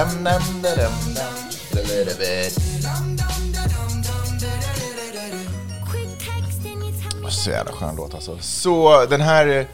dum 0.00 0.24
dum 0.24 0.62
da 0.62 0.68
dum 0.76 1.14
dum, 1.14 1.34
just 1.50 1.76
a 1.76 1.80
little 1.80 2.14
bit. 2.18 2.58
Så 7.30 7.50
jävla 7.50 7.72
skön 7.72 7.96
låt 7.96 8.14
alltså. 8.14 8.38
Så 8.40 9.06
den 9.06 9.20
här... 9.20 9.46
eh, 9.48 9.66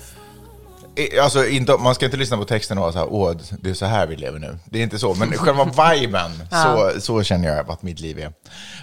Alltså, 1.24 1.46
inte, 1.46 1.76
man 1.78 1.94
ska 1.94 2.04
inte 2.04 2.16
lyssna 2.16 2.36
på 2.36 2.44
texten 2.44 2.78
och 2.78 2.82
vara 2.82 2.92
så 2.92 2.98
här, 2.98 3.08
åh, 3.10 3.32
det 3.60 3.70
är 3.70 3.74
så 3.74 3.86
här 3.86 4.06
vi 4.06 4.16
lever 4.16 4.38
nu. 4.38 4.58
Det 4.64 4.78
är 4.78 4.82
inte 4.82 4.98
så, 4.98 5.14
men 5.14 5.32
själva 5.32 5.64
viben, 5.94 6.30
så, 6.50 7.00
så 7.00 7.22
känner 7.22 7.48
jag 7.56 7.70
att 7.70 7.82
mitt 7.82 8.00
liv 8.00 8.18
är. 8.18 8.32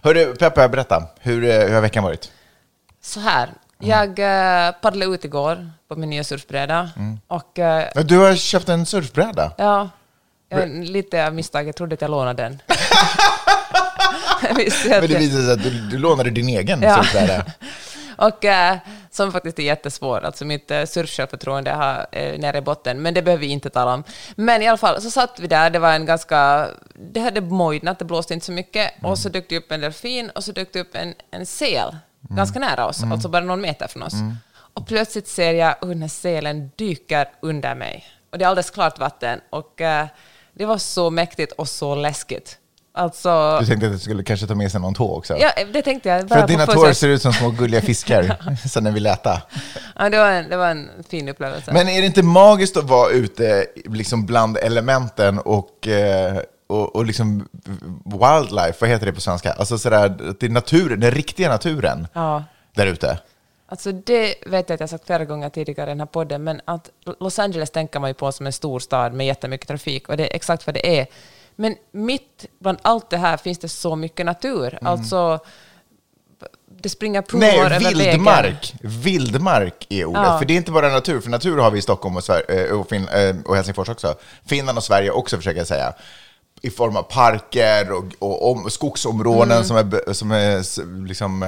Hörru, 0.03 0.35
Peppe, 0.35 0.67
berätta. 0.69 1.03
Hur, 1.19 1.43
eh, 1.43 1.67
hur 1.67 1.73
har 1.73 1.81
veckan 1.81 2.03
varit? 2.03 2.31
Så 3.01 3.19
här, 3.19 3.49
jag 3.79 4.09
uh, 4.09 4.75
paddlade 4.81 5.11
ut 5.15 5.25
igår 5.25 5.71
på 5.87 5.95
min 5.95 6.09
nya 6.09 6.23
surfbräda. 6.23 6.89
Och 7.27 7.59
eh, 7.59 7.87
Ja, 7.95 8.03
Du 8.03 8.17
har 8.17 8.35
köpt 8.35 8.69
en 8.69 8.85
surfbräda. 8.85 9.51
ja, 9.57 9.89
jag, 10.59 10.69
lite 10.69 11.27
av 11.27 11.33
misstag, 11.33 11.67
jag 11.67 11.75
trodde 11.75 11.93
att 11.93 12.01
jag 12.01 12.11
lånade 12.11 12.43
den. 12.43 12.61
Men 14.41 14.55
det 14.55 15.17
visade 15.17 15.43
sig 15.43 15.53
att 15.53 15.63
du, 15.63 15.69
du 15.69 15.97
lånade 15.97 16.29
din 16.29 16.49
egen 16.49 16.81
Ja. 16.81 17.05
Och 18.17 18.45
eh, 18.45 18.77
som 19.11 19.31
faktiskt 19.31 19.59
är 19.59 19.63
jättesvår. 19.63 20.25
Alltså 20.25 20.45
mitt 20.45 20.71
uh, 20.71 20.85
surfsjälvförtroende 20.85 21.71
har 21.71 21.97
uh, 21.97 22.39
nere 22.39 22.57
i 22.57 22.61
botten, 22.61 23.01
men 23.01 23.13
det 23.13 23.21
behöver 23.21 23.41
vi 23.41 23.47
inte 23.47 23.69
tala 23.69 23.93
om. 23.93 24.03
Men 24.35 24.61
i 24.61 24.67
alla 24.67 24.77
fall, 24.77 25.01
så 25.01 25.11
satt 25.11 25.39
vi 25.39 25.47
där, 25.47 25.69
det 25.69 25.79
var 25.79 25.93
en 25.93 26.05
ganska... 26.05 26.67
Det 26.95 27.19
hade 27.19 27.41
mojnat, 27.41 27.99
det 27.99 28.05
blåste 28.05 28.33
inte 28.33 28.45
så 28.45 28.51
mycket, 28.51 28.91
och 29.01 29.17
så 29.19 29.29
dök 29.29 29.49
det 29.49 29.57
upp 29.57 29.71
en 29.71 29.81
delfin. 29.81 30.29
Och 30.29 30.43
så 30.43 30.51
dök 30.51 30.73
det 30.73 30.79
upp 30.79 30.95
en, 30.95 31.13
en 31.31 31.45
sel. 31.45 31.97
Ganska 32.29 32.59
nära 32.59 32.87
oss, 32.87 33.03
alltså 33.03 33.29
bara 33.29 33.43
någon 33.43 33.61
meter 33.61 33.87
från 33.87 34.03
oss. 34.03 34.13
Och 34.73 34.87
plötsligt 34.87 35.27
ser 35.27 35.53
jag 35.53 35.75
hur 35.81 35.87
den 35.87 36.01
här 36.01 36.09
selen 36.09 36.71
dyker 36.75 37.29
under 37.41 37.75
mig. 37.75 38.05
Och 38.31 38.37
det 38.37 38.45
är 38.45 38.49
alldeles 38.49 38.69
klart 38.69 38.99
vatten, 38.99 39.39
och 39.49 39.81
eh, 39.81 40.07
det 40.53 40.65
var 40.65 40.77
så 40.77 41.09
mäktigt 41.09 41.51
och 41.51 41.67
så 41.67 41.95
läskigt. 41.95 42.57
Alltså... 42.95 43.57
Du 43.59 43.65
tänkte 43.65 43.87
att 43.87 43.93
du 43.93 43.99
skulle 43.99 44.23
kanske 44.23 44.47
ta 44.47 44.55
med 44.55 44.71
sig 44.71 44.81
någon 44.81 44.93
tå 44.93 45.17
också? 45.17 45.37
Ja, 45.37 45.51
det 45.73 45.81
tänkte 45.81 46.09
jag. 46.09 46.29
För 46.29 46.35
att 46.35 46.47
dina 46.47 46.65
tår 46.65 46.93
ser 46.93 47.07
ut 47.07 47.21
som 47.21 47.33
små 47.33 47.49
gulliga 47.49 47.81
fiskar, 47.81 48.37
sen 48.67 48.83
när 48.83 48.91
vi 48.91 49.07
äta. 49.07 49.41
Ja, 49.95 50.09
det, 50.09 50.17
var 50.17 50.31
en, 50.31 50.49
det 50.49 50.57
var 50.57 50.67
en 50.67 50.89
fin 51.09 51.29
upplevelse. 51.29 51.73
Men 51.73 51.89
är 51.89 52.01
det 52.01 52.07
inte 52.07 52.23
magiskt 52.23 52.77
att 52.77 52.83
vara 52.83 53.09
ute 53.09 53.65
liksom 53.85 54.25
bland 54.25 54.57
elementen 54.57 55.39
och, 55.39 55.87
eh, 55.87 56.37
och, 56.67 56.95
och 56.95 57.05
liksom 57.05 57.47
wildlife, 58.05 58.77
vad 58.79 58.89
heter 58.89 59.05
det 59.05 59.13
på 59.13 59.21
svenska? 59.21 59.51
Alltså 59.53 59.77
sådär, 59.77 60.35
det 60.39 60.45
är 60.45 60.49
naturen, 60.49 60.99
den 60.99 61.11
riktiga 61.11 61.49
naturen 61.49 62.07
ja. 62.13 62.43
där 62.75 62.87
ute. 62.87 63.19
Alltså 63.73 63.91
det 63.91 64.35
vet 64.45 64.69
jag 64.69 64.73
att 64.75 64.79
jag 64.79 64.89
sagt 64.89 65.05
flera 65.05 65.25
gånger 65.25 65.49
tidigare 65.49 65.89
i 65.89 65.91
den 65.91 65.99
här 65.99 66.07
podden, 66.07 66.43
men 66.43 66.61
att 66.65 66.89
Los 67.19 67.39
Angeles 67.39 67.71
tänker 67.71 67.99
man 67.99 68.09
ju 68.09 68.13
på 68.13 68.31
som 68.31 68.45
en 68.45 68.53
stor 68.53 68.79
stad 68.79 69.13
med 69.13 69.25
jättemycket 69.25 69.67
trafik, 69.67 70.09
och 70.09 70.17
det 70.17 70.31
är 70.31 70.35
exakt 70.35 70.67
vad 70.67 70.73
det 70.73 70.99
är. 70.99 71.07
Men 71.55 71.75
mitt 71.91 72.45
bland 72.59 72.77
allt 72.81 73.09
det 73.09 73.17
här 73.17 73.37
finns 73.37 73.59
det 73.59 73.69
så 73.69 73.95
mycket 73.95 74.25
natur. 74.25 74.79
Alltså, 74.81 75.39
det 76.81 76.89
springer 76.89 77.21
provor 77.21 77.45
Nej, 77.45 77.59
över 77.59 77.69
vägen. 77.79 77.97
vildmark. 77.99 78.73
Vildmark 78.81 79.87
är 79.89 80.05
ordet. 80.05 80.21
Ja. 80.25 80.39
För 80.39 80.45
det 80.45 80.53
är 80.53 80.57
inte 80.57 80.71
bara 80.71 80.89
natur, 80.89 81.21
för 81.21 81.29
natur 81.29 81.57
har 81.57 81.71
vi 81.71 81.79
i 81.79 81.81
Stockholm 81.81 82.15
och, 82.17 82.23
Sver- 82.23 82.51
eh, 82.71 82.79
och, 82.79 82.89
fin- 82.89 83.07
eh, 83.07 83.35
och 83.45 83.55
Helsingfors 83.55 83.89
också. 83.89 84.15
Finland 84.45 84.77
och 84.77 84.83
Sverige 84.83 85.11
också, 85.11 85.37
försöker 85.37 85.57
jag 85.59 85.67
säga. 85.67 85.93
I 86.61 86.69
form 86.69 86.95
av 86.97 87.03
parker 87.03 87.91
och, 87.91 88.03
och 88.19 88.51
om, 88.51 88.69
skogsområden 88.69 89.51
Mm. 89.51 89.63
som 89.63 89.77
är, 89.77 90.13
som 90.13 90.31
är 90.31 91.07
liksom, 91.07 91.43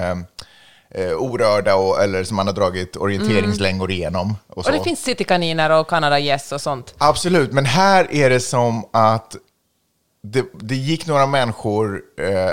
eh, 0.90 1.12
orörda 1.12 1.76
och, 1.76 2.04
eller 2.04 2.24
som 2.24 2.36
man 2.36 2.48
har 2.48 2.54
dragit 2.54 2.96
orienteringslängor 2.96 3.92
igenom. 3.92 4.38
Och, 4.48 4.64
så. 4.64 4.72
Och 4.72 4.78
det 4.78 4.84
finns 4.84 5.04
citykaniner 5.04 5.70
och 5.70 5.88
Canada 5.88 6.20
Yes 6.20 6.52
och 6.52 6.62
sånt. 6.62 6.96
Absolut, 6.98 7.52
men 7.52 7.66
här 7.66 8.08
är 8.12 8.30
det 8.30 8.40
som 8.40 8.86
att 8.92 9.36
det, 10.32 10.46
det 10.54 10.76
gick 10.76 11.08
några 11.08 11.26
människor 11.26 12.02
eh, 12.20 12.52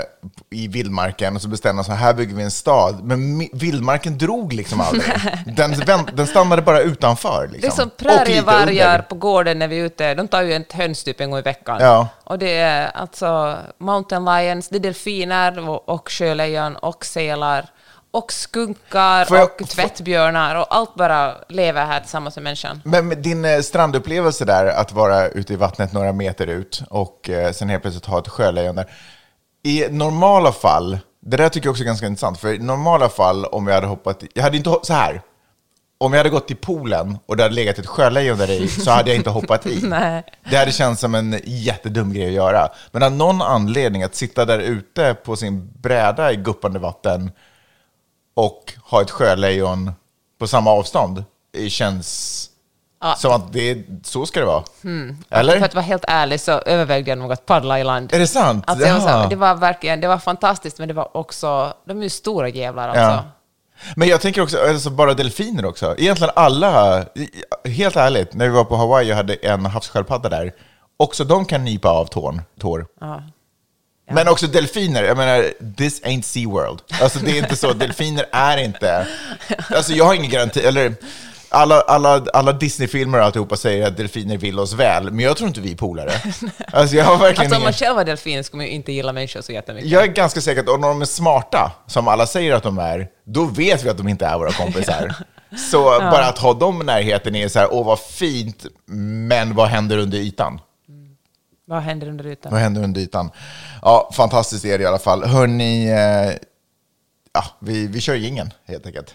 i 0.49 0.67
vildmarken 0.67 1.35
och 1.35 1.41
så 1.41 1.47
bestämde 1.47 1.81
de 1.81 1.85
så 1.85 1.91
här, 1.91 2.13
bygger 2.13 2.35
vi 2.35 2.43
en 2.43 2.51
stad. 2.51 3.03
Men 3.03 3.49
vildmarken 3.53 4.17
drog 4.17 4.53
liksom 4.53 4.81
aldrig. 4.81 5.03
Den, 5.55 6.05
den 6.13 6.27
stannade 6.27 6.61
bara 6.61 6.79
utanför. 6.79 7.49
Liksom. 7.51 7.61
Det 7.61 7.67
är 7.67 7.71
som 7.71 7.89
prärievargar 7.97 8.99
på 9.01 9.15
gården 9.15 9.59
när 9.59 9.67
vi 9.67 9.79
är 9.79 9.85
ute. 9.85 10.13
De 10.13 10.27
tar 10.27 10.41
ju 10.41 10.53
ett 10.53 10.73
höns 10.73 11.03
typ 11.03 11.21
en 11.21 11.31
gång 11.31 11.39
i 11.39 11.43
veckan. 11.43 11.77
Ja. 11.81 12.07
Och 12.23 12.39
det 12.39 12.57
är 12.57 12.91
alltså 12.91 13.57
mountain 13.77 14.25
lions, 14.25 14.69
det 14.69 14.77
är 14.77 14.79
delfiner 14.79 15.69
och, 15.69 15.89
och 15.89 16.11
sjölejon 16.11 16.75
och 16.75 17.05
sälar 17.05 17.65
och 18.13 18.33
skunkar 18.33 19.27
jag- 19.29 19.61
och 19.61 19.69
tvättbjörnar 19.69 20.55
och 20.55 20.75
allt 20.75 20.95
bara 20.95 21.35
lever 21.49 21.85
här 21.85 21.99
tillsammans 21.99 22.35
med 22.35 22.43
människan. 22.43 22.81
Men 22.85 23.21
din 23.21 23.45
eh, 23.45 23.59
strandupplevelse 23.61 24.45
där, 24.45 24.65
att 24.65 24.91
vara 24.91 25.27
ute 25.27 25.53
i 25.53 25.55
vattnet 25.55 25.93
några 25.93 26.13
meter 26.13 26.47
ut 26.47 26.83
och 26.89 27.29
eh, 27.29 27.51
sen 27.51 27.69
helt 27.69 27.81
plötsligt 27.81 28.05
ha 28.05 28.19
ett 28.19 28.27
sjölejon 28.27 28.75
där. 28.75 28.85
I 29.63 29.87
normala 29.89 30.51
fall, 30.51 30.97
det 31.21 31.37
där 31.37 31.49
tycker 31.49 31.67
jag 31.67 31.71
också 31.71 31.83
är 31.83 31.85
ganska 31.85 32.07
intressant, 32.07 32.39
för 32.39 32.53
i 32.53 32.59
normala 32.59 33.09
fall 33.09 33.45
om 33.45 33.67
jag 33.67 33.75
hade 33.75 33.87
hoppat, 33.87 34.23
jag 34.33 34.43
hade 34.43 34.57
inte, 34.57 34.75
så 34.83 34.93
här, 34.93 35.21
om 35.97 36.13
jag 36.13 36.19
hade 36.19 36.29
gått 36.29 36.47
till 36.47 36.57
poolen 36.57 37.17
och 37.25 37.37
det 37.37 37.43
hade 37.43 37.55
legat 37.55 37.79
ett 37.79 37.85
sjölejon 37.87 38.37
där 38.37 38.51
i 38.51 38.67
så 38.67 38.91
hade 38.91 39.09
jag 39.09 39.17
inte 39.17 39.29
hoppat 39.29 39.65
i. 39.65 39.79
Det 40.49 40.57
hade 40.57 40.71
känts 40.71 41.01
som 41.01 41.15
en 41.15 41.39
jättedum 41.43 42.13
grej 42.13 42.27
att 42.27 42.33
göra. 42.33 42.69
Men 42.91 43.03
av 43.03 43.11
någon 43.11 43.41
anledning 43.41 44.03
att 44.03 44.15
sitta 44.15 44.45
där 44.45 44.59
ute 44.59 45.13
på 45.13 45.35
sin 45.35 45.71
bräda 45.81 46.31
i 46.31 46.35
guppande 46.35 46.79
vatten 46.79 47.31
och 48.33 48.73
ha 48.85 49.01
ett 49.01 49.11
sjölejon 49.11 49.91
på 50.39 50.47
samma 50.47 50.71
avstånd, 50.71 51.23
det 51.53 51.69
känns 51.69 52.49
Ja. 53.01 53.15
som 53.15 53.31
att 53.31 53.53
det 53.53 53.83
så 54.03 54.25
ska 54.25 54.39
det 54.39 54.45
vara. 54.45 54.63
Eller? 55.29 55.57
För 55.59 55.65
att 55.65 55.73
vara 55.75 55.85
helt 55.85 56.05
ärlig 56.07 56.39
så 56.41 56.51
övervägde 56.51 57.11
jag 57.11 57.17
nog 57.17 57.31
att 57.33 57.45
paddla 57.45 57.79
i 57.79 57.83
land. 57.83 58.13
Är 58.13 58.19
det 58.19 58.27
sant? 58.27 58.63
Alltså 58.67 58.87
var 58.93 59.23
så 59.23 59.29
det 59.29 59.35
var 59.35 59.55
verkligen, 59.55 60.01
det 60.01 60.07
var 60.07 60.17
fantastiskt, 60.17 60.79
men 60.79 60.87
det 60.87 60.93
var 60.93 61.17
också, 61.17 61.73
de 61.85 61.97
är 61.99 62.03
ju 62.03 62.09
stora 62.09 62.49
jävlar 62.49 62.87
alltså. 62.89 63.01
Ja. 63.01 63.23
Men 63.95 64.07
jag 64.07 64.21
tänker 64.21 64.41
också, 64.41 64.57
alltså 64.69 64.89
bara 64.89 65.13
delfiner 65.13 65.65
också. 65.65 65.95
Egentligen 65.97 66.33
alla, 66.35 67.05
helt 67.65 67.95
ärligt, 67.95 68.33
när 68.33 68.45
vi 68.49 68.55
var 68.55 68.63
på 68.65 68.75
Hawaii 68.75 69.11
och 69.11 69.15
hade 69.15 69.33
en 69.33 69.65
havssköldpadda 69.65 70.29
där, 70.29 70.53
också 70.97 71.23
de 71.23 71.45
kan 71.45 71.63
nypa 71.63 71.89
av 71.89 72.05
tån, 72.05 72.41
tår. 72.59 72.85
Ja. 74.07 74.13
Men 74.13 74.27
också 74.27 74.47
delfiner, 74.47 75.03
jag 75.03 75.17
menar, 75.17 75.53
this 75.77 76.01
ain't 76.01 76.21
SeaWorld. 76.21 76.81
Alltså 77.01 77.19
det 77.19 77.31
är 77.31 77.37
inte 77.37 77.55
så, 77.55 77.73
delfiner 77.73 78.25
är 78.31 78.57
inte... 78.57 79.07
Alltså 79.75 79.93
jag 79.93 80.05
har 80.05 80.13
ingen 80.13 80.31
garanti, 80.31 80.59
eller 80.59 80.95
alla, 81.49 81.81
alla, 81.81 82.25
alla 82.33 82.53
Disney-filmer 82.53 83.19
och 83.19 83.25
alltihopa 83.25 83.55
säger 83.55 83.87
att 83.87 83.97
delfiner 83.97 84.37
vill 84.37 84.59
oss 84.59 84.73
väl, 84.73 85.11
men 85.11 85.19
jag 85.19 85.37
tror 85.37 85.47
inte 85.47 85.61
vi 85.61 85.71
är 85.71 85.75
polare. 85.75 86.11
Alltså 86.71 86.95
jag 86.95 87.05
har 87.05 87.17
verkligen 87.17 87.41
Alltså 87.41 87.57
om 87.57 87.63
man 87.63 87.73
själv 87.73 87.95
var 87.95 88.03
delfin 88.03 88.43
skulle 88.43 88.57
man 88.57 88.65
ju 88.65 88.71
inte 88.71 88.91
gilla 88.91 89.13
människor 89.13 89.41
så 89.41 89.51
jättemycket. 89.51 89.91
Jag 89.91 90.03
är 90.03 90.07
ganska 90.07 90.41
säker 90.41 90.61
att 90.61 90.69
om 90.69 90.81
de 90.81 91.01
är 91.01 91.05
smarta, 91.05 91.71
som 91.87 92.07
alla 92.07 92.27
säger 92.27 92.53
att 92.53 92.63
de 92.63 92.77
är, 92.77 93.07
då 93.25 93.45
vet 93.45 93.83
vi 93.83 93.89
att 93.89 93.97
de 93.97 94.07
inte 94.07 94.25
är 94.25 94.37
våra 94.37 94.51
kompisar. 94.51 95.15
Så 95.71 95.83
bara 95.99 96.25
att 96.25 96.37
ha 96.37 96.53
dem 96.53 96.81
i 96.81 96.85
närheten 96.85 97.35
är 97.35 97.47
så 97.47 97.59
här, 97.59 97.73
åh 97.73 97.85
vad 97.85 97.99
fint, 97.99 98.65
men 99.27 99.55
vad 99.55 99.67
händer 99.67 99.97
under 99.97 100.17
ytan? 100.17 100.59
Vad 101.73 101.81
händer 101.81 102.07
under 102.07 102.27
ytan? 102.27 102.51
Vad 102.51 102.61
händer 102.61 102.83
under 102.83 103.01
ytan? 103.01 103.31
Ja, 103.81 104.09
fantastiskt 104.13 104.65
är 104.65 104.77
det 104.77 104.83
i 104.83 104.87
alla 104.87 104.99
fall. 104.99 105.23
Hörni, 105.23 105.89
eh, 105.89 106.33
ja, 107.33 107.43
vi, 107.59 107.87
vi 107.87 108.01
kör 108.01 108.25
ingen 108.25 108.51
helt 108.65 108.85
enkelt. 108.85 109.13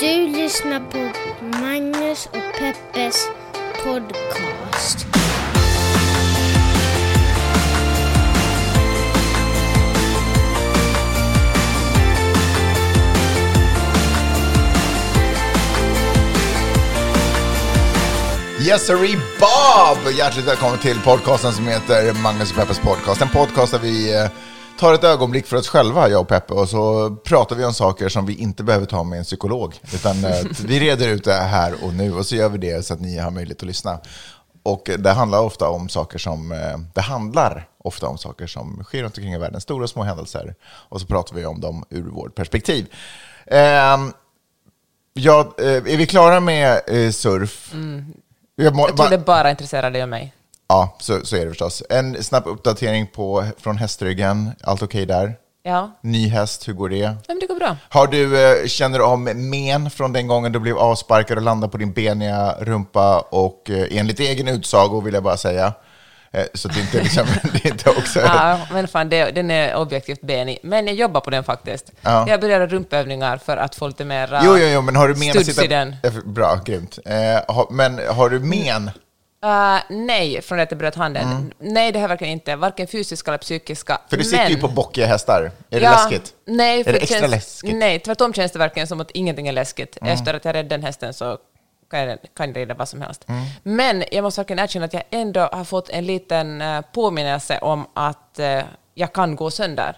Du 0.00 0.26
lyssnar 0.26 0.80
på 0.90 1.12
Magnus 1.58 2.26
och 2.26 2.58
Peppes 2.58 3.26
podcast. 3.84 5.19
Yes 18.60 18.86
sirree, 18.86 19.16
Bob! 19.16 20.12
Hjärtligt 20.12 20.46
välkommen 20.46 20.78
till 20.78 21.00
podcasten 21.00 21.52
som 21.52 21.66
heter 21.66 22.22
Magnus 22.22 22.50
och 22.50 22.56
Peppes 22.56 22.78
podcast. 22.78 23.22
En 23.22 23.28
podcast 23.28 23.72
där 23.72 23.78
vi 23.78 24.16
eh, 24.16 24.30
tar 24.78 24.94
ett 24.94 25.04
ögonblick 25.04 25.46
för 25.46 25.56
oss 25.56 25.68
själva, 25.68 26.08
jag 26.08 26.20
och 26.20 26.28
Peppe, 26.28 26.54
och 26.54 26.68
så 26.68 27.10
pratar 27.24 27.56
vi 27.56 27.64
om 27.64 27.74
saker 27.74 28.08
som 28.08 28.26
vi 28.26 28.34
inte 28.34 28.64
behöver 28.64 28.86
ta 28.86 29.02
med 29.02 29.18
en 29.18 29.24
psykolog. 29.24 29.74
Utan 29.94 30.24
eh, 30.24 30.44
vi 30.64 30.80
reder 30.80 31.08
ut 31.08 31.24
det 31.24 31.34
här 31.34 31.84
och 31.84 31.94
nu 31.94 32.14
och 32.14 32.26
så 32.26 32.36
gör 32.36 32.48
vi 32.48 32.58
det 32.58 32.86
så 32.86 32.94
att 32.94 33.00
ni 33.00 33.18
har 33.18 33.30
möjlighet 33.30 33.62
att 33.62 33.66
lyssna. 33.66 33.98
Och 34.62 34.90
det 34.98 35.10
handlar 35.10 35.40
ofta 35.40 35.68
om 35.68 35.88
saker 35.88 36.18
som, 36.18 36.52
eh, 36.52 36.78
det 36.94 37.00
handlar 37.00 37.68
ofta 37.78 38.06
om 38.06 38.18
saker 38.18 38.46
som 38.46 38.84
sker 38.84 39.02
runt 39.02 39.18
omkring 39.18 39.34
i 39.34 39.38
världen, 39.38 39.60
stora 39.60 39.84
och 39.84 39.90
små 39.90 40.02
händelser. 40.02 40.54
Och 40.64 41.00
så 41.00 41.06
pratar 41.06 41.36
vi 41.36 41.46
om 41.46 41.60
dem 41.60 41.84
ur 41.90 42.10
vårt 42.10 42.34
perspektiv. 42.34 42.86
Ehm, 43.46 44.12
ja, 45.12 45.54
är 45.58 45.96
vi 45.96 46.06
klara 46.06 46.40
med 46.40 46.80
surf? 47.14 47.72
Jag, 48.64 48.74
må, 48.76 48.88
Jag 48.88 48.96
tror 48.96 49.10
det 49.10 49.18
bara 49.18 49.50
intresserar 49.50 49.90
dig 49.90 50.02
och 50.02 50.08
mig. 50.08 50.34
Ja, 50.68 50.96
så, 51.00 51.24
så 51.24 51.36
är 51.36 51.40
det 51.40 51.48
förstås. 51.48 51.82
En 51.90 52.24
snabb 52.24 52.46
uppdatering 52.46 53.06
på, 53.06 53.44
från 53.58 53.76
hästryggen. 53.76 54.50
Allt 54.62 54.82
okej 54.82 55.06
där? 55.06 55.34
Ja. 55.62 55.90
Ny 56.02 56.28
häst, 56.28 56.68
hur 56.68 56.72
går 56.72 56.88
det? 56.88 56.96
ja, 56.96 57.14
men 57.28 57.38
det 57.38 57.46
går 57.46 57.54
bra. 57.54 57.76
Har 57.88 58.06
du, 58.06 58.44
eh, 58.44 58.66
känner 58.66 58.98
du 58.98 59.04
om 59.04 59.24
men 59.24 59.90
från 59.90 60.12
den 60.12 60.26
gången 60.26 60.52
du 60.52 60.58
blev 60.58 60.78
avsparkad 60.78 61.38
och 61.38 61.44
landade 61.44 61.70
på 61.70 61.78
din 61.78 61.92
beniga 61.92 62.54
rumpa 62.60 63.20
och 63.20 63.70
eh, 63.70 63.98
enligt 63.98 64.20
egen 64.20 64.48
utsago 64.48 65.00
vill 65.00 65.14
jag 65.14 65.22
bara 65.22 65.36
säga, 65.36 65.72
så 66.54 66.68
det 66.68 66.74
är 66.74 66.80
inte, 66.80 67.02
liksom, 67.02 67.26
det 67.52 67.64
är 67.64 67.72
inte 67.72 67.90
också... 67.90 68.20
Ja, 68.20 68.60
men 68.72 68.88
fan, 68.88 69.08
det, 69.08 69.30
den 69.30 69.50
är 69.50 69.76
objektivt 69.76 70.20
benig. 70.20 70.58
Men 70.62 70.86
jag 70.86 70.96
jobbar 70.96 71.20
på 71.20 71.30
den 71.30 71.44
faktiskt. 71.44 71.92
Ja. 72.02 72.28
Jag 72.28 72.40
börjar 72.40 72.66
rumpövningar 72.66 73.36
för 73.36 73.56
att 73.56 73.74
få 73.74 73.88
lite 73.88 74.04
mer 74.04 74.40
Jo, 74.44 74.58
jo, 74.58 74.66
jo, 74.66 74.80
men 74.82 74.96
har 74.96 75.08
du 75.08 75.14
men 75.14 75.30
studs 75.30 75.46
sitta... 75.46 75.64
i 75.64 75.68
den. 75.68 75.96
Eh, 76.02 76.12
Bra, 76.24 76.60
grymt. 76.64 76.98
Eh, 77.04 77.66
men 77.70 78.00
har 78.08 78.28
du 78.30 78.38
men? 78.38 78.90
Uh, 79.44 79.80
nej, 79.88 80.42
från 80.42 80.60
att 80.60 80.70
jag 80.70 80.78
bröt 80.78 80.94
handen. 80.94 81.52
Nej, 81.58 81.92
det 81.92 81.98
har 81.98 82.04
jag 82.04 82.08
verkligen 82.08 82.32
inte. 82.32 82.56
Varken 82.56 82.86
fysiska 82.86 83.30
eller 83.30 83.38
psykiska. 83.38 83.92
Mm. 83.92 84.02
För 84.10 84.16
du 84.16 84.24
sitter 84.24 84.42
men... 84.42 84.52
ju 84.52 84.58
på 84.58 84.68
bockiga 84.68 85.06
hästar. 85.06 85.50
Är 85.70 85.80
det 85.80 85.86
Ja, 85.86 85.90
läskigt? 85.90 86.34
Nej, 86.46 86.80
Är 86.80 86.84
för 86.84 86.92
det 86.92 86.98
det 86.98 87.02
extra 87.02 87.18
känns, 87.18 87.30
läskigt? 87.30 87.74
Nej, 87.74 88.00
tvärtom 88.00 88.34
känns 88.34 88.52
det 88.52 88.58
verkligen 88.58 88.86
som 88.86 89.00
att 89.00 89.10
ingenting 89.10 89.48
är 89.48 89.52
läskigt. 89.52 89.98
Mm. 90.00 90.14
Efter 90.14 90.34
att 90.34 90.44
jag 90.44 90.54
räddade 90.54 90.68
den 90.68 90.82
hästen 90.82 91.14
så 91.14 91.38
kan 91.90 92.00
jag, 92.00 92.18
kan 92.36 92.54
rida 92.54 92.74
vad 92.74 92.88
som 92.88 93.02
helst. 93.02 93.24
Mm. 93.28 93.44
Men 93.62 94.04
jag 94.12 94.22
måste 94.22 94.40
verkligen 94.40 94.58
erkänna 94.64 94.84
att 94.84 94.92
jag 94.94 95.02
ändå 95.10 95.40
har 95.40 95.64
fått 95.64 95.88
en 95.88 96.06
liten 96.06 96.62
eh, 96.62 96.80
påminnelse 96.92 97.58
om 97.58 97.86
att 97.94 98.38
eh, 98.38 98.60
jag 98.94 99.12
kan 99.12 99.36
gå 99.36 99.50
sönder. 99.50 99.96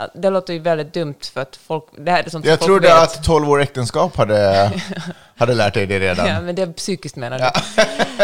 Att 0.00 0.10
Det 0.14 0.30
låter 0.30 0.52
ju 0.52 0.58
väldigt 0.58 0.94
dumt 0.94 1.14
för 1.32 1.40
att 1.40 1.56
folk... 1.66 1.84
Det 1.98 2.10
här 2.10 2.22
är 2.24 2.30
sånt 2.30 2.44
Mm. 2.44 2.50
Jag 2.50 2.60
trodde 2.60 2.88
vet. 2.88 2.96
att 3.02 3.24
12 3.24 3.50
år 3.50 3.60
äktenskap 3.62 4.16
hade, 4.16 4.70
hade 5.36 5.54
lärt 5.54 5.74
dig 5.74 5.86
det 5.86 5.98
redan. 6.00 6.26
Ja, 6.26 6.40
men 6.40 6.54
det 6.54 6.62
är 6.62 6.72
psykiskt 6.72 7.16
menar 7.16 7.38
du? 7.38 7.44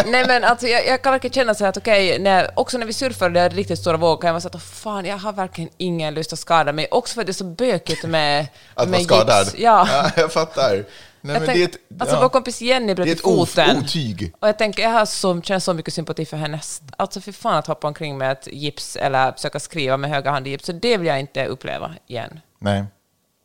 Nej, 0.11 0.25
men 0.27 0.45
alltså, 0.45 0.67
jag, 0.67 0.87
jag 0.87 1.03
kan 1.03 1.13
verkligen 1.13 1.35
känna 1.35 1.55
så 1.55 1.65
här 1.65 1.69
att 1.69 1.77
okej, 1.77 2.19
när, 2.19 2.51
också 2.59 2.79
när 2.79 2.87
vi 2.87 2.93
surfar 2.93 3.27
och 3.27 3.33
det 3.33 3.41
är 3.41 3.51
riktigt 3.51 3.79
stora 3.79 3.97
vågor 3.97 4.25
jag 4.27 4.33
vara 4.33 4.41
så 4.41 4.49
att 4.49 4.55
"Åh, 4.55 4.61
fan, 4.61 5.05
jag 5.05 5.17
har 5.19 5.33
verkligen 5.33 5.71
ingen 5.77 6.15
lust 6.15 6.33
att 6.33 6.39
skada 6.39 6.73
mig. 6.73 6.87
Också 6.91 7.15
för 7.15 7.21
att 7.21 7.27
det 7.27 7.31
är 7.31 7.35
så 7.35 7.45
bökigt 7.45 8.05
med 8.05 8.47
Att 8.75 8.89
med 8.89 8.99
vara 8.99 9.05
skadad? 9.05 9.45
Gips. 9.47 9.59
Ja. 9.59 10.11
jag 10.17 10.33
fattar. 10.33 10.85
Nej, 11.27 11.37
Jag 11.37 11.47
tänk, 11.47 11.59
det 11.59 11.63
är 11.65 11.69
ett, 11.69 12.01
alltså 12.01 12.17
ja. 12.17 12.23
vår 12.23 12.29
kompis 12.29 12.61
Jenny 12.61 12.95
bröt 12.95 13.07
Det 13.07 13.13
är 13.13 13.17
foten. 13.17 13.79
otyg. 13.79 14.33
Och 14.41 14.49
jag 14.49 14.59
tänker, 14.59 14.83
jag 14.83 14.91
har 14.91 15.07
så, 15.07 15.43
känner 15.43 15.61
så 15.61 15.75
mycket 15.75 15.95
sympati 15.95 16.27
för 16.27 16.37
hennes... 16.37 16.83
Alltså 16.97 17.21
för 17.21 17.33
fan 17.33 17.55
att 17.55 17.67
hoppa 17.67 17.87
omkring 17.89 18.19
med 18.19 18.33
ett 18.33 18.49
gips 18.53 18.97
eller 18.97 19.33
försöka 19.33 19.61
skriva 19.61 19.97
med 19.97 20.11
höga 20.11 20.31
hand 20.31 20.47
i 20.47 20.51
gips. 20.51 20.67
Så 20.67 20.73
det 20.73 20.97
vill 20.97 21.07
jag 21.07 21.21
inte 21.21 21.47
uppleva 21.47 21.95
igen. 22.07 22.41
Nej. 22.59 22.85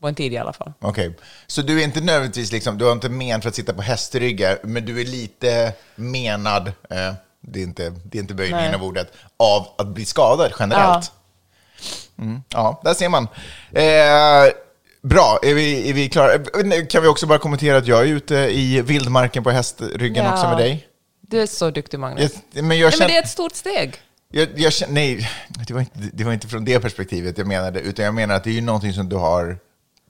På 0.02 0.08
en 0.08 0.16
tid 0.16 0.34
i 0.34 0.38
alla 0.38 0.54
fall. 0.54 0.74
Okej, 0.80 1.18
så 1.48 1.62
du 1.62 1.80
är 1.80 1.84
inte 1.84 2.02
nödvändigtvis 2.02 2.52
liksom, 2.52 2.78
du 2.78 2.86
har 2.86 2.92
inte 2.92 3.10
men 3.10 3.42
för 3.42 3.50
att 3.50 3.56
sitta 3.56 3.74
på 3.74 3.82
hästryggar, 3.82 4.60
men 4.64 4.86
du 4.86 5.02
är 5.02 5.06
lite 5.06 5.74
menad, 5.96 6.68
eh, 6.68 7.14
det 7.42 7.60
är 7.60 7.64
inte, 7.64 7.90
det 7.90 8.18
är 8.18 8.22
inte 8.22 8.34
böjningen 8.34 8.66
Nej. 8.66 8.76
av 8.76 8.84
ordet, 8.84 9.14
av 9.38 9.68
att 9.78 9.88
bli 9.88 10.06
skadad 10.06 10.52
generellt. 10.60 11.12
Mm, 12.18 12.44
ja, 12.50 12.82
där 12.84 12.94
ser 12.94 13.10
man. 13.10 13.28
Eh, 13.72 14.54
bra, 15.02 15.40
är 15.42 15.54
vi, 15.54 15.90
är 15.90 15.94
vi 15.94 16.10
klara? 16.10 16.38
Kan 16.86 17.02
vi 17.02 17.08
också 17.08 17.28
bara 17.28 17.40
kommentera 17.40 17.78
att 17.78 17.88
jag 17.88 18.00
är 18.02 18.06
ute 18.06 18.36
i 18.36 18.82
vildmarken 18.82 19.44
på 19.44 19.50
hästryggen 19.52 20.26
Ja. 20.26 20.34
också 20.34 20.48
med 20.48 20.58
dig? 20.58 20.86
Du 21.22 21.42
är 21.42 21.46
så 21.46 21.70
duktig, 21.72 22.00
Magnus. 22.00 22.32
Jag, 22.52 22.64
men 22.64 22.78
jag 22.78 22.86
Nej, 22.86 22.92
men 22.92 22.92
känner, 22.92 23.08
det 23.08 23.18
är 23.18 23.24
ett 23.24 23.30
stort 23.30 23.56
steg. 23.56 23.96
jag, 24.32 24.48
jag 24.56 24.74
känner, 24.74 24.94
nej, 24.94 25.30
det 25.68 25.74
var, 25.74 25.80
inte, 25.80 26.00
det 26.14 26.24
var 26.24 26.34
inte 26.34 26.48
från 26.48 26.66
det 26.66 26.80
perspektivet 26.80 27.38
jag 27.38 27.48
menade, 27.48 27.80
utan 27.80 28.06
jag 28.06 28.14
menar 28.14 28.36
att 28.36 28.44
det 28.44 28.50
är 28.50 28.54
ju 28.54 28.62
någonting 28.62 28.94
som 28.94 29.10
du 29.10 29.16
har 29.16 29.58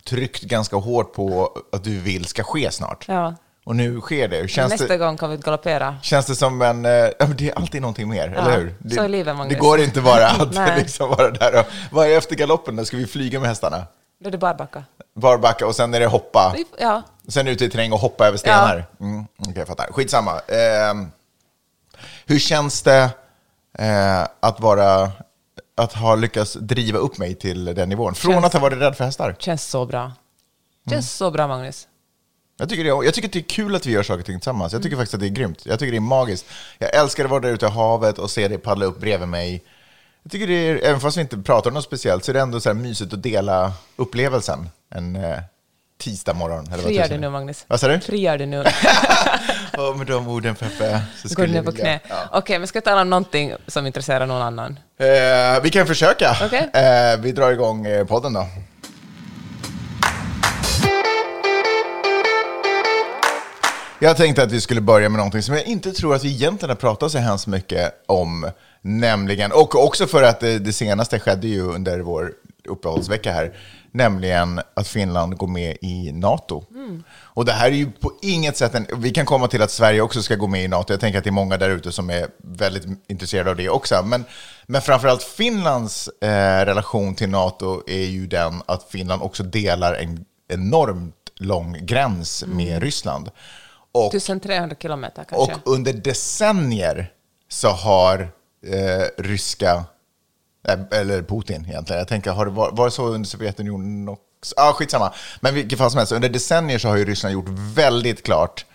tryckt 0.06 0.42
ganska 0.44 0.76
hårt 0.76 1.14
på 1.14 1.58
att 1.72 1.84
du 1.84 2.00
vill 2.00 2.26
ska 2.26 2.44
ske 2.44 2.72
snart. 2.72 3.06
Ja. 3.08 3.36
Och 3.66 3.76
nu 3.76 4.00
sker 4.02 4.28
det. 4.28 4.48
Känns 4.48 4.72
Nästa 4.72 4.88
det, 4.88 4.98
gång 4.98 5.18
kan 5.18 5.30
vi 5.32 5.38
galoppera. 5.38 5.96
känns 6.04 6.26
det 6.26 6.36
som 6.36 6.62
en... 6.62 6.86
eh, 6.86 6.92
Ja, 6.92 7.12
men 7.20 7.36
det 7.38 7.50
är 7.50 7.56
alltid 7.56 7.82
någonting 7.82 8.10
mer, 8.10 8.34
Ja, 8.36 8.42
eller 8.42 8.58
hur? 8.60 8.74
Det, 8.80 8.96
så 8.96 9.02
är 9.04 9.08
livet, 9.10 9.36
Magnus. 9.36 9.54
det 9.54 9.60
går 9.60 9.80
inte 9.82 10.02
bara 10.02 10.28
att 10.30 10.78
liksom 10.80 11.10
vara 11.10 11.32
där 11.32 11.60
och... 11.60 11.66
Vad 11.92 12.08
är 12.08 12.18
efter 12.18 12.36
galoppen? 12.36 12.76
Då 12.76 12.86
ska 12.86 12.98
vi 12.98 13.06
flyga 13.08 13.40
med 13.40 13.50
hästarna? 13.50 13.84
Då 14.20 14.28
är 14.28 14.32
det 14.32 14.38
barbacka. 14.38 14.84
Barbacka 15.16 15.68
och 15.68 15.76
sen 15.76 15.94
är 15.94 16.00
det 16.00 16.06
hoppa. 16.08 16.56
Ja. 16.80 17.02
Sen 17.28 17.48
ute 17.48 17.66
i 17.66 17.70
terräng 17.70 17.92
och 17.94 18.00
hoppa 18.00 18.28
över 18.28 18.38
stenar. 18.38 18.86
Mm, 19.00 19.26
Okej, 19.40 19.54
jag 19.56 19.68
fattar. 19.68 19.92
Skitsamma. 19.92 20.32
Eh, 20.48 20.94
hur 22.26 22.40
känns 22.40 22.82
det 22.82 23.10
eh, 23.80 24.22
att 24.40 24.60
vara... 24.60 25.12
Att 25.78 25.94
ha 25.94 26.16
lyckats 26.16 26.54
driva 26.54 27.00
upp 27.00 27.18
mig 27.18 27.36
till 27.36 27.66
den 27.66 27.90
nivån? 27.90 28.16
Från 28.16 28.34
Känns- 28.34 28.46
att 28.46 28.54
ha 28.54 28.60
varit 28.60 28.78
rädd 28.78 28.96
för 28.98 29.06
hästar. 29.06 29.36
Känns 29.40 29.64
så 29.64 29.86
bra. 29.86 30.02
Mm. 30.02 30.14
Känns 30.90 31.12
så 31.14 31.32
bra, 31.32 31.48
Magnus. 31.48 31.88
Jag 32.58 32.70
tycker, 32.70 32.84
det, 32.84 32.90
jag 33.06 33.14
tycker 33.14 33.28
att 33.28 33.34
det 33.34 33.40
är 33.40 33.44
kul 33.44 33.76
att 33.76 33.86
vi 33.86 33.92
gör 33.92 34.04
saker 34.04 34.20
och 34.20 34.26
ting 34.26 34.40
tillsammans. 34.40 34.74
Jag 34.74 34.84
tycker 34.84 34.96
faktiskt 34.98 35.14
att 35.14 35.20
det 35.20 35.26
är 35.26 35.30
grymt. 35.30 35.66
Jag 35.66 35.80
tycker 35.80 35.92
det 35.92 35.98
är 35.98 36.02
magiskt. 36.02 36.46
Jag 36.78 36.96
älskar 36.96 37.26
att 37.26 37.30
vara 37.32 37.40
där 37.40 37.50
ute 37.50 37.66
i 37.66 37.70
havet 37.70 38.18
och 38.18 38.32
se 38.32 38.48
dig 38.48 38.58
paddla 38.58 38.86
upp 38.86 39.00
bredvid 39.00 39.28
mig. 39.28 39.64
Jag 40.24 40.32
tycker 40.32 40.48
det 40.48 40.54
är, 40.54 40.76
även 40.84 41.00
fast 41.00 41.18
vi 41.18 41.22
inte 41.22 41.38
pratar 41.38 41.70
om 41.70 41.74
något 41.74 41.84
speciellt, 41.84 42.26
så 42.26 42.32
är 42.32 42.34
det 42.34 42.40
ändå 42.40 42.60
så 42.60 42.70
här 42.70 42.74
mysigt 42.74 43.14
att 43.14 43.24
dela 43.24 43.74
upplevelsen 43.96 44.70
en 44.96 45.16
eh, 45.16 45.38
tisdag 46.00 46.34
morgon. 46.34 46.66
Eller 46.74 46.84
vad 46.84 47.10
det 47.10 47.18
nu. 47.18 47.30
Magnus? 47.30 47.66
Vad 47.68 47.80
sa 47.80 47.88
du? 47.88 48.00
Friar 48.00 48.38
du 48.38 48.46
nu? 48.46 48.64
Och 49.78 49.98
med 49.98 50.08
de 50.08 50.28
orden, 50.28 50.56
Peppe, 50.56 51.02
så 51.22 51.28
Går 51.28 51.30
skulle 51.30 51.48
du 51.48 51.54
ner 51.54 51.64
på 51.64 51.72
vilja- 51.72 52.00
knä? 52.00 52.16
Okej, 52.32 52.60
men 52.60 52.68
ska 52.68 52.80
vi 52.80 52.84
tala 52.84 53.02
om 53.02 53.10
någonting 53.10 53.54
som 53.68 53.86
intresserar 53.88 54.26
någon 54.26 54.42
annan? 54.42 54.80
Eh, 55.00 55.62
vi 55.64 55.70
kan 55.70 55.88
försöka. 55.88 56.38
Okej. 56.46 56.70
Eh, 56.74 57.20
vi 57.20 57.32
drar 57.32 57.52
igång 57.52 57.86
eh, 57.86 58.06
podden 58.06 58.34
då. 58.34 58.48
Jag 64.02 64.18
tänkte 64.18 64.44
att 64.44 64.52
vi 64.52 64.62
skulle 64.62 64.82
börja 64.82 65.10
med 65.10 65.18
någonting 65.18 65.42
som 65.42 65.56
jag 65.56 65.66
inte 65.66 65.92
tror 65.92 66.16
att 66.16 66.24
vi 66.24 66.30
egentligen 66.30 66.70
har 66.70 66.76
pratat 66.76 67.12
så 67.12 67.18
hemskt 67.18 67.48
mycket 67.48 68.04
om. 68.06 68.50
Nämligen, 68.82 69.52
och 69.52 69.86
också 69.86 70.08
för 70.08 70.24
att 70.24 70.40
det, 70.40 70.60
det 70.60 70.74
senaste 70.74 71.20
skedde 71.20 71.48
ju 71.48 71.62
under 71.62 72.00
vår 72.00 72.34
uppehållsvecka 72.66 73.32
här, 73.32 73.58
nämligen 73.92 74.62
att 74.74 74.88
Finland 74.88 75.38
går 75.38 75.48
med 75.48 75.78
i 75.82 76.12
NATO. 76.12 76.64
Och 77.18 77.46
det 77.46 77.52
här 77.52 77.68
är 77.68 77.76
ju 77.76 77.92
på 77.92 78.12
inget 78.22 78.58
sätt 78.58 78.76
en, 78.76 78.88
vi 78.98 79.12
kan 79.12 79.26
komma 79.26 79.48
till 79.48 79.62
att 79.62 79.72
Sverige 79.72 80.02
också 80.02 80.22
ska 80.22 80.36
gå 80.36 80.48
med 80.48 80.64
i 80.64 80.68
NATO. 80.68 80.94
Jag 80.94 81.00
tänker 81.00 81.18
att 81.18 81.24
det 81.24 81.30
är 81.30 81.32
många 81.32 81.58
där 81.58 81.70
ute 81.70 81.92
som 81.92 82.10
är 82.10 82.28
väldigt 82.38 82.84
intresserade 83.08 83.50
av 83.50 83.56
det 83.56 83.70
också. 83.70 84.04
Men, 84.06 84.26
men 84.66 84.82
framförallt 84.82 85.24
Finlands 85.24 86.08
eh, 86.22 86.66
relation 86.66 87.16
till 87.16 87.30
NATO 87.30 87.84
är 87.88 88.06
ju 88.06 88.28
den 88.28 88.62
att 88.66 88.84
Finland 88.84 89.22
också 89.22 89.44
delar 89.44 89.94
en 89.94 90.26
enormt 90.48 91.16
lång 91.36 91.78
gräns 91.82 92.44
med 92.48 92.84
Ryssland. 92.84 93.30
Och 93.92 94.16
1300 94.16 94.76
kilometer 94.82 95.24
kanske? 95.30 95.54
och 95.66 95.74
under 95.74 95.94
decennier 95.94 97.12
så 97.50 97.68
har 97.70 98.20
eh, 98.68 99.06
ryska, 99.24 99.84
eh, 100.68 100.80
eller 101.00 101.22
Putin 101.22 101.66
egentligen, 101.70 102.00
jag 102.00 102.08
tänker, 102.08 102.32
har 102.32 102.46
det 102.46 102.52
var, 102.52 102.72
var 102.72 102.86
det 102.86 102.92
så 102.92 103.08
under 103.08 103.28
Sovjetunionen 103.28 104.10
också? 104.10 104.56
Ah, 104.58 104.74
skitsamma. 104.74 105.14
Men 105.42 105.54
vilket 105.56 105.80
fall 105.80 105.92
som 105.92 105.98
helst, 105.98 106.12
under 106.14 106.30
decennier 106.30 106.78
så 106.80 106.88
har 106.88 106.98
ju 106.98 107.06
Ryssland 107.06 107.34
gjort 107.34 107.50
väldigt 107.76 108.24
klart 108.24 108.66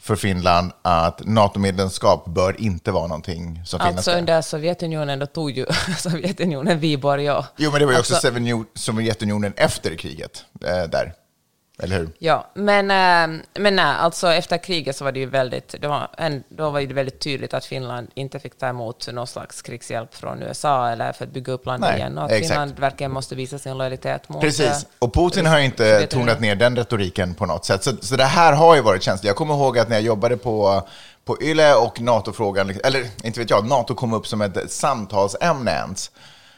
för 0.00 0.16
Finland 0.16 0.72
att 0.82 1.20
NATO-medlemskap 1.26 2.24
bör 2.26 2.60
inte 2.60 2.92
vara 2.92 3.06
någonting 3.06 3.62
som 3.66 3.78
Finland 3.80 3.96
Alltså 3.96 4.10
ska. 4.10 4.18
under 4.18 4.42
Sovjetunionen, 4.42 5.18
då 5.18 5.26
tog 5.26 5.50
ju 5.50 5.66
Sovjetunionen 5.98 6.78
Viborg 6.78 7.30
och... 7.30 7.44
Jo, 7.56 7.70
men 7.70 7.80
det 7.80 7.86
var 7.86 7.92
ju 7.92 7.98
också 7.98 8.14
Alltså- 8.14 8.28
Sovjetunion- 8.30 8.66
Sovjetunionen 8.74 9.52
efter 9.56 9.94
kriget 9.96 10.44
eh, 10.64 10.82
där. 10.90 11.14
Eller 11.82 11.98
hur? 11.98 12.10
Ja, 12.18 12.50
men, 12.54 12.90
äh, 12.90 13.40
men 13.54 13.76
nej, 13.76 13.84
alltså 13.84 14.32
efter 14.32 14.58
kriget 14.58 14.96
så 14.96 15.04
var 15.04 15.12
det 15.12 15.20
ju 15.20 15.26
väldigt, 15.26 15.74
det 15.80 15.88
var 15.88 16.08
en, 16.18 16.44
då 16.48 16.70
var 16.70 16.80
det 16.80 16.94
väldigt 16.94 17.20
tydligt 17.20 17.54
att 17.54 17.64
Finland 17.64 18.08
inte 18.14 18.38
fick 18.38 18.58
ta 18.58 18.68
emot 18.68 19.08
någon 19.12 19.26
slags 19.26 19.62
krigshjälp 19.62 20.14
från 20.14 20.42
USA 20.42 20.88
eller 20.88 21.12
för 21.12 21.24
att 21.24 21.30
bygga 21.30 21.52
upp 21.52 21.66
landet 21.66 21.90
Nej, 21.90 21.98
igen 21.98 22.18
och 22.18 22.24
att 22.24 22.30
exakt. 22.30 22.48
Finland 22.48 22.78
verkligen 22.78 23.12
måste 23.12 23.34
visa 23.34 23.58
sin 23.58 23.78
lojalitet 23.78 24.28
mot... 24.28 24.40
Precis, 24.40 24.66
äh, 24.66 24.78
och 24.98 25.14
Putin 25.14 25.46
har 25.46 25.58
inte 25.58 26.06
tonat 26.06 26.40
ner 26.40 26.54
den 26.54 26.76
retoriken 26.76 27.34
på 27.34 27.46
något 27.46 27.64
sätt. 27.64 27.84
Så, 27.84 27.96
så 28.00 28.16
det 28.16 28.24
här 28.24 28.52
har 28.52 28.76
ju 28.76 28.82
varit 28.82 29.02
känsligt. 29.02 29.26
Jag 29.26 29.36
kommer 29.36 29.54
ihåg 29.54 29.78
att 29.78 29.88
när 29.88 29.96
jag 29.96 30.04
jobbade 30.04 30.36
på, 30.36 30.82
på 31.24 31.42
YLE 31.42 31.74
och 31.74 32.00
NATO-frågan, 32.00 32.72
eller 32.84 33.06
inte 33.22 33.40
vet 33.40 33.50
jag, 33.50 33.68
NATO 33.68 33.94
kom 33.94 34.12
upp 34.12 34.26
som 34.26 34.40
ett 34.40 34.72
samtalsämne 34.72 35.70
ens, 35.70 36.10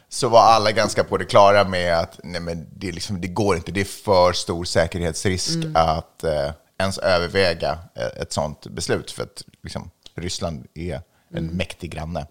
så 0.09 0.29
var 0.29 0.41
alla 0.41 0.73
ganska 0.73 1.05
på 1.05 1.17
det 1.17 1.25
klara 1.25 1.65
med 1.65 1.99
att 1.99 2.21
nej, 2.25 2.41
men 2.41 2.67
det, 2.77 2.93
liksom, 2.93 3.21
det 3.21 3.29
går 3.29 3.57
inte, 3.57 3.73
det 3.73 3.81
är 3.81 3.85
för 3.85 4.33
stor 4.33 4.65
säkerhetsrisk 4.65 5.59
att 5.75 6.25
eh, 6.25 6.51
ens 6.79 6.99
överväga 6.99 7.79
eh, 7.95 8.23
ett 8.23 8.33
sånt 8.33 8.67
beslut, 8.67 9.11
för 9.11 9.23
att 9.23 9.43
liksom, 9.63 9.91
Ryssland 10.15 10.67
är 10.75 11.01
en 11.35 11.47
mäktig 11.47 11.91
granne. 11.91 12.27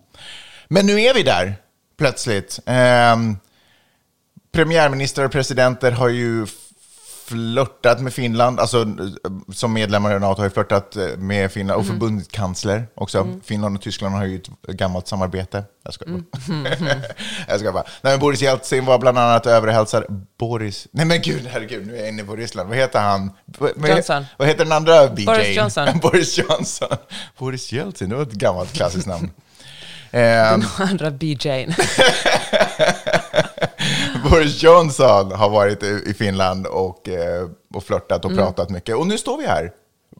Men 0.68 0.86
nu 0.86 1.02
är 1.02 1.14
vi 1.14 1.24
där, 1.24 1.56
plötsligt. 1.98 2.60
Ehm, 2.66 3.38
premiärministrar 4.52 5.26
och 5.26 5.32
presidenter 5.32 5.92
har 5.92 6.10
ju 6.10 6.48
flörtat 7.26 8.02
med 8.02 8.14
Finland, 8.14 8.60
alltså 8.60 8.82
eh, 8.82 9.54
som 9.54 9.74
medlemmar 9.74 10.16
i 10.16 10.20
NATO 10.20 10.40
har 10.40 10.46
ju 10.46 10.50
flörtat 10.50 10.96
eh, 10.96 11.08
med 11.18 11.52
Finland, 11.52 11.80
och 11.80 11.88
förbundskansler 11.88 12.88
också. 12.96 13.40
Finland 13.44 13.76
och 13.78 13.82
Tyskland 13.82 14.16
har 14.16 14.26
ju 14.26 14.36
ett 14.38 14.48
gammalt 14.76 15.08
samarbete. 15.08 15.64
Jag 15.84 15.94
ska 15.94 16.06
bara. 16.06 16.24
jag 17.48 17.60
ska 17.60 17.72
bara. 17.72 17.84
Nej, 18.02 18.14
men 18.14 18.20
Boris 18.20 18.42
Jeltsin 18.42 18.86
var 18.86 19.00
bland 19.00 19.18
annat 19.18 19.46
över 19.46 19.68
och 19.68 19.74
hälsade. 19.74 20.06
Boris, 20.40 20.88
nej 20.92 21.06
men 21.06 21.22
gud, 21.22 21.48
herregud, 21.52 21.88
nu 21.88 21.96
är 21.96 22.00
jag 22.00 22.10
inne 22.10 22.24
på 22.24 22.36
Ryssland. 22.36 22.70
Vad 22.70 22.78
heter 22.78 23.00
han? 23.00 23.32
Johnson. 23.88 24.26
Vad 24.38 24.48
heter 24.48 24.64
den 24.64 24.74
andra 24.74 25.08
BJ? 25.08 25.26
Boris 25.26 25.58
Johnson. 25.58 25.88
Boris 26.02 26.38
Johnson. 26.38 26.98
Boris 27.38 27.72
Jeltsin, 27.72 28.10
det 28.10 28.16
var 28.16 28.24
ett 28.24 28.32
gammalt 28.32 28.74
klassiskt 28.74 29.08
namn. 29.08 29.32
Ehm, 30.16 30.60
Den 30.60 30.88
andra 30.90 31.10
BJ'n. 31.10 31.74
Boris 34.34 34.64
Johnson 34.64 35.32
har 35.32 35.50
varit 35.50 35.84
i 35.84 36.14
Finland 36.18 36.68
och, 36.68 37.10
eh, 37.10 37.48
och 37.74 37.84
flörtat 37.84 38.26
och 38.26 38.32
Mm. 38.32 38.44
pratat 38.46 38.70
mycket. 38.70 38.96
Och 38.96 39.08
nu 39.08 39.18
står 39.18 39.38
vi 39.38 39.48
här. 39.48 39.72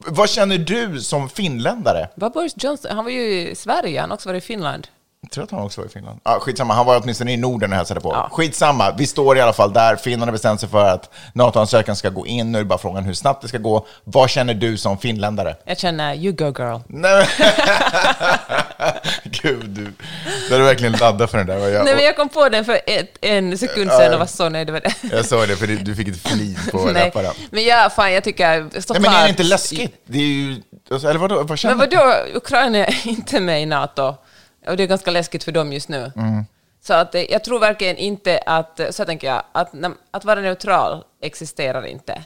Vad 0.06 0.28
känner 0.30 0.58
du 0.58 1.00
som 1.00 1.28
finländare? 1.28 2.08
Var 2.14 2.30
Boris 2.30 2.54
Johnson, 2.56 2.90
han 2.94 3.04
var 3.04 3.12
ju 3.12 3.48
i 3.50 3.54
Sverige, 3.54 4.00
han 4.00 4.10
har 4.10 4.14
också 4.14 4.28
varit 4.28 4.44
i 4.44 4.46
Finland. 4.46 4.86
Jag 5.20 5.30
tror 5.30 5.44
att 5.44 5.50
han 5.50 5.60
också 5.62 5.80
var 5.80 5.86
i 5.88 5.90
Finland. 5.90 6.20
Ah, 6.22 6.38
skitsamma, 6.40 6.74
han 6.74 6.86
var 6.86 7.00
åtminstone 7.02 7.32
i 7.32 7.36
Norden 7.36 7.70
och 7.72 7.76
hälsade 7.76 8.00
på. 8.00 8.12
Ja. 8.12 8.28
Skitsamma, 8.32 8.94
vi 8.98 9.06
står 9.06 9.36
i 9.36 9.40
alla 9.40 9.52
fall 9.52 9.72
där. 9.72 9.96
Finnarna 9.96 10.26
har 10.26 10.32
bestämt 10.32 10.60
sig 10.60 10.68
för 10.68 10.84
att 10.84 11.10
NATO-ansökan 11.32 11.96
ska 11.96 12.08
gå 12.10 12.26
in. 12.26 12.52
Nu 12.52 12.58
är 12.58 12.62
det 12.62 12.68
bara 12.68 12.78
frågan 12.78 13.04
hur 13.04 13.14
snabbt 13.14 13.42
det 13.42 13.48
ska 13.48 13.58
gå. 13.58 13.86
Vad 14.04 14.30
känner 14.30 14.54
du 14.54 14.76
som 14.76 14.98
finländare? 14.98 15.56
Jag 15.64 15.78
känner, 15.78 16.14
you 16.14 16.32
go 16.32 16.44
girl. 16.58 16.78
Nej. 16.86 17.26
Gud, 19.42 19.68
du, 19.70 19.84
du 20.48 20.52
hade 20.54 20.64
verkligen 20.64 20.92
laddat 20.92 21.30
för 21.30 21.38
den 21.38 21.46
där. 21.46 21.68
Jag, 21.68 21.84
Nej, 21.84 21.94
men 21.94 22.04
jag 22.04 22.16
kom 22.16 22.28
på 22.28 22.48
den 22.48 22.64
för 22.64 22.80
ett, 22.86 23.18
en 23.20 23.58
sekund 23.58 23.90
sedan 23.90 24.12
och 24.12 24.18
var 24.18 24.26
så 24.26 24.48
nöjd 24.48 24.68
över 24.68 24.80
det. 24.80 24.94
jag 25.16 25.24
såg 25.24 25.48
det, 25.48 25.56
för 25.56 25.66
du- 25.66 25.76
du 25.76 25.94
fick 25.94 26.08
ett 26.08 26.28
flis 26.28 26.70
på 26.70 26.90
läpparna. 26.94 27.32
men 27.50 27.64
ja, 27.64 27.90
fan, 27.96 28.12
jag 28.12 28.24
tycker 28.24 28.68
såklart... 28.80 29.00
Nej, 29.02 29.10
men 29.10 29.20
är 29.20 29.24
det 29.24 29.30
inte 29.30 29.42
läskigt? 29.42 30.00
Det 30.06 30.18
är 30.18 30.22
ju... 30.22 30.62
alltså, 30.90 31.08
Eller 31.08 31.20
vadå, 31.20 31.42
vad 31.42 31.58
känner 31.58 31.74
Men 31.76 31.88
vadå, 31.90 32.14
Ukraina 32.34 32.78
är 32.86 33.06
inte 33.08 33.40
med 33.40 33.62
i 33.62 33.66
NATO. 33.66 34.14
Och 34.66 34.76
det 34.76 34.82
är 34.82 34.86
ganska 34.86 35.10
läskigt 35.10 35.44
för 35.44 35.52
dem 35.52 35.72
just 35.72 35.88
nu. 35.88 36.12
Mm. 36.16 36.44
Så 36.86 36.94
att, 36.94 37.14
eh, 37.14 37.22
jag 37.32 37.44
tror 37.44 37.58
verkligen 37.58 37.96
inte 37.96 38.38
att, 38.46 38.80
så 38.90 39.04
tänker 39.04 39.26
jag, 39.26 39.42
att, 39.52 39.72
att 40.10 40.24
vara 40.24 40.40
neutral 40.40 41.04
existerar 41.22 41.86
inte. 41.86 42.22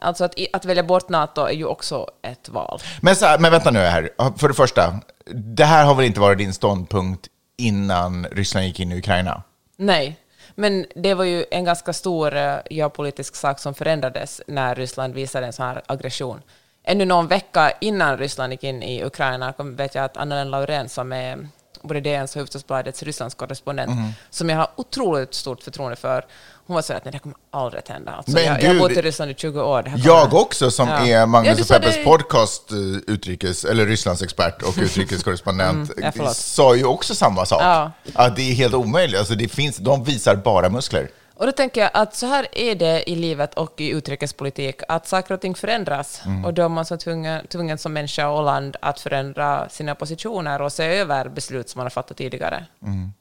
Alltså 0.00 0.24
att, 0.24 0.34
att 0.52 0.64
välja 0.64 0.82
bort 0.82 1.08
NATO 1.08 1.40
är 1.44 1.52
ju 1.52 1.64
också 1.64 2.06
ett 2.22 2.48
val. 2.48 2.80
Men, 3.00 3.16
så 3.16 3.26
här, 3.26 3.38
men 3.38 3.50
vänta 3.52 3.70
nu 3.70 3.78
här. 3.78 4.10
För 4.36 4.48
det 4.48 4.54
första, 4.54 5.00
det 5.34 5.64
här 5.64 5.84
har 5.84 5.94
väl 5.94 6.04
inte 6.06 6.20
varit 6.20 6.38
din 6.38 6.52
ståndpunkt 6.54 7.26
innan 7.58 8.26
Ryssland 8.32 8.66
gick 8.66 8.80
in 8.80 8.92
i 8.92 8.98
Ukraina? 8.98 9.42
Nej, 9.76 10.16
men 10.54 10.86
det 10.94 11.14
var 11.14 11.24
ju 11.24 11.44
en 11.50 11.64
ganska 11.64 11.92
stor 11.92 12.36
eh, 12.36 12.56
geopolitisk 12.70 13.36
sak 13.36 13.58
som 13.58 13.74
förändrades 13.74 14.40
när 14.46 14.74
Ryssland 14.74 15.14
visade 15.14 15.46
en 15.46 15.52
sån 15.52 15.66
här 15.66 15.82
aggression. 15.86 16.42
Ännu 16.84 17.04
någon 17.04 17.26
vecka 17.28 17.72
innan 17.80 18.18
Ryssland 18.18 18.52
gick 18.52 18.64
in 18.64 18.82
i 18.82 19.04
Ukraina 19.04 19.54
vet 19.58 19.94
jag 19.94 20.04
att 20.04 20.16
Anna-Lena 20.16 20.50
Laurén 20.50 20.88
som 20.88 21.12
är 21.12 21.48
både 21.82 22.00
DNs 22.00 22.36
och 22.36 22.40
Hufvudstadsbladets 22.40 23.02
Rysslandskorrespondent, 23.02 23.90
Mhm. 23.90 24.08
som 24.30 24.48
jag 24.50 24.56
har 24.56 24.68
otroligt 24.76 25.34
stort 25.34 25.62
förtroende 25.62 25.96
för, 25.96 26.24
hon 26.70 26.74
var 26.74 26.82
så 26.82 26.92
att 26.92 27.04
nej, 27.04 27.12
det 27.12 27.18
kommer 27.18 27.36
aldrig 27.50 27.78
att 27.78 27.88
hända. 27.88 28.12
Alltså, 28.12 28.32
Men 28.32 28.44
jag, 28.44 28.62
jag 28.62 28.66
har 28.66 28.72
gud, 28.72 28.82
bott 28.82 28.90
i 28.92 29.02
Ryssland 29.02 29.30
i 29.30 29.34
20 29.34 29.62
år. 29.62 29.82
Det 29.82 29.90
här 29.90 30.00
Jag 30.04 30.30
kommer- 30.30 30.42
också, 30.42 30.70
som 30.70 30.88
Ja. 30.88 30.94
är 31.06 31.06
Ja, 31.10 31.26
Magnus 31.26 31.56
du 31.56 31.62
och 31.62 31.68
Peppes 31.68 31.96
det- 31.96 32.04
podcast, 32.04 32.70
eh, 32.72 32.78
utrikes, 33.14 33.64
eller 33.64 33.86
Rysslandsexpert 33.86 34.62
och 34.62 34.78
utrikeskorrespondent, 34.82 35.90
Mm, 35.98 36.12
ja, 36.16 36.34
sa 36.34 36.74
ju 36.74 36.84
också 36.84 37.14
samma 37.14 37.46
sak. 37.46 37.62
Ja. 37.62 37.92
Att 38.14 38.36
det 38.36 38.42
är 38.42 38.54
helt 38.54 38.74
omöjligt. 38.74 39.18
Alltså, 39.18 39.34
det 39.34 39.48
finns, 39.48 39.76
de 39.76 40.04
visar 40.04 40.36
bara 40.36 40.68
muskler. 40.68 41.08
Och 41.34 41.46
då 41.46 41.52
tänker 41.52 41.80
jag 41.80 41.90
att 41.94 42.14
så 42.14 42.26
här 42.26 42.46
är 42.52 42.74
det 42.74 43.10
i 43.10 43.16
livet 43.16 43.54
och 43.54 43.80
i 43.80 43.88
utrikespolitik, 43.90 44.80
att 44.88 45.08
saker 45.08 45.34
och 45.34 45.40
ting 45.40 45.54
förändras. 45.54 46.20
Mm. 46.26 46.44
Och 46.44 46.54
då 46.54 46.62
är 46.64 46.68
man 46.68 46.84
så 46.84 46.96
tvungen, 46.96 47.46
tvungen 47.46 47.78
som 47.78 47.92
människa 47.92 48.28
och 48.28 48.44
land 48.44 48.76
att 48.82 49.00
förändra 49.00 49.68
sina 49.68 49.94
positioner 49.94 50.62
och 50.62 50.72
se 50.72 50.84
över 50.84 51.28
beslut 51.28 51.68
som 51.70 51.78
man 51.78 51.84
har 51.84 51.90
fattat 51.90 52.16
tidigare. 52.16 52.66
Mm. 52.86 53.12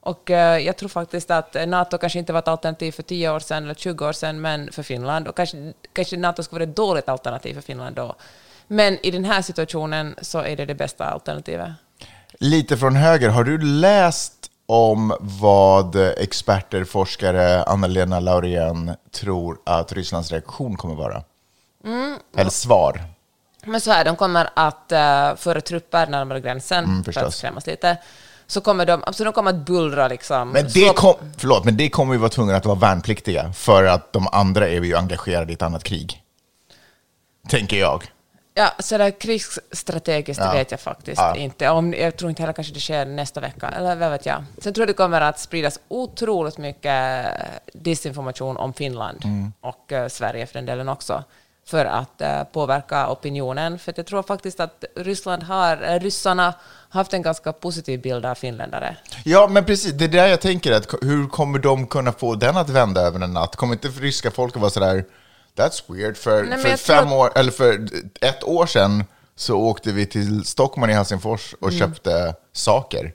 Och 0.00 0.30
eh, 0.30 0.58
jag 0.58 0.76
tror 0.76 0.88
faktiskt 0.88 1.30
att 1.30 1.56
NATO 1.68 1.98
kanske 1.98 2.18
inte 2.18 2.32
var 2.32 2.38
ett 2.38 2.48
alternativ 2.48 2.92
för 2.92 3.02
10 3.02 3.30
år 3.30 3.40
sedan 3.40 3.64
eller 3.64 3.74
20 3.74 4.06
år 4.06 4.12
sedan, 4.12 4.40
men 4.40 4.72
för 4.72 4.82
Finland. 4.82 5.28
Och 5.28 5.36
kanske, 5.36 5.72
kanske 5.92 6.16
NATO 6.16 6.42
skulle 6.42 6.58
vara 6.58 6.70
ett 6.70 6.76
dåligt 6.76 7.08
alternativ 7.08 7.54
för 7.54 7.60
Finland 7.60 7.96
då. 7.96 8.14
Men 8.66 9.06
i 9.06 9.10
den 9.10 9.24
här 9.24 9.42
situationen 9.42 10.14
så 10.22 10.38
är 10.38 10.56
det 10.56 10.64
det 10.66 10.74
bästa 10.74 11.04
alternativet. 11.04 11.68
Lite 12.40 12.76
från 12.76 12.96
höger, 12.96 13.28
har 13.28 13.44
du 13.44 13.58
läst 13.58 14.50
om 14.66 15.16
vad 15.20 15.96
experter, 15.96 16.84
forskare, 16.84 17.62
Anna-Lena 17.62 18.20
Laurén 18.20 18.94
tror 19.10 19.58
att 19.66 19.92
Rysslands 19.92 20.30
reaktion 20.30 20.76
kommer 20.76 20.94
vara? 20.94 21.22
Mm. 21.84 22.18
Eller 22.36 22.50
svar? 22.50 23.00
Men 23.64 23.80
så 23.80 23.90
här, 23.90 24.04
de 24.04 24.16
kommer 24.16 24.50
att 24.54 24.92
uh, 24.92 25.36
föra 25.36 25.60
trupper 25.60 26.06
närmare 26.06 26.40
gränsen 26.40 26.84
för 26.84 26.90
Mm, 26.90 27.04
förstås. 27.04 27.24
att 27.24 27.34
skrämmas 27.34 27.66
lite. 27.66 27.98
Så 28.50 28.60
kommer 28.60 28.86
de, 28.86 29.02
alltså 29.06 29.24
de 29.24 29.32
kommer 29.32 29.50
att 29.50 29.56
bullra 29.66 30.08
liksom. 30.08 30.50
Men 30.50 30.66
det, 30.74 30.96
kom, 30.96 31.14
förlåt, 31.36 31.64
men 31.64 31.76
det 31.76 31.88
kommer 31.90 32.14
ju 32.14 32.18
vara 32.18 32.30
tvungna 32.30 32.56
att 32.56 32.66
vara 32.66 32.78
värnpliktiga 32.78 33.52
för 33.52 33.84
att 33.84 34.12
de 34.12 34.28
andra 34.32 34.68
är 34.68 34.80
ju 34.84 34.96
engagerade 34.96 35.52
i 35.52 35.54
ett 35.54 35.62
annat 35.62 35.84
krig. 35.84 36.22
Tänker 37.48 37.76
jag. 37.76 38.04
Ja, 38.54 38.70
så 38.78 38.98
där 38.98 39.10
krigsstrategiskt 39.20 40.42
Ja. 40.44 40.52
vet 40.52 40.70
jag 40.70 40.80
faktiskt 40.80 41.18
Ja. 41.20 41.36
inte. 41.36 41.68
Om, 41.68 41.94
jag 41.94 42.16
tror 42.16 42.30
inte 42.30 42.42
heller 42.42 42.52
kanske 42.52 42.74
det 42.74 42.80
sker 42.80 43.04
nästa 43.06 43.40
vecka, 43.40 43.68
eller 43.68 43.96
vad 43.96 44.10
vet 44.10 44.26
jag. 44.26 44.44
Sen 44.58 44.74
tror 44.74 44.82
jag 44.82 44.88
det 44.88 44.92
kommer 44.96 45.20
att 45.20 45.38
spridas 45.38 45.80
otroligt 45.88 46.58
mycket 46.58 47.26
disinformation 47.72 48.56
om 48.56 48.72
Finland 48.74 49.24
Mm. 49.24 49.52
och 49.60 49.92
eh, 49.92 50.08
Sverige 50.08 50.46
för 50.46 50.54
den 50.54 50.66
delen 50.66 50.88
också, 50.88 51.24
för 51.66 51.84
att 51.84 52.20
eh, 52.20 52.42
påverka 52.44 53.10
opinionen. 53.10 53.78
För 53.78 53.92
jag 53.96 54.06
tror 54.06 54.22
faktiskt 54.22 54.60
att 54.60 54.84
Ryssland 54.96 55.42
har, 55.42 55.82
eh, 55.94 56.00
ryssarna 56.00 56.54
haft 56.90 57.12
en 57.14 57.22
ganska 57.22 57.52
positiv 57.52 58.00
bild 58.02 58.26
av 58.26 58.34
finländare. 58.34 58.96
Ja, 59.24 59.46
men 59.50 59.64
precis. 59.64 59.92
Det 59.92 60.04
är 60.04 60.08
där 60.08 60.26
jag 60.26 60.40
tänker. 60.40 60.72
Att, 60.72 60.94
hur 61.02 61.28
kommer 61.28 61.58
de 61.58 61.86
kunna 61.86 62.12
få 62.12 62.34
den 62.34 62.56
att 62.56 62.70
vända 62.70 63.00
över 63.00 63.20
en 63.20 63.32
natt? 63.32 63.56
Kommer 63.56 63.72
inte 63.74 63.88
ryska 63.88 64.30
folket 64.30 64.60
vara 64.60 64.70
sådär, 64.70 65.04
that's 65.56 65.82
weird. 65.86 66.16
För, 66.16 66.44
men 66.44 66.58
för 66.58 66.68
tror 66.68 66.76
fem 66.76 67.06
att- 67.06 67.12
år, 67.12 67.32
eller 67.38 67.52
för 67.52 67.88
ett 68.20 68.44
år 68.44 68.66
sedan 68.66 69.04
så 69.36 69.56
åkte 69.56 69.92
vi 69.92 70.06
till 70.06 70.44
Stockholm 70.44 70.90
i 70.90 70.94
Helsingfors 70.94 71.54
och 71.60 71.68
Mm. 71.68 71.78
köpte 71.80 72.34
saker. 72.52 73.12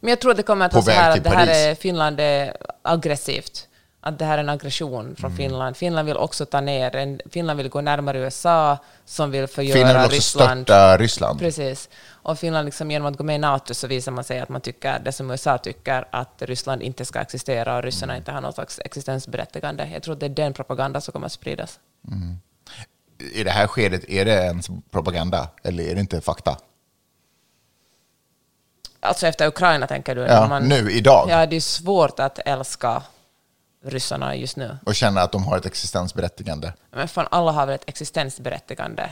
Men 0.00 0.10
jag 0.10 0.20
tror 0.20 0.30
att 0.30 0.36
det 0.36 0.42
kommer 0.42 0.66
att 0.66 0.72
vara 0.74 0.84
så 0.84 0.90
här 0.90 1.10
att 1.16 1.24
det 1.24 1.30
här 1.30 1.46
är 1.70 1.74
Finland 1.74 2.20
är 2.20 2.56
aggressivt. 2.82 3.65
Att 4.06 4.18
det 4.18 4.24
här 4.24 4.38
är 4.38 4.42
en 4.42 4.48
aggression 4.48 5.16
från 5.16 5.30
Mm. 5.30 5.36
Finland. 5.36 5.76
Finland 5.76 6.06
vill 6.06 6.16
också 6.16 6.46
ta 6.46 6.60
ner, 6.60 6.96
en, 6.96 7.20
Finland 7.30 7.56
vill 7.56 7.68
gå 7.68 7.80
närmare 7.80 8.18
USA 8.18 8.78
som 9.04 9.30
vill 9.30 9.46
förgöra 9.46 9.74
Finland 9.78 9.96
vill 9.98 10.04
också 10.04 10.16
Ryssland. 10.16 10.66
störta 10.66 10.96
Ryssland. 10.98 11.38
Precis. 11.40 11.88
Och 12.08 12.38
Finland, 12.38 12.64
liksom, 12.64 12.90
genom 12.90 13.06
att 13.12 13.16
gå 13.18 13.24
med 13.24 13.34
i 13.34 13.38
NATO 13.38 13.74
så 13.74 13.86
visar 13.86 14.12
man 14.12 14.24
sig 14.24 14.38
att 14.40 14.48
man 14.48 14.60
tycker 14.60 14.98
det 14.98 15.12
som 15.12 15.30
USA 15.30 15.58
tycker, 15.58 16.08
att 16.10 16.42
Ryssland 16.42 16.82
inte 16.82 17.04
ska 17.04 17.18
existera 17.20 17.76
och 17.76 17.82
ryssarna 17.82 18.12
Mm. 18.12 18.20
inte 18.20 18.32
har 18.32 18.40
något 18.40 18.54
slags 18.54 18.80
existensberättigande. 18.84 19.88
Jag 19.92 20.02
tror 20.02 20.14
att 20.14 20.20
det 20.20 20.26
är 20.26 20.30
den 20.30 20.52
propaganda 20.52 21.00
som 21.00 21.12
kommer 21.12 21.26
att 21.26 21.32
spridas. 21.32 21.78
I 23.34 23.44
det 23.44 23.50
här 23.50 23.66
skedet, 23.66 24.04
är 24.08 24.24
det 24.24 24.32
ens 24.44 24.66
propaganda 24.90 25.48
eller 25.64 25.84
är 25.84 25.94
det 25.94 26.00
inte 26.00 26.20
fakta? 26.20 26.56
Alltså 29.00 29.26
efter 29.26 29.46
Ukraina 29.46 29.86
tänker 29.86 30.14
du? 30.14 30.20
Ja, 30.20 30.48
När 30.48 30.60
nu, 30.60 30.90
idag. 30.92 31.26
Ja, 31.30 31.46
det 31.46 31.56
är 31.56 31.60
svårt 31.60 32.20
att 32.20 32.38
älska 32.44 33.02
ryssarna 33.90 34.36
just 34.36 34.56
nu. 34.56 34.76
Och 34.86 34.94
känna 34.94 35.22
att 35.22 35.32
de 35.32 35.44
har 35.44 35.56
ett 35.58 35.66
existensberättigande. 35.66 36.72
Men 36.94 37.08
fan, 37.08 37.28
alla 37.30 37.52
har 37.52 37.66
väl 37.66 37.74
ett 37.74 37.88
existensberättigande? 37.88 39.10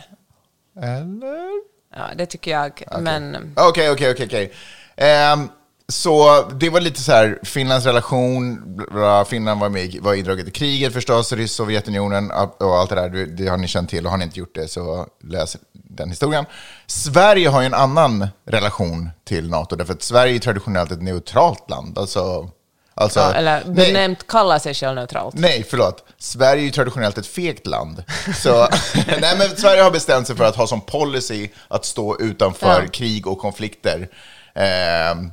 Eller? 0.83 1.51
Ja, 1.97 2.03
det 2.17 2.27
tycker 2.27 2.51
jag. 2.51 2.83
Men 3.01 3.53
Okej, 3.57 3.91
okej, 3.91 4.11
okej. 4.11 4.27
okej. 4.27 4.53
Ehm, 4.97 5.49
Så 5.89 6.43
det 6.51 6.71
var 6.71 6.81
lite 6.81 7.01
så 7.01 7.13
här, 7.13 7.39
Finlands 7.43 7.87
relation, 7.87 8.61
bla, 8.91 9.25
Finland 9.25 9.61
var, 9.61 9.69
med, 9.69 9.99
var 10.01 10.15
indraget 10.15 10.49
i 10.49 10.51
kriget 10.51 10.93
förstås, 10.93 11.33
Ryss, 11.33 11.53
Sovjetunionen 11.53 12.31
och 12.31 12.77
allt 12.79 12.91
det 12.91 12.97
där, 12.97 13.27
det 13.27 13.47
har 13.49 13.57
ni 13.57 13.69
känt 13.69 13.91
till 13.91 14.05
och 14.07 14.11
har 14.11 14.19
ni 14.19 14.25
inte 14.25 14.39
gjort 14.39 14.55
det 14.55 14.69
så 14.69 15.07
läs 15.23 15.57
den 15.73 16.11
historien. 16.11 16.45
Sverige 16.87 17.49
har 17.49 17.61
ju 17.61 17.67
en 17.67 17.75
annan 17.75 18.29
relation 18.47 19.11
till 19.25 19.51
NATO, 19.51 19.77
därför 19.77 19.93
att 19.93 20.03
Sverige 20.03 20.35
är 20.35 20.39
traditionellt 20.39 20.91
ett 20.93 21.03
neutralt 21.03 21.71
land. 21.71 21.99
Alltså, 21.99 22.51
alltså, 22.95 23.21
ja, 23.21 23.33
eller 23.33 23.63
nej, 23.67 23.75
benämnt 23.75 24.27
kallar 24.27 24.59
sig 24.59 24.75
själv 24.75 24.95
neutralt. 24.95 25.35
Nej, 25.35 25.67
förlåt. 25.71 26.05
Sverige 26.19 26.63
är 26.63 26.65
ju 26.65 26.71
traditionellt 26.71 27.19
ett 27.19 27.27
fegt 27.27 27.67
land. 27.67 28.05
Så, 28.37 28.69
nej, 29.21 29.37
men 29.39 29.57
Sverige 29.57 29.83
har 29.83 29.91
bestämt 29.91 30.27
sig 30.27 30.37
för 30.37 30.45
att 30.45 30.57
ha 30.57 30.67
som 30.67 30.81
policy 30.81 31.49
att 31.69 31.85
stå 31.85 32.21
utanför 32.21 32.83
Ja. 32.83 32.89
krig 32.89 33.27
och 33.27 33.39
konflikter 33.39 34.09
ehm, 34.55 35.31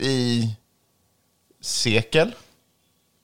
i 0.00 0.48
sekel. 1.62 2.34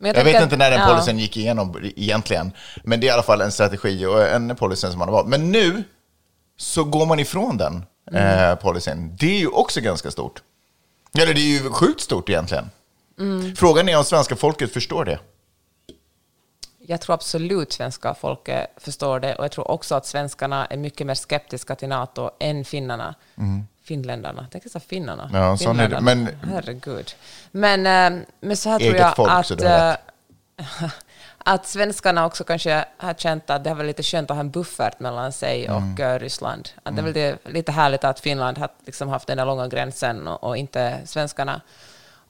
Jag, 0.02 0.14
tänker 0.14 0.32
vet 0.32 0.42
inte 0.42 0.56
när 0.56 0.70
den 0.70 0.80
ja. 0.80 0.87
policyn 0.87 1.18
gick 1.18 1.37
igenom 1.37 1.92
egentligen, 1.96 2.52
men 2.84 3.00
det 3.00 3.06
är 3.06 3.08
i 3.08 3.12
alla 3.12 3.22
fall 3.22 3.40
en 3.40 3.52
strategi 3.52 4.06
och 4.06 4.28
en 4.28 4.56
policy 4.56 4.88
som 4.90 4.99
man 4.99 5.08
har 5.08 5.12
valt. 5.14 5.28
Men 5.28 5.52
nu 5.52 5.84
så 6.58 6.84
går 6.84 7.06
man 7.06 7.20
ifrån 7.20 7.56
den 7.56 7.84
Mm. 8.12 8.50
eh, 8.50 8.54
policyn. 8.54 9.16
Det 9.20 9.26
är 9.26 9.38
ju 9.38 9.49
också 9.49 9.80
ganska 9.80 10.10
stort. 10.10 10.42
Eller 11.18 11.34
det 11.34 11.40
är 11.40 11.62
ju 11.62 11.70
sjukt 11.70 12.00
stort 12.00 12.28
egentligen. 12.28 12.70
Mm. 13.20 13.56
Frågan 13.56 13.88
är 13.88 13.98
om 13.98 14.04
svenska 14.04 14.36
folket 14.36 14.72
förstår 14.72 15.04
det. 15.04 15.18
Jag 16.78 17.00
tror 17.00 17.14
absolut 17.14 17.72
svenska 17.72 18.14
folket 18.14 18.66
förstår 18.76 19.20
det 19.20 19.34
och 19.34 19.44
jag 19.44 19.52
tror 19.52 19.70
också 19.70 19.94
att 19.94 20.06
svenskarna 20.06 20.66
är 20.66 20.76
mycket 20.76 21.06
mer 21.06 21.14
skeptiska 21.14 21.74
till 21.74 21.88
NATO 21.88 22.30
än 22.40 22.64
finnarna. 22.64 23.14
Finländarna. 23.82 24.46
Tänk 24.50 24.70
sa 24.70 24.80
finnarna. 24.80 25.22
Mm. 25.24 25.42
Ja, 25.42 25.56
sån 25.56 25.80
är 25.80 25.88
det. 25.88 26.00
Men- 26.00 26.28
Herregud. 26.42 27.14
Men, 27.50 27.86
eh, 27.86 28.22
men 28.40 28.56
så 28.56 28.70
här 28.70 28.78
tror 28.78 28.94
jag 28.96 29.16
folk, 29.16 29.30
att... 29.30 29.46
så 29.46 29.64
eh, 29.66 29.94
att 31.38 31.66
svenskarna 31.66 32.26
också 32.26 32.44
kanske 32.44 32.84
har 32.96 33.14
känt 33.14 33.50
att 33.50 33.64
det 33.64 33.70
har 33.70 33.74
varit 33.76 33.86
lite 33.86 34.02
skönt 34.02 34.30
att 34.30 34.36
ha 34.36 34.40
en 34.40 34.50
buffert 34.50 35.00
mellan 35.00 35.32
sig 35.32 35.66
Mm. 35.66 35.92
och 35.94 36.00
eh, 36.00 36.18
Ryssland. 36.18 36.68
Att 36.82 36.96
det 36.96 37.00
är 37.00 37.04
väl 37.04 37.14
lite, 37.14 37.38
lite 37.50 37.72
härligt 37.72 38.04
att 38.04 38.20
Finland 38.20 38.58
har 38.58 38.68
liksom 38.86 39.08
haft 39.08 39.26
den 39.26 39.36
där 39.36 39.46
långa 39.46 39.68
gränsen 39.68 40.28
och, 40.28 40.44
och 40.44 40.56
inte 40.56 40.98
svenskarna. 41.04 41.60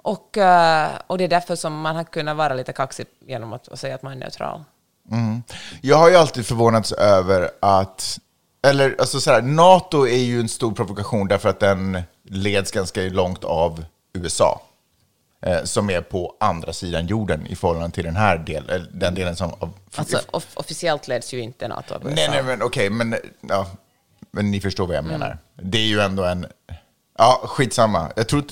Och, 0.02 0.38
eh, 0.38 0.90
och 1.07 1.19
det 1.19 1.25
är 1.25 1.28
därför 1.28 1.57
som 1.57 1.80
man 1.80 1.97
har 1.97 2.04
kunnat 2.04 2.37
vara 2.37 2.54
lite 2.54 2.73
kaxig 2.73 3.07
genom 3.26 3.52
att, 3.52 3.69
att 3.69 3.80
säga 3.80 3.95
att 3.95 4.02
man 4.02 4.12
är 4.12 4.16
neutral. 4.16 4.64
Mm. 5.11 5.42
Jag 5.80 5.97
har 5.97 6.11
ju 6.11 6.16
alltid 6.16 6.47
förvånats 6.47 6.92
över 6.92 7.50
att, 7.61 8.19
eller 8.62 8.97
alltså 8.99 9.21
så 9.21 9.30
här, 9.30 9.42
NATO 9.42 10.07
är 10.07 10.23
ju 10.23 10.40
en 10.40 10.49
stor 10.49 10.73
provokation 10.73 11.28
därför 11.28 11.49
att 11.49 11.61
den 11.61 12.02
leds 12.25 12.73
ganska 12.73 13.00
långt 13.00 13.45
av 13.45 13.85
USA. 14.12 14.61
Eh, 15.42 15.64
som 15.64 15.90
är 15.90 16.00
på 16.00 16.37
andra 16.40 16.73
sidan 16.73 17.07
jorden 17.07 17.47
i 17.47 17.57
förhållande 17.57 17.90
till 17.90 18.04
den 18.04 18.16
här 18.16 18.38
delen, 18.38 18.88
den 18.92 19.14
delen 19.14 19.37
som... 19.37 19.73
Alltså 19.95 20.21
off 20.30 20.47
officiellt 20.54 21.09
leds 21.09 21.35
ju 21.35 21.40
inte 21.40 21.69
NATO 21.69 21.95
av 21.95 22.02
USA. 22.04 22.14
nej, 22.14 22.28
nej, 22.30 22.42
men 22.42 22.62
okej, 22.62 22.90
men, 22.90 23.16
ja, 23.40 23.66
men 24.30 24.50
ni 24.50 24.61
förstår 24.61 24.87
vad 24.87 24.97
jag 24.97 25.04
menar. 25.04 25.38
Det 25.57 25.78
är 25.78 25.87
ju 25.87 26.00
ändå 26.00 26.25
en... 26.25 26.47
Ja, 27.19 27.42
skitsamma. 27.45 28.12
Jag 28.16 28.28
tror... 28.28 28.45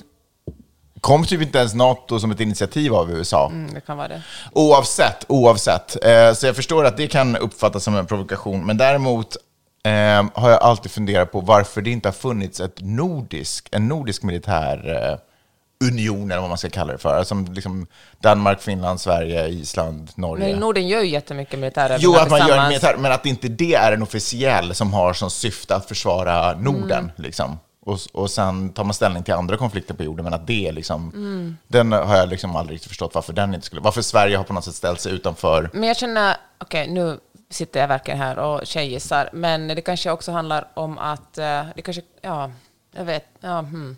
Kom 1.01 1.25
typ 1.25 1.43
inte 1.43 1.59
ens 1.59 1.75
NATO 1.75 2.21
som 2.21 2.31
ett 2.31 2.41
initiativ 2.41 2.95
av 2.95 3.11
USA. 3.11 3.47
Mm, 3.47 3.75
det 3.75 3.81
kan 3.81 3.97
vara 3.97 4.09
det. 4.09 4.23
Oavsett, 4.53 5.25
oavsett. 5.29 6.05
Eh, 6.05 6.33
så 6.33 6.47
jag 6.47 6.57
förstår 6.57 6.85
att 6.85 6.97
det 6.97 7.07
kan 7.07 7.37
uppfattas 7.37 7.85
som 7.85 7.97
en 7.97 8.07
provokation, 8.07 8.67
men 8.67 8.77
däremot 8.77 9.37
eh, 9.85 10.27
har 10.35 10.51
jag 10.51 10.63
alltid 10.63 10.91
funderat 10.91 11.33
på 11.33 11.41
varför 11.41 11.83
det 11.83 11.91
inte 11.91 12.09
har 12.09 12.13
funnits 12.13 12.61
ett 12.61 12.81
nordisk, 12.81 13.69
en 13.71 13.89
nordisk 13.89 14.23
militär 14.23 15.11
eh, 15.13 15.19
union, 15.85 16.31
eller 16.31 16.41
vad 16.41 16.49
man 16.49 16.59
ska 16.59 16.71
kalla 16.71 16.93
det 16.93 16.99
för. 16.99 17.25
Som 17.25 17.45
liksom 17.53 17.87
Danmark, 18.21 18.63
Finland, 18.63 19.01
Sverige, 19.01 19.47
Island, 19.47 20.11
Norge. 20.15 20.51
Men 20.51 20.61
Norden 20.61 20.89
gör 20.89 21.01
ju 21.01 21.09
jättemycket 21.09 21.59
militärövningar 21.59 22.19
Jo, 22.19 22.23
att 22.23 22.31
man 22.31 22.49
gör 22.49 22.69
militär, 22.69 22.97
men 22.99 23.13
att 23.13 23.27
inte 23.27 23.49
det 23.49 23.75
är 23.75 23.93
en 23.93 24.03
officiell 24.03 24.75
som 24.75 24.93
har 24.93 25.13
som 25.13 25.31
syfte 25.31 25.77
att 25.77 25.89
försvara 25.89 26.53
Norden. 26.53 26.99
Mm. 26.99 27.11
Liksom. 27.17 27.59
Och, 27.81 27.99
och 28.13 28.31
sen 28.31 28.69
tar 28.73 28.85
man 28.85 28.95
ställning 28.95 29.23
till 29.23 29.35
andra 29.35 29.57
konflikter 29.57 29.95
på 29.95 30.03
jorden, 30.03 30.25
men 30.25 30.35
att 30.35 30.47
det 30.47 30.73
liksom, 30.73 31.11
Mm. 31.15 31.57
den 31.69 31.93
har 31.93 32.17
jag 32.17 32.29
liksom 32.29 32.57
aldrig 32.57 32.75
riktigt 32.75 32.89
förstått 32.89 33.15
varför 33.15 33.33
den 33.33 33.55
inte 33.55 33.67
skulle, 33.67 33.81
varför 33.83 34.03
Sverige 34.03 34.37
har 34.37 34.45
på 34.45 34.53
något 34.53 34.65
sätt 34.65 34.75
ställt 34.75 35.01
sig 35.01 35.13
utanför. 35.13 35.71
Men 35.73 35.83
jag 35.89 35.97
känner, 35.97 36.37
okej, 36.59 36.89
nu 36.91 37.19
sitter 37.51 37.81
jag 37.81 37.89
verkligen 37.89 38.21
här 38.21 38.39
och 38.39 38.67
tjejgissar, 38.67 39.31
men 39.33 39.69
det 39.69 39.81
kanske 39.81 40.11
också 40.11 40.33
handlar 40.33 40.69
om 40.75 40.99
att 40.99 41.39
eh, 41.39 41.63
det 41.77 41.83
kanske, 41.83 42.03
ja, 42.23 42.51
jag 42.97 43.05
vet, 43.05 43.25
ja, 43.41 43.59
hmm, 43.59 43.97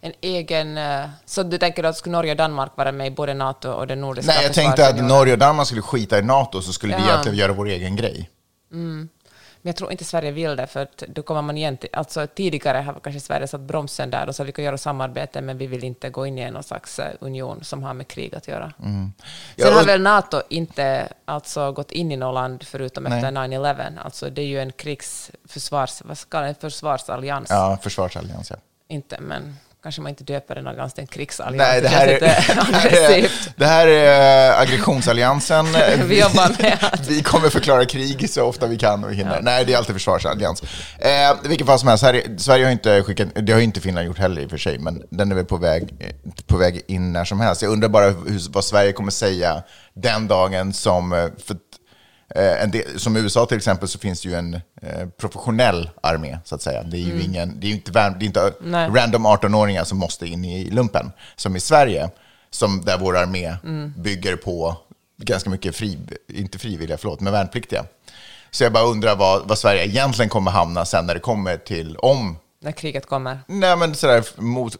en 0.00 0.12
egen... 0.20 0.78
eh, 0.78 1.04
Så 1.24 1.42
du 1.42 1.58
tänker 1.58 1.84
att 1.84 1.96
skulle 1.96 2.12
Norge 2.16 2.30
och 2.30 2.36
Danmark 2.36 2.70
vara 2.76 2.92
med 2.92 3.06
i 3.06 3.10
både 3.10 3.34
NATO 3.34 3.68
och 3.70 3.86
den 3.86 4.00
nordiska 4.00 4.32
Nej, 4.32 4.42
jag 4.44 4.54
tänkte 4.54 4.88
att? 4.88 5.04
Norge 5.04 5.32
och 5.32 5.38
Danmark 5.38 5.66
skulle 5.66 5.82
skita 5.82 6.18
i 6.18 6.22
NATO, 6.22 6.62
så 6.62 6.72
skulle 6.72 6.96
vi 6.96 7.02
Jaha. 7.02 7.10
egentligen 7.10 7.38
göra 7.38 7.52
vår 7.52 7.66
egen 7.68 7.96
grej. 7.96 8.30
Men 9.62 9.68
jag 9.68 9.76
tror 9.76 9.92
inte 9.92 10.04
Sverige 10.04 10.30
vill 10.30 10.56
det, 10.56 10.66
för 10.66 10.82
att 10.82 11.02
då 11.08 11.22
kommer 11.22 11.42
man 11.42 11.56
igen 11.56 11.76
till... 11.76 11.88
Alltså 11.92 12.26
tidigare 12.26 12.78
har 12.78 13.00
kanske 13.02 13.20
Sverige 13.20 13.46
satt 13.46 13.60
bromsen 13.60 14.10
där 14.10 14.26
och 14.26 14.36
så 14.36 14.44
vi 14.44 14.52
kan 14.52 14.64
göra 14.64 14.78
samarbete, 14.78 15.40
men 15.40 15.58
vi 15.58 15.66
vill 15.66 15.84
inte 15.84 16.10
gå 16.10 16.26
in 16.26 16.38
i 16.38 16.50
någon 16.50 16.62
slags 16.62 16.98
eh, 16.98 17.12
union 17.20 17.64
som 17.64 17.82
har 17.82 17.94
med 17.94 18.08
krig 18.08 18.34
att 18.34 18.48
göra. 18.48 18.72
Mm. 18.82 19.12
Ja, 19.56 19.66
Sen 19.66 19.74
har 19.74 19.84
väl 19.84 20.02
NATO 20.02 20.42
inte 20.48 21.08
alltså 21.24 21.72
gått 21.72 21.92
in 21.92 22.12
i 22.12 22.16
något 22.16 22.34
land 22.34 22.62
förutom 22.62 23.04
Nej. 23.04 23.12
efter 23.12 23.30
9-11. 23.30 23.98
Alltså 23.98 24.30
det 24.30 24.42
är 24.42 24.46
ju 24.46 24.60
en 24.60 24.72
krigsförsvars... 24.72 26.02
Vad 26.04 26.18
ska 26.18 26.40
det, 26.40 26.54
försvarsallians. 26.60 27.50
Ja, 27.50 27.78
försvarsallians, 27.82 28.50
ja. 28.50 28.56
Inte, 28.88 29.20
men 29.20 29.56
kanske 29.82 30.00
man 30.00 30.10
inte 30.10 30.24
döper 30.24 30.54
den 30.54 30.66
allians 30.66 30.94
till 30.94 31.02
en 31.02 31.06
krigsallians. 31.06 31.68
Nej, 31.68 31.80
det 31.80 31.88
här, 31.88 32.06
känns 32.08 32.22
är, 32.22 33.30
det 33.56 33.66
här 33.66 33.86
är 33.86 34.50
äh, 34.50 34.60
aggressionsalliansen. 34.60 35.66
Vi 36.06 36.20
jobbar 36.20 36.62
med 36.62 36.78
att- 36.80 37.06
Vi 37.08 37.22
kommer 37.22 37.48
förklara 37.48 37.84
krig 37.84 38.30
så 38.30 38.42
ofta 38.44 38.66
vi 38.66 38.78
kan 38.78 39.04
och 39.04 39.14
hinner. 39.14 39.40
Nej, 39.42 39.64
det 39.64 39.72
är 39.72 39.76
alltid 39.78 39.94
försvarsallians. 39.94 40.62
Eh, 40.98 41.36
vilket 41.48 41.66
fall 41.66 41.78
som 41.78 41.88
helst, 41.88 42.04
Sverige, 42.04 42.38
Sverige 42.38 42.64
har 42.64 42.72
inte 42.72 43.02
skickat, 43.02 43.28
det 43.34 43.52
har 43.52 43.60
inte 43.60 43.80
Finland 43.80 44.06
gjort 44.06 44.18
heller 44.18 44.42
i 44.42 44.46
och 44.46 44.50
för 44.50 44.58
sig, 44.58 44.78
men 44.78 45.02
den 45.10 45.30
är 45.30 45.36
väl 45.36 45.44
på 45.44 45.56
väg, 45.56 45.82
eh, 46.00 46.10
på 46.46 46.56
väg 46.56 46.82
in 46.88 47.12
när 47.12 47.24
som 47.24 47.40
helst. 47.40 47.62
Jag 47.62 47.72
undrar 47.72 47.88
bara 47.88 48.10
hur, 48.10 48.50
vad 48.52 48.64
Sverige 48.64 48.92
kommer 48.92 49.10
säga 49.10 49.62
den 49.94 50.28
dagen 50.28 50.72
som, 50.72 51.12
eh, 51.12 51.18
för, 51.18 51.54
eh, 51.54 51.58
en 51.58 51.67
del, 52.70 53.00
som 53.00 53.16
i 53.16 53.20
USA 53.20 53.46
till 53.46 53.56
exempel 53.56 53.88
så 53.88 53.98
finns 53.98 54.20
det 54.20 54.28
ju 54.28 54.34
en 54.34 54.54
eh, 54.54 55.08
professionell 55.20 55.90
armé, 56.00 56.38
så 56.44 56.54
att 56.54 56.62
säga. 56.62 56.82
Det 56.82 56.96
är 56.96 57.00
ju 57.00 57.22
ingen, 57.22 57.60
det 57.60 57.66
är 57.66 57.70
inte, 57.70 57.92
det 57.92 58.00
är 58.00 58.24
inte 58.24 58.52
Nej. 58.60 58.90
random 58.90 59.26
18-åringar 59.26 59.84
som 59.84 59.98
måste 59.98 60.26
in 60.26 60.44
i 60.44 60.70
lumpen, 60.70 61.12
som 61.36 61.56
i 61.56 61.60
Sverige, 61.60 62.10
som 62.50 62.84
där 62.84 62.98
vår 62.98 63.16
armé 63.16 63.56
bygger 63.96 64.36
på 64.36 64.76
ganska 65.22 65.50
mycket 65.50 65.76
fri, 65.76 65.98
inte 66.28 66.58
frivilliga, 66.58 66.98
förlåt, 66.98 67.20
men 67.20 67.32
värnpliktiga. 67.32 67.84
Så 68.50 68.64
jag 68.64 68.72
bara 68.72 68.84
undrar 68.84 69.16
vad, 69.16 69.48
vad 69.48 69.58
Sverige 69.58 69.84
egentligen 69.84 70.28
kommer 70.28 70.50
hamna 70.50 70.84
sen 70.84 71.06
när 71.06 71.14
det 71.14 71.20
kommer 71.20 71.56
till, 71.56 71.96
om, 71.96 72.36
När 72.60 72.72
kriget 72.72 73.06
kommer. 73.06 73.38
nej 73.46 73.76
men 73.76 73.94
sådär, 73.94 74.22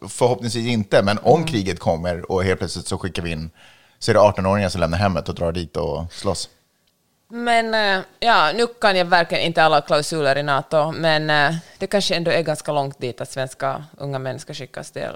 förhoppningsvis 0.09 0.67
inte, 0.67 1.03
men 1.03 1.19
om 1.23 1.45
kriget 1.45 1.81
kommer 1.81 2.33
och 2.33 2.45
helt 2.45 2.59
plötsligt 2.59 2.87
så 2.87 2.99
skickar 2.99 3.23
vi 3.23 3.31
in, 3.31 3.51
så 3.99 4.11
är 4.11 4.15
det 4.15 4.21
18-åringar 4.21 4.69
som 4.69 4.81
lämnar 4.81 4.99
hemmet 4.99 5.29
och 5.29 5.35
drar 5.35 5.53
dit 5.53 5.77
och 5.77 6.13
slåss. 6.13 6.49
Men 7.31 7.75
eh, 7.75 8.05
ja, 8.21 8.53
nu 8.55 8.67
kan 8.67 8.97
jag 8.97 9.05
verkligen 9.05 9.45
inte 9.45 9.63
alla 9.63 9.81
klausuler 9.81 10.39
i 10.39 10.43
NATO, 10.43 10.93
men 10.93 11.31
eh, 11.31 11.57
det 11.79 11.87
kanske 11.87 12.15
ändå 12.15 12.31
är 12.31 12.43
ganska 12.43 12.73
långt 12.73 12.99
dit 12.99 13.21
att 13.21 13.31
svenska 13.31 13.85
unga 13.97 14.19
män 14.19 14.39
ska 14.39 14.55
skickas 14.55 14.91
till, 14.91 15.13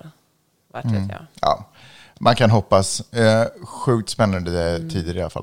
vad 0.72 0.84
vet 0.84 1.08
jag. 1.08 1.26
Ja, 1.40 1.64
man 2.18 2.34
kan 2.36 2.50
hoppas. 2.50 3.12
Eh, 3.12 3.46
sjukt 3.64 4.08
spännande 4.10 4.78
tider 4.78 5.16
i 5.16 5.20
alla 5.20 5.30
fall. 5.30 5.42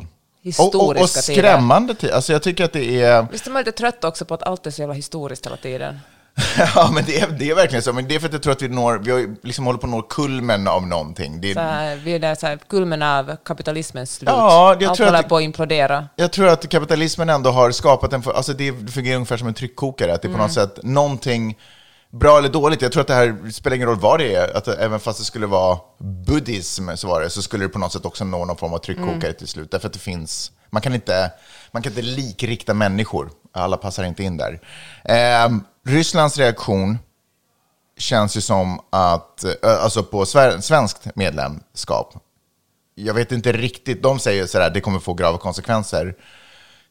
Och, 0.60 0.76
och, 0.76 0.76
och 0.76 0.96
Mm. 0.96 0.96
Historiska 0.98 1.22
tider. 1.22 1.42
skrämmande 1.42 1.96
tider. 1.96 2.14
Alltså 2.14 2.34
jag 2.34 2.44
tycker 2.44 2.66
att 2.66 2.74
det 2.74 3.02
är... 3.02 3.28
Visst 3.32 3.48
är 3.48 3.52
man 3.52 3.60
lite 3.64 3.72
trött 3.78 4.04
också 4.04 4.26
på 4.26 4.34
att 4.34 4.44
allt 4.44 4.68
är 4.68 4.72
så 4.72 4.82
jävla 4.82 4.96
historiskt 4.96 5.46
hela 5.46 5.58
tiden? 5.58 6.00
ja, 6.76 6.92
men 6.94 7.06
det 7.06 7.20
är, 7.20 7.28
det 7.28 7.50
är 7.50 7.56
verkligen 7.56 7.84
så. 7.84 7.94
Men 7.94 8.08
det 8.08 8.16
är 8.16 8.20
för 8.20 8.28
att 8.28 8.34
jag 8.34 8.44
tror 8.44 8.54
att 8.54 8.62
vi 8.62 8.68
når, 8.68 8.98
vi 8.98 9.12
har 9.12 9.36
liksom 9.44 9.66
håller 9.66 9.80
på 9.80 9.88
att 9.88 9.92
nå 9.92 10.02
kulmen 10.02 10.68
av 10.68 10.88
någonting. 10.88 11.42
Det 11.42 11.52
är, 11.52 11.56
här, 11.56 11.96
vi 11.96 12.16
är 12.16 12.20
där 12.20 12.36
så 12.36 12.48
här, 12.48 12.60
kulmen 12.70 13.02
av 13.02 13.36
kapitalismens 13.46 14.16
slut. 14.16 14.30
Ja, 14.30 14.76
jag 14.80 14.90
allt 14.90 14.98
tror 14.98 15.08
att 15.08 15.12
håller 15.12 15.24
det- 15.24 15.30
på 15.30 15.38
att 15.38 15.44
implodera. 15.44 16.08
jag 16.16 16.32
tror 16.32 16.48
att 16.48 16.70
kapitalismen 16.70 17.30
ändå 17.30 17.52
har 17.52 17.72
skapat 17.72 18.14
en... 18.14 18.24
Alltså 18.36 18.54
det 18.54 18.92
fungerar 18.92 19.16
ungefär 19.16 19.38
som 19.38 19.48
en 19.48 19.54
tryckkokare. 19.54 20.14
Att 20.14 20.22
det 20.22 20.28
är 20.28 20.32
på 20.32 20.38
något 20.38 20.54
sätt 20.54 20.80
någonting 20.84 21.58
bra 22.12 22.38
eller 22.38 22.50
dåligt. 22.50 22.82
Jag 22.82 22.92
tror 22.92 23.02
att 23.02 23.08
det 23.08 23.14
här 23.14 23.52
spelar 23.52 23.76
ingen 23.76 23.88
roll 23.88 24.00
vad 24.00 24.20
det 24.20 24.36
är. 24.36 24.58
Att 24.58 24.68
även 24.68 25.00
fast 25.00 25.20
det 25.20 25.26
skulle 25.26 25.48
vara 25.48 25.78
buddhism 26.26 26.90
så, 26.96 27.08
var 27.08 27.22
det, 27.22 27.30
så 27.30 27.42
skulle 27.42 27.66
det 27.66 27.70
på 27.70 27.80
något 27.80 27.94
sätt 27.94 28.06
också 28.06 28.24
nå 28.24 28.46
någon 28.46 28.58
form 28.58 28.74
av 28.74 28.78
tryckkokare 28.78 29.34
till 29.34 29.48
slut. 29.48 29.72
Därför 29.72 29.88
att 29.88 29.94
det 29.94 30.00
finns... 30.00 30.52
Man 30.72 30.82
kan 30.82 30.94
inte, 30.94 31.32
man 31.72 31.82
kan 31.82 31.92
inte 31.92 32.02
likrikta 32.02 32.74
människor. 32.74 33.30
Alla 33.54 33.78
passar 33.78 34.04
inte 34.04 34.24
in 34.24 34.38
där. 34.38 34.60
Eh, 35.06 35.50
Rysslands 35.86 36.38
reaktion 36.38 37.00
känns 37.98 38.38
ju 38.38 38.42
som 38.42 38.80
att, 38.90 39.44
eh, 39.44 39.54
alltså 39.84 40.04
på 40.04 40.26
svenskt 40.62 41.16
medlemskap, 41.16 42.14
jag 42.96 43.14
vet 43.14 43.32
inte 43.32 43.52
riktigt, 43.52 44.04
de 44.04 44.20
säger 44.20 44.46
sådär, 44.48 44.70
det 44.70 44.82
kommer 44.82 45.00
få 45.00 45.14
grava 45.14 45.38
konsekvenser. 45.38 46.16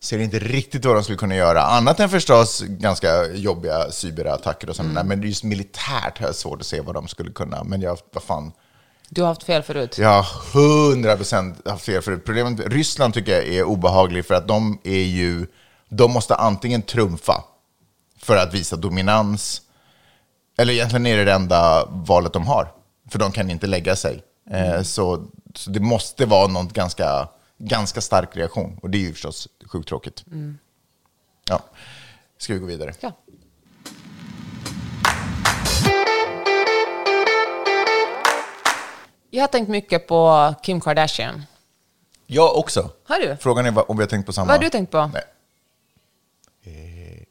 Ser 0.00 0.18
inte 0.18 0.38
riktigt 0.38 0.84
vad 0.84 0.96
de 0.96 1.04
skulle 1.04 1.18
kunna 1.18 1.36
göra, 1.36 1.62
annat 1.62 2.00
än 2.00 2.08
förstås 2.08 2.60
ganska 2.60 3.26
jobbiga 3.26 3.90
cyberattacker 3.90 4.70
och 4.70 4.76
sånt 4.76 4.94
där. 4.94 5.04
Men 5.04 5.22
just 5.22 5.44
militärt 5.44 6.18
har 6.18 6.26
jag 6.26 6.34
svårt 6.34 6.60
att 6.60 6.66
se 6.66 6.80
vad 6.80 6.94
de 6.94 7.08
skulle 7.08 7.30
kunna. 7.32 7.64
Men 7.64 7.80
jag, 7.80 7.98
vad 8.12 8.22
fan, 8.22 8.52
Du 9.08 9.20
har 9.22 9.28
haft 9.28 9.42
fel 9.42 9.62
förut. 9.62 9.98
jag 9.98 10.22
har 10.22 10.52
hundra 10.60 11.16
procent 11.16 11.68
haft 11.68 11.84
fel 11.84 12.02
förut. 12.02 12.24
Problemet 12.24 12.60
Ryssland 12.66 13.14
tycker 13.14 13.32
jag 13.32 13.46
är 13.48 13.64
obehaglig 13.64 14.26
för 14.26 14.34
att 14.34 14.48
de 14.48 14.78
är 14.84 15.04
ju, 15.04 15.46
de 15.88 16.12
måste 16.12 16.34
antingen 16.34 16.82
trumfa 16.82 17.44
för 18.18 18.36
att 18.36 18.54
visa 18.54 18.76
dominans, 18.76 19.62
eller 20.58 20.72
egentligen 20.72 21.06
är 21.06 21.16
det 21.16 21.24
det 21.24 21.32
enda 21.32 21.86
valet 21.86 22.32
de 22.32 22.46
har. 22.46 22.72
För 23.10 23.18
de 23.18 23.32
kan 23.32 23.50
inte 23.50 23.66
lägga 23.66 23.96
sig. 23.96 24.22
Eh, 24.50 24.82
så, 24.82 25.26
så 25.54 25.70
det 25.70 25.80
måste 25.80 26.26
vara 26.26 26.46
någon 26.48 26.68
ganska, 26.68 27.28
ganska 27.58 28.00
stark 28.00 28.36
reaktion. 28.36 28.78
Och 28.82 28.90
det 28.90 28.98
är 28.98 29.02
ju 29.02 29.12
förstås 29.12 29.48
sjukt 29.66 29.88
tråkigt. 29.88 30.24
Ja. 31.48 31.60
Ska 32.38 32.52
vi 32.52 32.58
gå 32.58 32.66
vidare? 32.66 32.94
Ja. 33.00 33.12
Jag 39.30 39.42
har 39.42 39.48
tänkt 39.48 39.68
mycket 39.68 40.06
på 40.06 40.54
Kim 40.62 40.80
Kardashian. 40.80 41.42
Jag 42.26 42.56
också. 42.56 42.90
Har 43.04 43.20
du? 43.20 43.36
Frågan 43.40 43.66
är 43.66 43.90
om 43.90 43.96
vi 43.96 44.02
har 44.02 44.08
tänkt 44.08 44.26
på 44.26 44.32
samma. 44.32 44.46
Vad 44.46 44.56
har 44.56 44.64
du 44.64 44.70
tänkt 44.70 44.90
på? 44.90 45.10
Nej. 45.14 45.22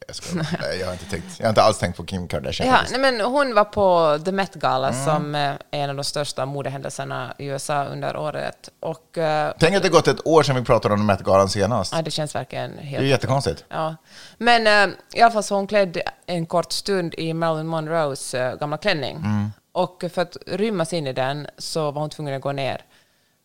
Eh, 0.07 0.13
Jag, 0.13 0.15
skojar. 0.15 0.47
Nej, 0.61 0.77
jag, 0.79 0.85
har 0.85 0.93
inte 0.93 1.05
tänkt. 1.05 1.39
jag 1.39 1.45
har 1.45 1.49
inte 1.49 1.61
alls 1.61 1.77
tänkt 1.77 1.97
på 1.97 2.05
Kim 2.05 2.27
Kardashian. 2.27 2.69
Ja, 2.69 2.79
nej, 2.91 2.99
men 2.99 3.21
hon 3.21 3.53
var 3.55 3.63
på 3.63 4.19
The 4.25 4.31
Met 4.31 4.53
Gala 4.53 4.89
Mm. 4.89 5.05
som 5.05 5.35
eh, 5.35 5.41
är 5.41 5.57
en 5.71 5.89
av 5.89 5.95
de 5.95 6.03
största 6.03 6.45
modehändelserna 6.45 7.33
i 7.37 7.45
USA 7.45 7.83
under 7.85 8.17
året. 8.17 8.69
Och 8.79 9.17
eh, 9.17 9.53
Tänk 9.59 9.75
att 9.75 9.83
det 9.83 9.89
gått 9.89 10.07
ett 10.07 10.27
år 10.27 10.43
sedan 10.43 10.55
vi 10.55 10.63
pratade 10.63 10.93
om 10.93 11.05
Met-galan 11.05 11.49
senast. 11.49 11.93
ja, 11.93 12.01
det 12.01 12.11
känns 12.11 12.35
verkligen 12.35 12.75
Det 12.75 12.81
är 12.81 12.85
helt... 12.85 13.05
jättekonstigt. 13.05 13.63
Ja. 13.69 13.95
Men 14.37 14.67
eh, 14.91 14.95
i 15.13 15.21
alla 15.21 15.31
fall 15.31 15.43
så 15.43 15.55
hon 15.55 15.67
klädd 15.67 15.97
en 16.25 16.45
kort 16.45 16.71
stund 16.71 17.13
i 17.17 17.33
Marilyn 17.33 17.67
Monroes 17.67 18.33
eh, 18.33 18.55
gamla 18.55 18.77
klänning. 18.77 19.15
Mm. 19.17 19.51
Och 19.71 20.03
för 20.13 20.21
att 20.21 20.37
rymmas 20.47 20.93
in 20.93 21.07
i 21.07 21.13
den 21.13 21.47
så 21.57 21.91
var 21.91 22.01
hon 22.01 22.09
tvungen 22.09 22.35
att 22.35 22.41
gå 22.41 22.51
ner, 22.51 22.81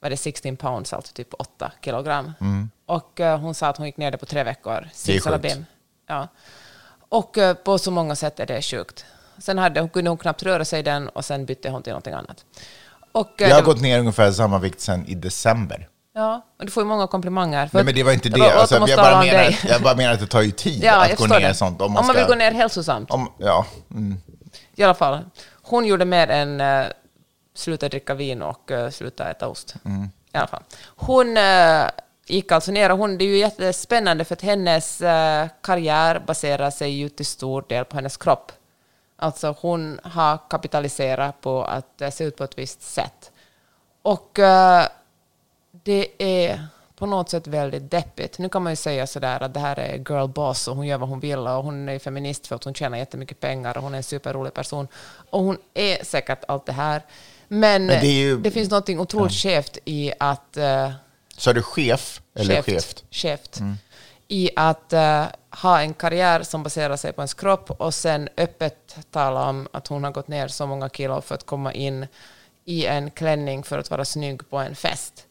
var 0.01 0.11
det 0.11 0.17
16 0.17 0.57
pounds, 0.57 0.93
alltså 0.93 1.13
typ 1.15 1.35
8 1.39 1.73
kilogram. 1.85 2.33
Och 2.87 3.21
eh, 3.21 3.39
hon 3.39 3.55
sa 3.55 3.67
att 3.69 3.77
hon 3.77 3.87
gick 3.87 3.97
ner 3.97 4.11
det 4.11 4.19
på 4.19 4.27
tre 4.27 4.43
veckor. 4.45 4.79
Mm. 4.79 4.89
Det 5.07 5.17
är 5.17 5.21
sjukt. 5.21 5.67
Ja. 6.13 6.29
Och 7.09 7.39
eh, 7.39 7.55
på 7.55 7.79
så 7.79 7.91
många 7.91 8.17
sätt 8.17 8.41
är 8.41 8.47
det 8.47 8.63
sjukt. 8.63 9.05
Sen 9.39 9.59
hade, 9.59 9.81
hon 9.81 9.89
kunde 9.89 10.11
hon 10.11 10.19
knappt 10.19 10.43
röra 10.43 10.65
sig 10.65 10.79
i 10.81 10.83
den 10.83 11.09
och 11.09 11.25
sen 11.25 11.47
bytte 11.47 11.71
hon 11.71 11.83
till 11.83 11.93
någonting 11.93 12.13
annat. 12.15 12.45
Och, 13.13 13.43
eh, 13.43 13.49
Jag 13.49 13.57
har 13.57 13.63
det- 13.63 13.67
gått 13.67 13.81
ner 13.81 13.99
ungefär 13.99 14.33
samma 14.33 14.59
vikt 14.59 14.81
sedan 14.81 15.05
i 15.07 15.15
december. 15.15 15.89
Ja, 16.15 16.47
och 16.59 16.65
du 16.65 16.71
får 16.71 16.83
ju 16.83 16.87
många 16.89 17.07
komplimanger. 17.07 17.71
Nej, 17.73 17.85
men 17.85 17.95
det 17.95 18.03
var 18.03 18.13
inte 18.13 18.29
det. 18.29 18.53
Alltså, 18.53 18.75
jag, 18.75 18.83
bara 18.89 18.97
tala 18.97 19.21
om 19.21 19.27
menar, 19.27 19.39
dig. 19.43 19.59
jag 19.69 19.83
bara 19.83 19.95
menar 19.97 20.13
att 20.13 20.21
det 20.21 20.27
tar 20.27 20.43
ju 20.43 20.51
tid 20.51 20.85
Ja, 20.85 21.03
jag 21.07 21.13
att 21.13 21.19
gå 21.19 21.27
ner 21.27 21.41
det. 21.41 21.55
sånt. 21.55 21.81
Om 21.81 21.93
man, 21.93 22.05
ska, 22.05 22.13
vill 22.13 22.25
gå 22.27 22.35
ner 22.35 22.53
hälsosamt. 22.53 23.11
Om, 23.11 23.33
ja, 23.39 23.67
mm. 23.91 24.17
I 24.75 24.83
alla 24.83 24.95
fall, 24.95 25.21
hon 25.63 25.85
gjorde 25.85 26.05
mer 26.05 26.29
än 26.31 26.61
uh, 26.61 26.87
sluta 27.55 27.89
dricka 27.89 28.15
vin 28.15 28.43
och 28.43 28.71
uh, 28.71 28.91
sluta 28.91 29.31
äta 29.31 29.49
ost. 29.49 29.75
I 30.33 30.37
alla 30.39 30.47
fall. 30.47 30.63
Hon 30.85 31.37
uh, 31.37 31.85
gick 32.27 32.53
alltså 32.53 32.73
ner 32.73 32.93
och 32.93 32.99
hon, 32.99 33.19
det 33.19 33.25
är 33.25 33.29
ju 33.29 33.39
jättespännande 33.39 34.25
för 34.25 34.35
att 34.35 34.43
hennes 34.43 35.01
uh, 35.03 35.47
karriär 35.61 36.23
baserar 36.27 36.71
sig 36.71 36.91
ju 36.91 37.09
till 37.09 37.27
stor 37.27 37.65
del 37.69 37.85
på 37.85 37.97
hennes 37.97 38.17
kropp. 38.17 38.53
Alltså 39.17 39.55
hon 39.61 40.01
har 40.03 40.39
kapitaliserat 40.51 41.41
på 41.41 41.65
att 41.65 42.03
uh, 42.03 42.11
se 42.11 42.25
ut 42.25 42.37
på 42.37 42.45
ett 42.45 42.59
visst 42.59 42.83
sätt. 42.83 43.31
Och 44.03 44.39
uh, 44.39 44.83
det 45.85 46.07
är 46.19 46.67
på 46.97 47.07
något 47.07 47.31
sätt 47.31 47.47
väldigt 47.47 47.91
deppigt. 47.91 48.39
Nu 48.39 48.49
kan 48.49 48.63
man 48.63 48.73
ju 48.73 48.77
säga 48.77 49.07
sådär 49.07 49.43
att 49.43 49.55
det 49.55 49.61
här 49.61 49.79
är 49.79 49.95
girl 49.97 50.29
boss 50.29 50.69
och 50.69 50.77
hon 50.77 50.87
gör 50.87 50.99
vad 50.99 51.09
hon 51.09 51.21
vill 51.21 51.39
och 51.39 51.65
hon 51.65 51.89
är 51.89 51.99
feminist 51.99 52.47
för 52.47 52.57
att 52.57 52.65
hon 52.65 52.75
tjänar 52.75 52.99
jättemycket 52.99 53.41
pengar 53.41 53.77
och 53.77 53.83
hon 53.83 53.93
är 53.93 53.97
en 53.97 54.03
superrolig 54.03 54.55
person. 54.55 54.89
Och 55.31 55.43
hon 55.43 55.59
är 55.75 56.05
säkert 56.05 56.45
allt 56.49 56.67
det 56.67 56.73
här. 56.73 57.03
Men, 57.49 57.87
Men 57.87 58.01
det 58.01 58.07
ju- 58.07 58.39
det 58.39 58.51
finns 58.51 58.71
något 58.71 58.89
otroligt 58.89 59.33
skevt 59.33 59.79
i 59.85 60.13
att... 60.19 60.57
Så 61.43 61.53
du 61.53 61.63
chef 61.63 62.21
eller 62.35 62.63
cheft? 62.63 63.05
skevt. 63.11 63.61
I 64.29 64.51
att 64.57 64.93
eh, 64.93 65.25
ha 65.51 65.81
en 65.81 65.95
karriär 65.95 66.43
som 66.43 66.63
baserar 66.63 66.97
sig 66.97 67.13
på 67.13 67.21
ens 67.21 67.35
kropp 67.35 67.71
och 67.71 67.95
sen 67.95 68.29
öppet 68.37 68.97
tala 69.11 69.49
om 69.49 69.69
att 69.73 69.87
hon 69.87 70.05
har 70.05 70.11
gått 70.11 70.29
ner 70.29 70.49
så 70.49 70.67
många 70.67 70.89
kilo 70.89 71.21
för 71.21 71.35
att 71.35 71.47
komma 71.47 71.73
in 71.73 72.07
i 72.65 72.87
en 72.87 73.11
klänning 73.11 73.63
för 73.63 73.79
att 73.79 73.91
vara 73.91 74.05
snygg 74.05 74.51
på 74.51 74.59
en 74.59 74.75
fest. 74.75 75.27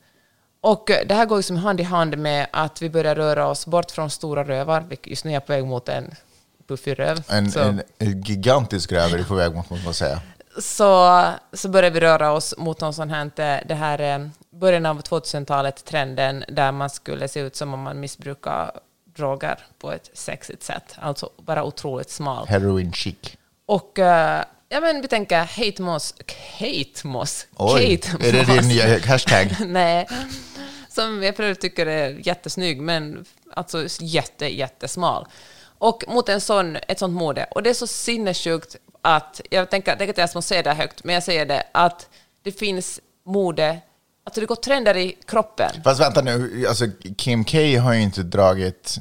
Och 0.62 0.92
eh, 0.92 1.08
det 1.08 1.16
här 1.16 1.26
går 1.26 1.40
ju 1.40 1.44
som 1.44 1.58
hand 1.58 1.80
i 1.80 1.84
hand 1.84 2.18
med 2.18 2.48
att 2.54 2.82
vi 2.82 2.90
börjar 2.90 3.16
röra 3.16 3.48
oss 3.48 3.66
bort 3.66 3.92
från 3.92 4.10
stora 4.10 4.44
rövar. 4.44 4.86
Just 5.04 5.26
nu 5.26 5.32
är 5.32 5.34
jag 5.34 5.46
på 5.46 5.54
väg 5.54 5.66
mot 5.66 5.90
en 5.90 6.16
puffig 6.68 7.00
röv. 7.00 7.24
En, 7.28 7.58
en, 7.58 7.82
en 7.98 8.22
gigantisk 8.22 8.92
röv 8.92 9.14
är 9.14 9.18
du 9.18 9.24
på 9.24 9.36
väg 9.36 9.56
mot, 9.56 9.70
måste 9.70 9.86
man 9.86 9.94
säga. 9.94 10.22
så, 10.60 11.24
så 11.54 11.70
börjar 11.70 11.92
vi 11.92 12.00
röra 12.00 12.32
oss 12.32 12.54
mot 12.58 12.82
någon 12.82 12.94
sån 12.94 13.10
här, 13.10 13.32
det 13.68 13.76
här 13.76 14.00
eh, 14.00 14.28
början 14.52 14.86
av 14.86 15.02
2000-talet, 15.02 15.86
trenden 15.86 16.44
där 16.48 16.72
man 16.72 16.90
skulle 16.90 17.28
se 17.28 17.40
ut 17.40 17.56
som 17.56 17.74
om 17.74 17.82
man 17.82 18.00
missbrukar 18.00 18.72
droger 19.16 19.60
på 19.80 19.92
ett 19.92 20.10
sexigt 20.14 20.64
sätt. 20.64 20.96
Alltså 21.00 21.30
bara 21.38 21.64
otroligt 21.64 22.10
smal. 22.10 22.48
Heroin 22.48 22.94
chic. 22.94 23.16
Och 23.66 24.00
eh, 24.00 24.44
ja, 24.70 24.82
men 24.82 25.02
vi 25.02 25.08
tänker 25.08 25.38
Hate 25.38 25.82
Moss, 25.82 26.16
Kate 26.26 27.08
Moss, 27.08 27.48
Oj, 27.58 27.98
Kate 27.98 28.28
är 28.28 28.32
det 28.32 28.44
din 28.44 28.68
nya 28.68 29.00
hashtag? 29.00 29.56
Nej, 29.68 30.08
som 30.90 31.24
jag 31.24 31.36
för 31.36 31.44
övrigt 31.44 31.62
tycker 31.62 31.86
är 31.86 32.28
jättesnygg, 32.28 32.82
men 32.82 33.26
alltså 33.54 33.88
jätte, 34.00 34.56
jättesmal. 34.58 35.28
Och 35.78 36.04
mot 36.08 36.30
en 36.30 36.42
sån, 36.42 36.78
ett 36.88 37.00
sånt 37.00 37.14
mode. 37.14 37.48
Och 37.52 37.64
det 37.64 37.70
är 37.70 37.74
så 37.74 37.88
sinnessjukt 37.88 38.76
att, 39.02 39.42
jag 39.50 39.70
tänker, 39.70 39.92
jag 39.92 39.98
tänker 39.98 40.12
inte 40.12 40.22
ens 40.22 40.36
måste 40.36 40.50
säga 40.50 40.64
det 40.64 40.74
högt, 40.74 41.04
men 41.04 41.14
jag 41.14 41.24
säger 41.24 41.46
det, 41.46 41.64
att 41.72 42.10
det 42.44 42.52
finns 42.52 43.00
mode, 43.26 43.80
alltså 44.24 44.42
det 44.42 44.48
går 44.48 44.56
trender 44.56 44.98
i 44.98 45.18
kroppen. 45.26 45.72
Fast 45.84 46.02
vänta 46.02 46.22
nu, 46.22 46.66
alltså 46.68 46.86
Kim 47.18 47.46
K 47.46 47.58
har 47.80 47.94
ju 47.94 48.02
inte 48.02 48.24
dragit 48.24 48.98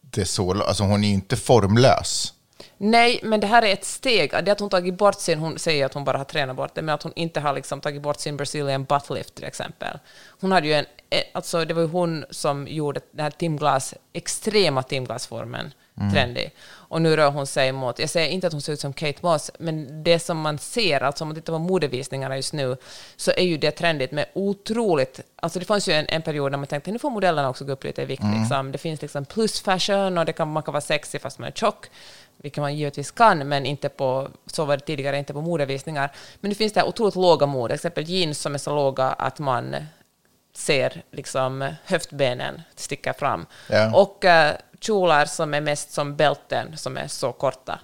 det 0.00 0.24
så 0.24 0.62
Alltså 0.62 0.82
hon 0.82 1.04
är 1.04 1.08
ju 1.08 1.14
inte 1.14 1.36
formlös. 1.36 2.32
Nej, 2.78 3.20
men 3.22 3.40
det 3.40 3.46
här 3.46 3.62
är 3.62 3.72
ett 3.72 3.84
steg. 3.84 4.30
Det 4.44 4.52
att 4.52 4.60
hon 4.60 4.70
tagit 4.70 4.98
bort 4.98 5.20
sin, 5.20 5.38
hon 5.38 5.58
säger 5.58 5.86
att 5.86 5.94
hon 5.94 6.04
bara 6.04 6.18
har 6.18 6.24
tränat 6.24 6.56
bort 6.56 6.74
det, 6.74 6.82
men 6.82 6.94
att 6.94 7.02
hon 7.02 7.12
inte 7.16 7.40
har 7.40 7.52
liksom 7.52 7.80
tagit 7.80 8.02
bort 8.02 8.20
sin 8.20 8.36
Brazilian 8.36 8.84
butt 8.84 9.10
lift 9.10 9.34
till 9.34 9.44
exempel. 9.44 9.98
Hon 10.40 10.52
hade 10.52 10.66
ju 10.66 10.72
en, 10.72 10.86
eh, 11.10 11.22
alltså 11.32 11.64
det 11.64 11.74
var 11.74 11.82
ju 11.82 11.88
hon 11.88 12.24
som 12.30 12.68
gjorde 12.68 13.00
den 13.12 13.22
här 13.22 13.30
timglas, 13.30 13.94
extrema 14.12 14.82
timglasformen 14.82 15.72
trendig. 16.12 16.52
Och 16.88 17.02
nu 17.02 17.16
rör 17.16 17.30
hon 17.30 17.46
sig 17.46 17.72
mot, 17.72 17.98
jag 17.98 18.10
säger 18.10 18.28
inte 18.28 18.46
att 18.46 18.52
hon 18.52 18.62
ser 18.62 18.72
ut 18.72 18.80
som 18.80 18.92
Kate 18.92 19.18
Moss, 19.20 19.50
men 19.58 20.04
det 20.04 20.18
som 20.18 20.40
man 20.40 20.58
ser, 20.58 21.00
alltså 21.00 21.24
om 21.24 21.28
man 21.28 21.34
tittar 21.34 21.52
på 21.52 21.58
modevisningarna 21.58 22.36
just 22.36 22.52
nu, 22.52 22.76
så 23.16 23.30
är 23.30 23.44
ju 23.44 23.56
det 23.56 23.70
trendigt 23.70 24.12
med 24.12 24.26
otroligt, 24.32 25.20
alltså 25.36 25.58
det 25.58 25.64
fanns 25.64 25.88
ju 25.88 25.92
en, 25.92 26.06
en 26.08 26.22
period 26.22 26.50
när 26.50 26.58
man 26.58 26.66
tänkte 26.66 26.90
nu 26.90 26.98
får 26.98 27.10
modellerna 27.10 27.48
också 27.48 27.64
gå 27.64 27.72
upp 27.72 27.84
lite 27.84 28.02
i 28.02 28.04
vikt. 28.04 28.22
Liksom. 28.40 28.72
Det 28.72 28.78
finns 28.78 29.02
liksom 29.02 29.24
plus 29.24 29.60
fashion 29.60 30.18
och 30.18 30.24
det 30.24 30.32
kan, 30.32 30.52
man 30.52 30.62
kan 30.62 30.72
vara 30.72 30.80
sexig 30.80 31.20
fast 31.20 31.38
man 31.38 31.48
är 31.48 31.52
tjock 31.52 31.86
vilket 32.36 32.60
man 32.60 32.76
givetvis 32.76 33.10
kan, 33.10 33.48
men 33.48 33.66
inte 33.66 33.88
på, 33.88 34.28
så 34.46 34.64
var 34.64 34.76
det 34.76 34.84
tidigare, 34.84 35.18
inte 35.18 35.32
på 35.32 35.40
modevisningar. 35.40 36.12
Men 36.40 36.48
det 36.48 36.54
finns 36.54 36.72
det 36.72 36.80
här 36.80 36.88
otroligt 36.88 37.14
låga 37.14 37.46
mode, 37.46 37.74
exempel 37.74 38.04
jeans 38.04 38.38
som 38.38 38.54
är 38.54 38.58
så 38.58 38.74
låga 38.74 39.04
att 39.04 39.38
man 39.38 39.76
ser 40.56 41.02
liksom 41.10 41.72
höftbenen 41.84 42.62
sticka 42.74 43.14
fram. 43.14 43.46
Ja. 43.70 43.96
Och 43.96 44.24
uh, 44.24 44.50
kjolar 44.80 45.24
som 45.24 45.54
är 45.54 45.60
mest 45.60 45.92
som 45.92 46.16
bälten, 46.16 46.76
som 46.76 46.96
är 46.96 47.08
så 47.08 47.32
korta. 47.32 47.78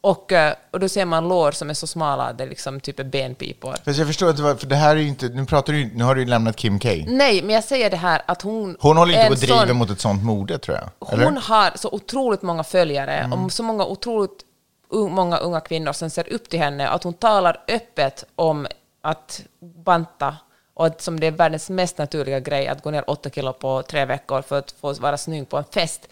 Och, 0.00 0.32
eh, 0.32 0.54
och 0.70 0.80
då 0.80 0.88
ser 0.88 1.04
man 1.04 1.28
lår 1.28 1.52
som 1.52 1.70
är 1.70 1.74
så 1.74 1.86
smala, 1.86 2.32
det 2.32 2.44
är 2.44 2.48
liksom 2.48 2.80
typ 2.80 3.00
är 3.00 3.04
benpipor. 3.04 3.76
Fast 3.84 3.98
jag 3.98 4.06
förstår 4.06 4.30
inte, 4.30 4.56
för 4.56 4.66
det 4.66 4.76
här 4.76 4.96
är 4.96 5.00
ju 5.00 5.08
inte, 5.08 5.28
nu 5.28 5.46
pratar 5.46 5.72
du 5.72 5.90
nu 5.94 6.04
har 6.04 6.14
du 6.14 6.20
ju 6.20 6.26
lämnat 6.26 6.56
Kim 6.56 6.78
K. 6.78 6.88
Nej, 7.06 7.42
men 7.42 7.54
jag 7.54 7.64
säger 7.64 7.90
det 7.90 7.96
här 7.96 8.22
att 8.26 8.42
hon... 8.42 8.76
Hon 8.80 8.96
håller 8.96 9.12
inte 9.12 9.26
på 9.26 9.32
att 9.32 9.40
driva 9.40 9.74
mot 9.74 9.90
ett 9.90 10.00
sånt 10.00 10.24
mode 10.24 10.58
tror 10.58 10.78
jag. 10.78 11.12
Eller? 11.12 11.24
Hon 11.24 11.36
har 11.36 11.72
så 11.74 11.88
otroligt 11.92 12.42
många 12.42 12.64
följare 12.64 13.12
Mm. 13.14 13.44
och 13.44 13.52
så 13.52 13.62
många 13.62 13.84
otroligt 13.84 14.44
många 14.92 15.36
unga 15.36 15.60
kvinnor 15.60 15.92
som 15.92 16.10
ser 16.10 16.32
upp 16.32 16.48
till 16.48 16.58
henne, 16.58 16.88
att 16.88 17.04
hon 17.04 17.14
talar 17.14 17.64
öppet 17.68 18.24
om 18.36 18.66
att 19.02 19.42
banta 19.84 20.36
och 20.74 20.86
att 20.86 21.00
som 21.00 21.20
det 21.20 21.26
är 21.26 21.30
världens 21.30 21.70
mest 21.70 21.98
naturliga 21.98 22.40
grej 22.40 22.68
att 22.68 22.82
gå 22.82 22.90
ner 22.90 23.10
åtta 23.10 23.30
kilo 23.30 23.52
på 23.52 23.82
tre 23.82 24.04
veckor 24.04 24.42
för 24.42 24.58
att 24.58 24.70
få 24.80 24.92
vara 24.92 25.18
snygg 25.18 25.48
på 25.48 25.56
en 25.56 25.64
fest. 25.64 26.08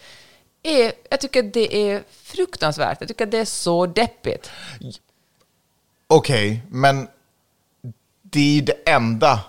Är, 0.63 0.93
jag 1.09 1.19
tycker 1.19 1.43
det 1.43 1.75
är 1.75 2.03
fruktansvärt. 2.09 2.97
Jag 2.99 3.07
tycker 3.07 3.25
det 3.25 3.37
är 3.37 3.45
så 3.45 3.85
deppigt. 3.85 4.51
Okej, 6.07 6.61
men 6.69 7.07
det 8.21 8.39
är 8.39 8.55
ju 8.55 8.61
det 8.61 8.89
enda 8.89 9.39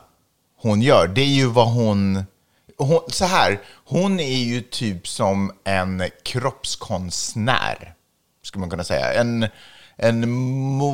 hon 0.57 0.83
gör. 0.83 1.09
Det 1.09 1.20
är 1.20 1.35
ju 1.35 1.46
vad 1.46 1.72
hon, 1.72 2.24
hon... 2.77 3.00
Så 3.09 3.24
här, 3.24 3.61
hon 3.85 4.20
är 4.20 4.38
ju 4.38 4.61
typ 4.61 5.09
som 5.09 5.53
en 5.64 6.03
kroppskonstnär, 6.22 7.94
skulle 8.42 8.61
man 8.61 8.70
kunna 8.70 8.85
säga. 8.85 9.12
En 9.12 9.46
en 9.96 10.30
mo... 10.30 10.92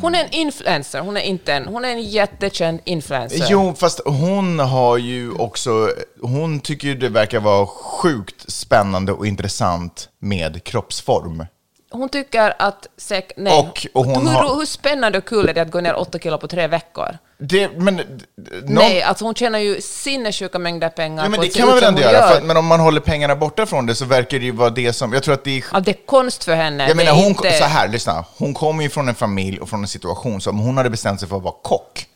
Hon 0.00 0.14
är 0.14 0.24
en 0.24 0.30
influencer, 0.30 1.00
hon 1.00 1.16
är 1.16 1.20
inte 1.20 1.52
en, 1.52 1.66
hon 1.66 1.84
är 1.84 1.88
en 1.88 2.02
jättekänd 2.02 2.80
influencer. 2.84 3.46
Jo, 3.50 3.74
fast 3.76 4.00
hon 4.04 4.58
har 4.58 4.96
ju 4.96 5.32
också... 5.32 5.90
Hon 6.20 6.60
tycker 6.60 6.88
ju 6.88 6.94
det 6.94 7.08
verkar 7.08 7.40
vara 7.40 7.66
sjukt 7.66 8.50
spännande 8.50 9.12
och 9.12 9.26
intressant 9.26 10.08
med 10.18 10.64
kroppsform. 10.64 11.44
Hon 11.92 12.08
tycker 12.08 12.54
att... 12.58 12.86
Säk, 12.96 13.32
nej. 13.36 13.58
Och- 13.58 13.86
och 13.94 14.04
hon 14.04 14.26
hur, 14.28 14.34
har- 14.34 14.54
hur 14.58 14.66
spännande 14.66 15.18
och 15.18 15.24
kul 15.24 15.48
är 15.48 15.54
det 15.54 15.60
att 15.62 15.70
gå 15.70 15.80
ner 15.80 15.94
åtta 15.98 16.18
kilo 16.18 16.38
på 16.38 16.48
tre 16.48 16.66
veckor? 16.66 17.18
Det, 17.38 17.68
men... 17.76 17.96
Någon, 17.96 18.74
Nej, 18.74 19.02
alltså 19.02 19.24
hon 19.24 19.34
tjänar 19.34 19.58
ju 19.58 19.80
sinnessjuka 19.80 20.58
mängder 20.58 20.88
pengar 20.88 21.22
Ja, 21.24 21.28
men 21.28 21.40
det 21.40 21.48
kan 21.48 21.66
man 21.66 21.74
väl 21.74 21.84
ändå 21.84 22.00
göra, 22.00 22.12
gör. 22.12 22.28
för, 22.28 22.36
att- 22.36 22.44
men 22.44 22.56
om 22.56 22.66
man 22.66 22.80
håller 22.80 23.00
pengarna 23.00 23.36
borta 23.36 23.66
från 23.66 23.86
det 23.86 23.94
så 23.94 24.04
verkar 24.04 24.38
det 24.38 24.44
ju 24.44 24.50
vara 24.52 24.70
det 24.70 24.92
som, 24.92 25.12
jag 25.12 25.22
tror 25.22 25.34
att 25.34 25.44
det 25.44 25.58
är... 25.58 25.64
Ja, 25.72 25.80
det 25.80 25.90
är 25.90 26.06
konst 26.06 26.44
för 26.44 26.54
henne. 26.54 26.88
Jag 26.88 26.96
menar, 26.96 27.12
hon, 27.12 27.24
inte... 27.24 27.52
så 27.52 27.64
här, 27.64 27.88
lyssna. 27.88 28.24
Hon 28.38 28.54
kommer 28.54 28.82
ju 28.82 28.88
från 28.90 29.08
en 29.08 29.14
familj 29.14 29.58
och 29.60 29.68
från 29.68 29.80
en 29.82 29.88
situation 29.88 30.40
som 30.40 30.58
om 30.60 30.64
hon 30.66 30.76
hade 30.76 30.90
bestämt 30.90 31.20
sig 31.20 31.28
för 31.28 31.36
att 31.36 31.42
vara 31.42 31.54
kock 31.62 32.06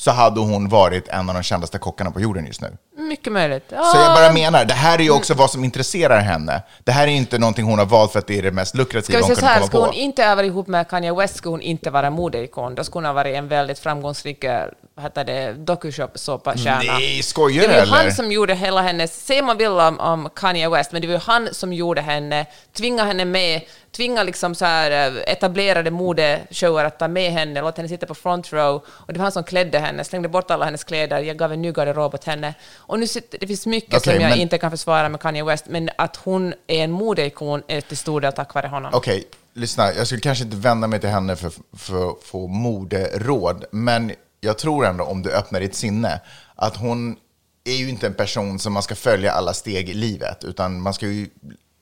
så 0.00 0.10
hade 0.10 0.40
hon 0.40 0.68
varit 0.68 1.08
en 1.08 1.28
av 1.28 1.34
de 1.34 1.42
kändaste 1.42 1.78
kockarna 1.78 2.10
på 2.10 2.20
jorden 2.20 2.46
just 2.46 2.60
nu. 2.60 2.76
Mycket 2.98 3.32
möjligt. 3.32 3.64
Så 3.68 3.96
jag 3.98 4.14
bara 4.14 4.32
menar, 4.32 4.64
det 4.64 4.74
här 4.74 4.98
är 4.98 5.02
ju 5.02 5.10
också 5.10 5.34
vad 5.34 5.50
som 5.50 5.64
intresserar 5.64 6.20
henne. 6.20 6.62
Det 6.84 6.92
här 6.92 7.06
är 7.06 7.10
ju 7.10 7.16
inte 7.16 7.38
någonting 7.38 7.64
hon 7.64 7.78
har 7.78 7.86
valt 7.86 8.12
för 8.12 8.18
att 8.18 8.26
det 8.26 8.38
är 8.38 8.42
det 8.42 8.50
mest 8.50 8.68
Ska 8.68 8.78
lukrativa 8.78 9.18
hon 9.18 9.28
kunde 9.34 9.40
komma 9.40 9.66
på. 9.68 9.80
hon 9.80 9.94
inte 9.94 10.34
varit 10.34 10.46
ihop 10.48 10.66
med 10.66 10.88
Kanye 10.88 11.12
West 11.14 11.36
skulle 11.36 11.52
hon 11.52 11.60
inte 11.60 11.90
vara 11.90 12.10
modeikon. 12.10 12.74
Då 12.74 12.84
skulle 12.84 12.98
hon 12.98 13.04
ha 13.06 13.12
varit 13.12 13.36
en 13.36 13.48
väldigt 13.48 13.78
framgångsrik 13.78 14.44
eh, 14.44 14.64
vad 14.94 15.04
heter 15.04 15.24
det, 15.24 15.52
dokusåpastjärna. 15.52 16.92
Nej, 16.92 17.22
skojar 17.22 17.62
Det 17.62 17.68
du 17.68 17.74
var 17.74 17.84
ju 17.86 17.90
han 17.90 18.00
eller? 18.00 18.10
som 18.10 18.32
gjorde 18.32 18.54
hela 18.54 18.82
hennes, 18.82 19.26
säger 19.26 19.42
man 19.42 19.56
vill 19.58 19.68
om, 19.70 20.00
om 20.00 20.28
Kanye 20.36 20.68
West, 20.68 20.92
men 20.92 21.02
det 21.02 21.08
var 21.08 21.14
ju 21.14 21.20
han 21.20 21.48
som 21.52 21.72
gjorde 21.72 22.00
henne, 22.00 22.46
tvingade 22.76 23.08
henne 23.08 23.24
med, 23.24 23.60
tvingade 23.92 24.24
liksom 24.24 24.54
så 24.54 24.64
här 24.64 24.90
eh, 25.16 25.22
etablerade 25.32 25.90
modeshower 25.90 26.84
att 26.84 26.98
ta 26.98 27.08
med 27.08 27.32
henne, 27.32 27.60
låta 27.60 27.76
henne 27.76 27.88
sitta 27.88 28.06
på 28.06 28.14
front 28.14 28.52
row, 28.52 28.84
och 28.88 29.12
det 29.12 29.18
var 29.18 29.22
han 29.24 29.32
som 29.32 29.44
klädde 29.44 29.78
henne, 29.78 30.04
slängde 30.04 30.28
bort 30.28 30.50
alla 30.50 30.64
hennes 30.64 30.84
kläder, 30.84 31.20
jag 31.20 31.36
gav 31.36 31.52
en 31.52 31.62
ny 31.62 31.72
garderob 31.72 32.14
åt 32.14 32.24
henne. 32.24 32.54
Och 32.76 32.98
nu 32.98 33.06
sitter, 33.06 33.38
det 33.38 33.46
finns 33.46 33.66
mycket 33.66 33.94
Okej, 33.94 34.14
som 34.14 34.22
jag 34.22 34.30
men- 34.30 34.38
inte 34.38 34.58
kan 34.58 34.70
försvara 34.70 35.08
med 35.08 35.20
Kanye 35.20 35.44
West, 35.44 35.64
men 35.68 35.90
att 35.98 36.16
hon 36.16 36.54
är 36.66 36.84
en 36.84 36.90
modeikon 36.90 37.62
är 37.68 37.80
till 37.80 37.96
stor 37.96 38.20
del 38.20 38.32
tack 38.32 38.54
vare 38.54 38.66
honom. 38.66 38.90
Okej, 38.94 39.24
lyssna. 39.54 39.94
Jag 39.94 40.06
skulle 40.06 40.20
kanske 40.20 40.44
inte 40.44 40.56
vända 40.56 40.86
mig 40.86 41.00
till 41.00 41.08
henne 41.08 41.36
för, 41.36 41.52
för 41.76 42.10
att 42.10 42.22
få 42.22 42.46
moderåd, 42.46 43.64
men 43.70 44.12
jag 44.40 44.58
tror 44.58 44.86
ändå 44.86 45.04
om 45.04 45.22
du 45.22 45.32
öppnar 45.32 45.60
ditt 45.60 45.74
sinne 45.74 46.20
att 46.56 46.76
hon 46.76 47.16
är 47.64 47.74
ju 47.76 47.88
inte 47.88 48.06
en 48.06 48.14
person 48.14 48.58
som 48.58 48.72
man 48.72 48.82
ska 48.82 48.94
följa 48.94 49.32
alla 49.32 49.54
steg 49.54 49.88
i 49.88 49.94
livet, 49.94 50.44
utan 50.44 50.80
man 50.80 50.94
ska 50.94 51.06
ju 51.06 51.28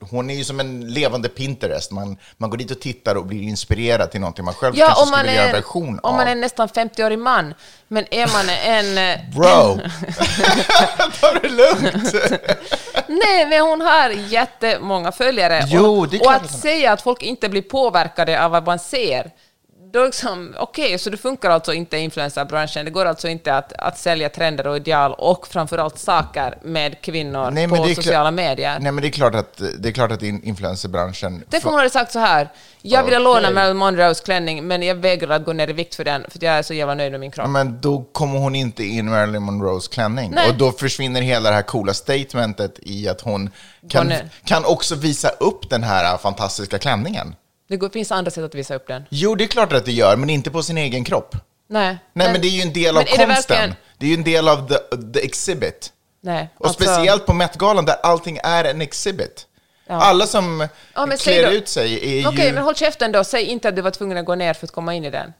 hon 0.09 0.29
är 0.29 0.33
ju 0.35 0.43
som 0.43 0.59
en 0.59 0.93
levande 0.93 1.29
Pinterest. 1.29 1.91
Man, 1.91 2.17
man 2.37 2.49
går 2.49 2.57
dit 2.57 2.71
och 2.71 2.79
tittar 2.81 3.15
och 3.15 3.25
blir 3.25 3.41
inspirerad 3.41 4.11
till 4.11 4.19
någonting 4.21 4.45
man 4.45 4.53
själv 4.53 4.75
Ja, 4.77 4.85
kanske 4.85 5.01
om 5.03 5.07
skulle 5.07 5.21
vilja 5.23 5.35
göra 5.35 5.47
en 5.49 5.55
version 5.55 5.99
om 6.03 6.11
av. 6.11 6.17
man 6.17 6.27
är 6.27 6.35
nästan 6.35 6.67
50-årig 6.67 7.19
man, 7.19 7.53
men 7.87 8.05
är 8.11 8.27
man 8.33 8.49
en... 8.49 8.97
eh, 8.97 9.19
Bro! 9.35 9.79
Ta 11.21 11.33
det 11.41 11.49
lugnt! 11.49 12.13
Nej, 13.07 13.45
men 13.45 13.61
hon 13.61 13.81
har 13.81 14.09
jättemånga 14.09 15.11
följare. 15.11 15.63
Jo, 15.67 16.01
och, 16.01 16.13
och 16.25 16.33
att 16.33 16.59
säga 16.59 16.91
att 16.91 17.01
folk 17.01 17.23
inte 17.23 17.49
blir 17.49 17.61
påverkade 17.61 18.45
av 18.45 18.51
vad 18.51 18.65
man 18.65 18.79
ser, 18.79 19.31
då 19.93 20.05
liksom, 20.05 20.55
okej, 20.59 20.99
så 20.99 21.09
det 21.09 21.17
funkar 21.17 21.49
alltså 21.49 21.73
inte 21.73 21.97
i 21.97 21.99
influencerbranschen. 21.99 22.85
Det 22.85 22.91
går 22.91 23.05
alltså 23.05 23.27
inte 23.27 23.55
att, 23.55 23.73
att 23.73 23.97
sälja 23.97 24.29
trender 24.29 24.67
och 24.67 24.77
ideal 24.77 25.13
och 25.13 25.47
framförallt 25.47 25.99
saker 25.99 26.57
med 26.63 27.01
kvinnor 27.01 27.51
Nej, 27.51 27.67
på 27.67 27.75
sociala 27.75 28.31
medier. 28.31 28.79
Nej, 28.79 28.91
men 28.91 29.01
det 29.01 29.07
är 29.07 29.11
klart 29.11 29.35
att, 29.35 29.61
det 29.79 29.89
är 29.89 29.93
klart 29.93 30.11
att 30.11 30.23
in- 30.23 30.43
influencerbranschen... 30.43 31.43
Tänk 31.49 31.65
om 31.65 31.71
hon 31.71 31.77
hade 31.77 31.89
sagt 31.89 32.11
så 32.11 32.19
här, 32.19 32.49
jag 32.81 33.03
ville 33.03 33.17
Okej. 33.17 33.23
låna 33.23 33.51
Marilyn 33.51 33.77
Monroes 33.77 34.21
klänning, 34.21 34.67
men 34.67 34.83
jag 34.83 34.95
vägrar 34.95 35.35
att 35.35 35.45
gå 35.45 35.53
ner 35.53 35.69
i 35.69 35.73
vikt 35.73 35.95
för 35.95 36.03
den, 36.03 36.25
för 36.29 36.43
jag 36.43 36.53
är 36.53 36.61
så 36.63 36.73
jävla 36.73 36.95
nöjd 36.95 37.11
med 37.11 37.19
min 37.19 37.31
kropp. 37.31 37.49
Men 37.49 37.81
då 37.81 38.03
kommer 38.11 38.39
hon 38.39 38.55
inte 38.55 38.83
in 38.83 39.09
Marilyn 39.09 39.43
Monroes 39.43 39.87
klänning. 39.87 40.31
Nej. 40.35 40.49
Och 40.49 40.57
då 40.57 40.71
försvinner 40.71 41.21
hela 41.21 41.49
det 41.49 41.55
här 41.55 41.61
coola 41.61 41.93
statementet 41.93 42.79
i 42.81 43.09
att 43.09 43.21
hon 43.21 43.49
kan, 43.89 44.07
ner. 44.07 44.29
kan 44.45 44.65
också 44.65 44.95
visa 44.95 45.29
upp 45.29 45.69
den 45.69 45.83
här 45.83 46.17
fantastiska 46.17 46.79
klänningen. 46.79 47.35
Det 47.69 47.93
finns 47.93 48.11
andra 48.11 48.31
sätt 48.31 48.43
att 48.43 48.55
visa 48.55 48.75
upp 48.75 48.87
den. 48.87 49.03
Jo, 49.09 49.35
det 49.35 49.43
är 49.43 49.47
klart 49.47 49.73
att 49.73 49.85
det 49.85 49.91
gör, 49.91 50.15
men 50.15 50.29
inte 50.29 50.51
på 50.51 50.63
sin 50.63 50.77
egen 50.77 51.03
kropp. 51.03 51.35
Nej. 51.67 51.97
Nej, 52.13 52.31
men, 52.31 52.41
det 52.41 52.47
är 52.47 52.49
ju 52.49 52.61
en 52.61 52.73
del 52.73 52.97
av 52.97 53.03
men 53.03 53.13
är 53.13 53.17
det 53.27 53.33
konsten. 53.33 53.57
verkligen- 53.57 53.75
Det 53.97 54.05
är 54.05 54.09
ju 54.09 54.15
en 54.15 54.23
del 54.23 54.47
av 54.47 54.67
the, 54.67 54.75
the 55.13 55.25
exhibit. 55.25 55.93
Nej. 56.21 56.49
Och 56.57 56.65
alltså- 56.67 56.83
speciellt 56.83 57.25
på 57.25 57.33
Met-galan 57.33 57.85
där 57.85 57.95
allting 58.03 58.39
är 58.43 58.63
en 58.65 58.81
exhibit. 58.81 59.45
Alla 59.87 60.27
som 60.27 60.67
Ja, 60.95 61.05
men 61.05 61.17
klär 61.17 61.51
ut 61.51 61.67
sig 61.67 62.19
är 62.21 62.27
Okej, 62.27 62.45
ju... 62.47 62.53
men 62.53 62.63
håll 62.63 62.75
käften 62.75 63.11
då. 63.11 63.23
Säg 63.23 63.43
inte 63.43 63.69
att 63.69 63.75
du 63.75 63.81
var 63.81 63.91
tvungen 63.91 64.17
att 64.17 64.25
gå 64.25 64.35
ner 64.35 64.53
för 64.53 64.65
att 64.67 64.71
komma 64.71 64.93
in 64.93 65.05
i 65.05 65.09
den. 65.09 65.33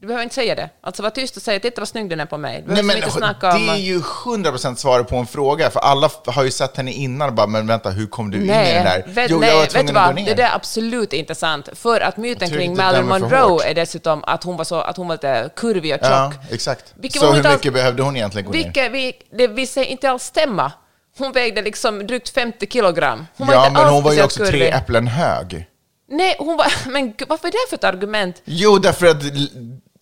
Du 0.00 0.06
behöver 0.06 0.22
inte 0.22 0.34
säga 0.34 0.54
det. 0.54 0.70
Alltså 0.80 1.02
var 1.02 1.10
tyst 1.10 1.36
och 1.36 1.42
säg 1.42 1.60
titta 1.60 1.80
vad 1.80 1.88
snygg 1.88 2.10
den 2.10 2.20
är 2.20 2.26
på 2.26 2.38
mig. 2.38 2.64
Du 2.66 2.74
Nej, 2.74 2.82
men 2.82 2.96
inte 2.96 3.10
snacka 3.10 3.54
om... 3.56 3.66
det 3.66 3.72
är 3.72 3.76
ju 3.76 4.00
100% 4.00 4.74
svaret 4.74 5.08
på 5.08 5.16
en 5.16 5.26
fråga, 5.26 5.70
för 5.70 5.80
alla 5.80 6.10
har 6.26 6.44
ju 6.44 6.50
sett 6.50 6.76
henne 6.76 6.92
innan 6.92 7.28
och 7.28 7.34
bara, 7.34 7.46
men 7.46 7.66
vänta, 7.66 7.90
hur 7.90 8.06
kom 8.06 8.30
du 8.30 8.36
in 8.36 8.42
i 8.44 8.46
den 8.46 8.56
Nej, 8.56 8.82
där? 9.06 9.12
vet, 9.12 9.30
jo, 9.30 9.38
nej, 9.38 9.48
jag 9.48 9.56
var 9.56 9.62
vet 9.62 9.70
du 9.70 9.74
tvungen 9.78 9.96
att 9.96 10.02
gå 10.02 10.06
vad? 10.06 10.14
ner. 10.14 10.24
Det 10.26 10.34
där 10.34 10.44
är 10.50 10.54
absolut 10.54 11.12
inte 11.12 11.34
sant. 11.34 11.68
För 11.72 12.00
att 12.00 12.16
myten 12.16 12.48
kring 12.50 12.76
Marilyn 12.76 13.08
Monroe 13.08 13.64
är 13.70 13.74
dessutom 13.74 14.24
att 14.24 14.44
hon 14.44 14.56
var, 14.56 14.64
så, 14.64 14.80
att 14.80 14.96
hon 14.96 15.08
var 15.08 15.14
lite 15.14 15.50
kurvig 15.56 15.94
och 15.94 16.00
tjock. 16.00 16.10
Ja, 16.10 16.32
exakt. 16.50 16.94
Vilket 16.94 17.20
så 17.20 17.28
hur 17.30 17.36
inte 17.36 17.48
alls- 17.48 17.56
mycket 17.58 17.72
behövde 17.74 18.02
hon 18.02 18.16
egentligen 18.16 18.46
gå 18.46 18.52
ner? 18.52 18.64
Vilket 18.64 18.92
vi, 18.92 19.12
det 19.36 19.46
visar 19.48 19.82
inte 19.82 20.10
alls 20.10 20.22
stämma. 20.22 20.72
Hon 21.18 21.32
vägde 21.32 21.62
liksom 21.62 22.06
drygt 22.06 22.28
50 22.28 22.66
kilogram. 22.66 23.26
Hon 23.36 23.48
Ja, 23.52 23.66
inte 23.66 23.80
men 23.82 23.92
hon 23.92 24.02
var 24.02 24.12
ju 24.12 24.22
också 24.22 24.38
tre 24.38 24.50
kurvig. 24.52 24.68
äpplen 24.68 25.06
hög. 25.06 25.66
Nej, 26.08 26.36
hon 26.38 26.56
var... 26.56 26.66
Men 26.90 27.14
varför 27.28 27.48
är 27.48 27.52
det 27.52 27.68
för 27.70 27.76
ett 27.76 27.84
argument? 27.84 28.42
Jo, 28.44 28.78
därför 28.78 29.06
att 29.06 29.22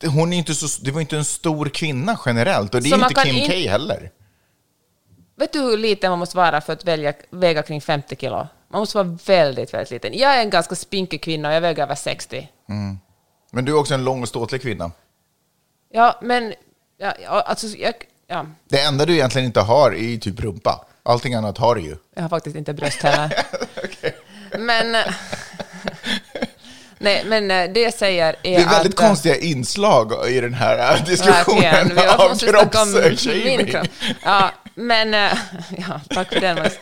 hon 0.06 0.32
är 0.32 0.36
inte 0.38 0.54
så, 0.54 0.82
det 0.84 0.90
var 0.90 1.00
inte 1.00 1.16
en 1.16 1.24
stor 1.24 1.68
kvinna 1.68 2.18
generellt, 2.26 2.74
och 2.74 2.82
det 2.82 2.88
är 2.88 2.90
Så 2.90 2.96
man 2.96 3.10
inte 3.10 3.22
Kim 3.22 3.36
in- 3.36 3.46
K 3.64 3.70
heller. 3.70 4.10
Vet 5.36 5.52
du 5.52 5.58
hur 5.58 5.76
liten 5.76 6.10
man 6.10 6.18
måste 6.18 6.36
vara 6.36 6.60
för 6.60 6.72
att 6.72 6.84
välja, 6.84 7.12
väga 7.30 7.62
kring 7.62 7.80
50 7.80 8.16
kilo? 8.16 8.46
Man 8.68 8.80
måste 8.80 8.96
vara 8.96 9.18
väldigt, 9.26 9.74
väldigt 9.74 9.90
liten. 9.90 10.18
Jag 10.18 10.36
är 10.36 10.40
en 10.42 10.50
ganska 10.50 10.74
spinkig 10.74 11.22
kvinna 11.22 11.48
och 11.48 11.54
jag 11.54 11.60
väger 11.60 11.82
över 11.82 11.94
60. 11.94 12.48
Men 13.52 13.64
du 13.64 13.72
är 13.72 13.78
också 13.78 13.94
en 13.94 14.04
lång 14.04 14.22
och 14.22 14.28
ståtlig 14.28 14.62
kvinna. 14.62 14.90
Ja, 15.92 16.18
men... 16.22 16.54
Ja, 16.98 17.10
alltså, 17.40 17.66
jag, 17.66 17.94
ja, 18.26 18.46
Det 18.68 18.80
enda 18.80 19.06
du 19.06 19.14
egentligen 19.14 19.46
inte 19.46 19.60
har 19.60 19.90
är 19.92 19.98
ju 20.08 20.16
typ 20.18 20.40
rumpa. 20.40 20.86
Allting 21.02 21.34
annat 21.34 21.58
har 21.58 21.74
du 21.74 21.80
ju. 21.80 21.96
jag 22.14 22.22
har 22.22 22.28
faktiskt 22.28 22.56
inte 22.56 22.72
bröst 22.74 23.02
heller. 23.02 23.32
Men... 24.58 24.96
eh, 27.06 27.12
Nej, 27.12 27.24
men 27.24 27.50
eh, 27.68 27.72
det 27.74 27.80
jag 27.80 27.94
säger 27.94 28.28
är 28.28 28.36
Det 28.42 28.54
är 28.64 28.68
väldigt 28.70 28.94
att... 28.94 29.00
eh, 29.00 29.06
konstiga 29.08 29.36
inslag 29.36 30.28
i 30.30 30.40
den 30.40 30.54
här 30.54 30.94
äh, 30.96 31.04
diskussionen. 31.04 31.92
Vi 31.96 32.06
av 32.06 32.38
kroppsshaming. 32.38 33.66
kropp. 33.66 33.86
Ja, 34.24 34.50
men... 34.74 35.14
eh, 35.14 35.32
Ja, 35.88 36.00
tack 36.14 36.28
för 36.28 36.40
den. 36.40 36.56
Max. 36.58 36.76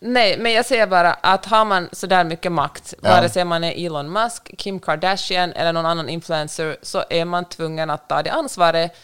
Nej, 0.00 0.38
men 0.38 0.52
jag 0.52 0.66
säger 0.66 0.86
bara 0.86 1.12
att 1.12 1.46
har 1.46 1.64
man 1.64 1.88
så 1.92 2.06
där 2.06 2.24
mycket 2.24 2.52
makt, 2.52 2.94
Ja. 3.02 3.08
vare 3.10 3.28
sig 3.28 3.44
man 3.44 3.64
är 3.64 3.86
Elon 3.86 4.12
Musk, 4.12 4.50
Kim 4.58 4.78
Kardashian 4.80 5.52
eller 5.52 5.72
någon 5.72 5.86
annan 5.86 6.08
influencer, 6.08 6.76
så 6.82 7.04
är 7.10 7.24
man 7.24 7.44
tvungen 7.48 7.90
att 7.90 8.08
ta 8.08 8.22
det 8.22 8.30
ansvaret. 8.30 8.96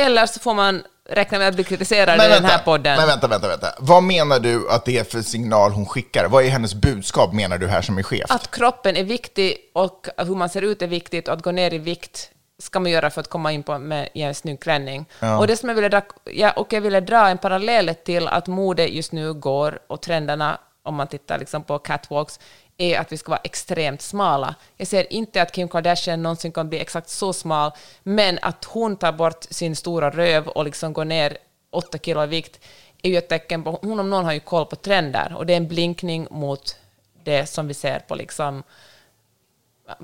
Eller 0.00 0.26
så 0.26 0.40
får 0.40 0.54
man 0.54 0.82
räkna 1.10 1.38
med 1.38 1.48
att 1.48 1.54
bli 1.54 1.64
kritiserad 1.64 2.14
i 2.14 2.28
den 2.28 2.44
här 2.44 2.58
podden. 2.58 2.96
Men 2.96 3.06
vänta, 3.06 3.28
vänta, 3.28 3.48
vänta. 3.48 3.74
Vad 3.78 4.02
menar 4.02 4.38
du 4.38 4.70
att 4.70 4.84
det 4.84 4.98
är 4.98 5.04
för 5.04 5.22
signal 5.22 5.72
hon 5.72 5.86
skickar? 5.86 6.28
Vad 6.28 6.44
är 6.44 6.48
hennes 6.48 6.74
budskap, 6.74 7.32
menar 7.32 7.58
du, 7.58 7.66
här 7.66 7.82
som 7.82 7.98
är 7.98 8.02
chef? 8.02 8.30
Att 8.30 8.50
kroppen 8.50 8.96
är 8.96 9.04
viktig 9.04 9.56
och 9.72 10.08
hur 10.16 10.34
man 10.34 10.48
ser 10.48 10.62
ut 10.62 10.82
är 10.82 10.86
viktigt 10.86 11.28
och 11.28 11.34
att 11.34 11.42
gå 11.42 11.50
ner 11.50 11.74
i 11.74 11.78
vikt 11.78 12.30
ska 12.58 12.80
man 12.80 12.90
göra 12.90 13.10
för 13.10 13.20
att 13.20 13.28
komma 13.28 13.52
in 13.52 13.62
på 13.62 13.78
med, 13.78 14.08
i 14.14 14.22
en 14.22 14.34
snygg 14.34 14.60
klänning. 14.60 15.06
Och 15.38 15.46
det 15.46 15.56
som 15.56 15.68
jag 15.68 15.76
ville 15.76 15.88
dra, 15.88 16.02
ja, 16.24 16.50
och 16.50 16.72
jag 16.72 16.80
ville 16.80 17.00
dra 17.00 17.28
en 17.28 17.38
parallell 17.38 17.94
till 18.04 18.28
att 18.28 18.46
mode 18.46 18.86
just 18.86 19.12
nu 19.12 19.32
går 19.32 19.78
och 19.86 20.02
trenderna, 20.02 20.58
om 20.82 20.94
man 20.94 21.06
tittar 21.06 21.38
liksom 21.38 21.62
på 21.62 21.78
catwalks, 21.78 22.40
är 22.80 22.98
att 22.98 23.12
vi 23.12 23.16
ska 23.16 23.30
vara 23.30 23.40
extremt 23.44 24.02
smala. 24.02 24.54
Jag 24.76 24.88
ser 24.88 25.12
inte 25.12 25.42
att 25.42 25.52
Kim 25.52 25.68
Kardashian 25.68 26.22
någonsin 26.22 26.52
kan 26.52 26.68
bli 26.68 26.80
exakt 26.80 27.08
så 27.08 27.32
smal, 27.32 27.72
men 28.02 28.38
att 28.42 28.64
hon 28.64 28.96
tar 28.96 29.12
bort 29.12 29.42
sin 29.50 29.76
stora 29.76 30.10
röv 30.10 30.48
och 30.48 30.64
liksom 30.64 30.92
går 30.92 31.04
ner 31.04 31.38
åtta 31.70 31.98
kilo 31.98 32.24
i 32.24 32.26
vikt 32.26 32.60
är 33.02 33.10
ju 33.10 33.16
ett 33.16 33.28
tecken 33.28 33.64
på, 33.64 33.78
hon 33.82 34.00
om 34.00 34.10
någon 34.10 34.24
har 34.24 34.32
ju 34.32 34.40
koll 34.40 34.66
på 34.66 34.76
trender 34.76 35.34
och 35.36 35.46
det 35.46 35.52
är 35.52 35.56
en 35.56 35.68
blinkning 35.68 36.26
mot 36.30 36.76
det 37.24 37.46
som 37.46 37.68
vi 37.68 37.74
ser 37.74 37.98
på 37.98 38.14
liksom 38.14 38.62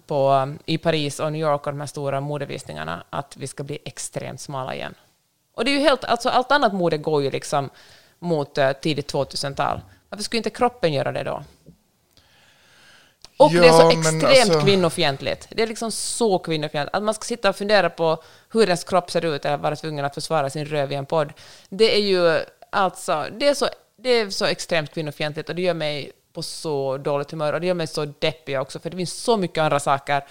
på, 0.06 0.54
i 0.64 0.78
Paris 0.78 1.20
och 1.20 1.32
New 1.32 1.40
York 1.40 1.66
och 1.66 1.72
de 1.72 1.80
här 1.80 1.86
stora 1.86 2.20
modevisningarna, 2.20 3.04
att 3.10 3.36
vi 3.36 3.46
ska 3.46 3.62
bli 3.62 3.78
extremt 3.84 4.40
smala 4.40 4.74
igen. 4.74 4.94
Och 5.54 5.64
det 5.64 5.70
är 5.70 5.72
ju 5.72 5.80
helt, 5.80 6.04
alltså 6.04 6.28
allt 6.28 6.52
annat 6.52 6.74
mode 6.74 6.98
går 6.98 7.22
ju 7.22 7.30
liksom 7.30 7.70
mot 8.18 8.58
eh, 8.58 8.72
tidigt 8.72 9.12
2000-tal. 9.12 9.80
Varför 10.08 10.24
skulle 10.24 10.38
inte 10.38 10.50
kroppen 10.50 10.92
göra 10.92 11.12
det 11.12 11.22
då? 11.22 11.44
Och 13.36 13.50
det 13.52 13.58
är 13.66 13.72
så 13.72 13.80
Ja, 13.82 13.92
extremt 13.92 14.24
alltså- 14.24 14.60
kvinnofientligt. 14.60 15.48
Det 15.50 15.62
är 15.62 15.66
liksom 15.66 15.92
så 15.92 16.38
kvinnofientligt. 16.38 16.96
Att 16.96 17.02
man 17.02 17.14
ska 17.14 17.24
sitta 17.24 17.48
och 17.48 17.56
fundera 17.56 17.90
på 17.90 18.22
hur 18.52 18.62
ens 18.64 18.84
kropp 18.84 19.10
ser 19.10 19.24
ut 19.24 19.44
eller 19.44 19.56
vara 19.56 19.76
tvungen 19.76 20.04
att 20.04 20.14
försvara 20.14 20.50
sin 20.50 20.64
röv 20.66 20.92
i 20.92 20.94
en 20.94 21.06
podd. 21.06 21.32
Det 21.68 21.96
är 21.96 22.00
ju 22.00 22.40
alltså, 22.72 23.24
det 23.38 23.48
är 23.48 23.54
så, 23.54 23.68
det 24.02 24.08
är 24.10 24.30
så 24.30 24.44
extremt 24.44 24.94
kvinnofientligt 24.94 25.48
och 25.48 25.54
det 25.54 25.62
gör 25.62 25.74
mig 25.74 26.12
på 26.34 26.42
så 26.42 26.96
dåligt 26.98 27.30
humör 27.30 27.52
och 27.52 27.60
det 27.60 27.66
gör 27.66 27.74
mig 27.74 27.86
så 27.86 28.04
deppig 28.04 28.60
också 28.60 28.78
för 28.78 28.90
det 28.90 28.96
finns 28.96 29.12
så 29.12 29.36
mycket 29.36 29.62
andra 29.62 29.80
saker 29.80 30.24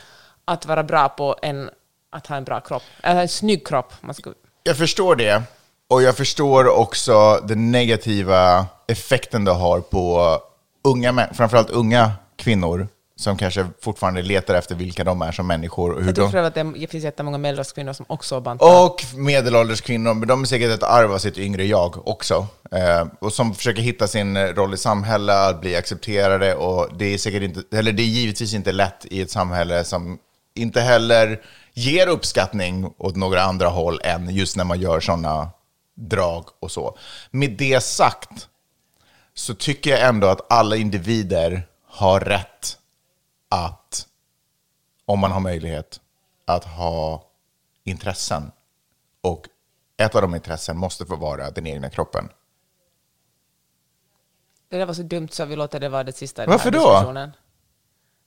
att 0.46 0.66
vara 0.66 0.84
bra 0.84 1.10
på 1.10 1.36
än 1.42 1.70
att 2.12 2.28
ha 2.28 2.36
en 2.36 2.44
bra 2.44 2.60
kropp. 2.60 2.84
Eller 3.04 3.22
en 3.22 3.28
snygg 3.30 3.68
kropp. 3.68 3.94
Man 4.02 4.16
ska, 4.16 4.30
Jag 4.64 4.78
förstår 4.78 5.16
det. 5.16 5.44
Och 5.90 6.02
jag 6.04 6.18
förstår 6.18 6.68
också 6.80 7.40
den 7.44 7.72
negativa 7.72 8.66
effekten 8.88 9.46
det 9.46 9.52
har 9.52 9.80
på 9.82 10.38
unga, 10.84 11.12
män- 11.12 11.34
framförallt 11.34 11.70
unga 11.70 12.12
kvinnor 12.38 12.88
som 13.18 13.38
kanske 13.38 13.66
fortfarande 13.82 14.22
letar 14.22 14.56
efter 14.56 14.76
vilka 14.76 15.04
de 15.04 15.22
är 15.22 15.32
som 15.32 15.48
människor. 15.48 15.92
Och 15.92 16.00
hur 16.00 16.08
jag 16.08 16.16
tror 16.16 16.32
de, 16.32 16.70
att 16.70 16.80
det 16.80 16.88
finns 16.88 17.04
jättemånga 17.04 17.38
medelålders 17.38 17.74
kvinnor 17.74 17.94
som 17.94 18.06
också 18.10 18.42
bantar. 18.42 18.86
och 18.86 19.04
medelålders 19.16 19.82
kvinnor, 19.82 20.14
men 20.14 20.28
de 20.28 20.42
är 20.42 20.46
säkert 20.46 20.72
ett 20.72 20.84
arv 20.84 21.14
av 21.14 21.18
sitt 21.18 21.38
yngre 21.38 21.66
jag 21.66 22.08
också. 22.08 22.48
Eh, 22.72 23.08
och 23.20 23.34
som 23.34 23.56
försöker 23.56 23.82
hitta 23.82 24.08
sin 24.08 24.38
roll 24.38 24.74
i 24.74 24.78
samhället, 24.78 25.36
att 25.36 25.62
bli 25.62 25.76
accepterade. 25.76 26.56
Och 26.56 26.98
det 26.98 27.14
är, 27.14 27.18
säkert 27.18 27.44
inte, 27.44 27.78
eller 27.78 27.92
det 27.92 28.04
är 28.04 28.08
givetvis 28.08 28.54
inte 28.54 28.72
lätt 28.72 29.06
i 29.06 29.22
ett 29.22 29.32
samhälle 29.32 29.84
som 29.84 30.20
inte 30.56 30.82
heller 30.82 31.42
ger 31.74 32.08
uppskattning 32.08 32.94
åt 32.98 33.16
några 33.16 33.42
andra 33.42 33.68
håll 33.68 34.00
än 34.04 34.36
just 34.36 34.56
när 34.56 34.64
man 34.64 34.80
gör 34.80 35.00
sådana 35.00 35.50
drag 35.96 36.46
och 36.60 36.72
så. 36.72 36.98
Med 37.32 37.52
det 37.52 37.84
sagt 37.84 38.48
så 39.34 39.54
tycker 39.54 39.90
jag 39.90 40.02
ändå 40.02 40.28
att 40.28 40.52
alla 40.52 40.76
individer 40.76 41.68
har 41.88 42.20
rätt 42.20 42.78
att, 43.50 44.08
om 45.06 45.20
man 45.20 45.32
har 45.32 45.40
möjlighet, 45.40 46.02
att 46.46 46.64
ha 46.66 47.26
intressen. 47.84 48.52
Och 49.22 49.48
ett 49.98 50.16
av 50.16 50.22
de 50.22 50.36
intressen 50.36 50.78
måste 50.78 51.06
få 51.06 51.16
vara 51.16 51.52
den 51.52 51.68
egna 51.68 51.90
kroppen. 51.90 52.30
Det 54.70 54.78
där 54.78 54.86
var 54.86 54.94
så 54.94 55.04
dumt 55.04 55.28
så 55.32 55.46
vi 55.46 55.56
låter 55.56 55.80
det 55.80 55.90
vara 55.90 56.04
det 56.04 56.14
sista 56.14 56.44
i 56.44 56.48
Varför 56.48 56.72
den 56.72 56.82
då? 56.82 56.88
här 56.88 56.96
diskussionen. 56.96 57.32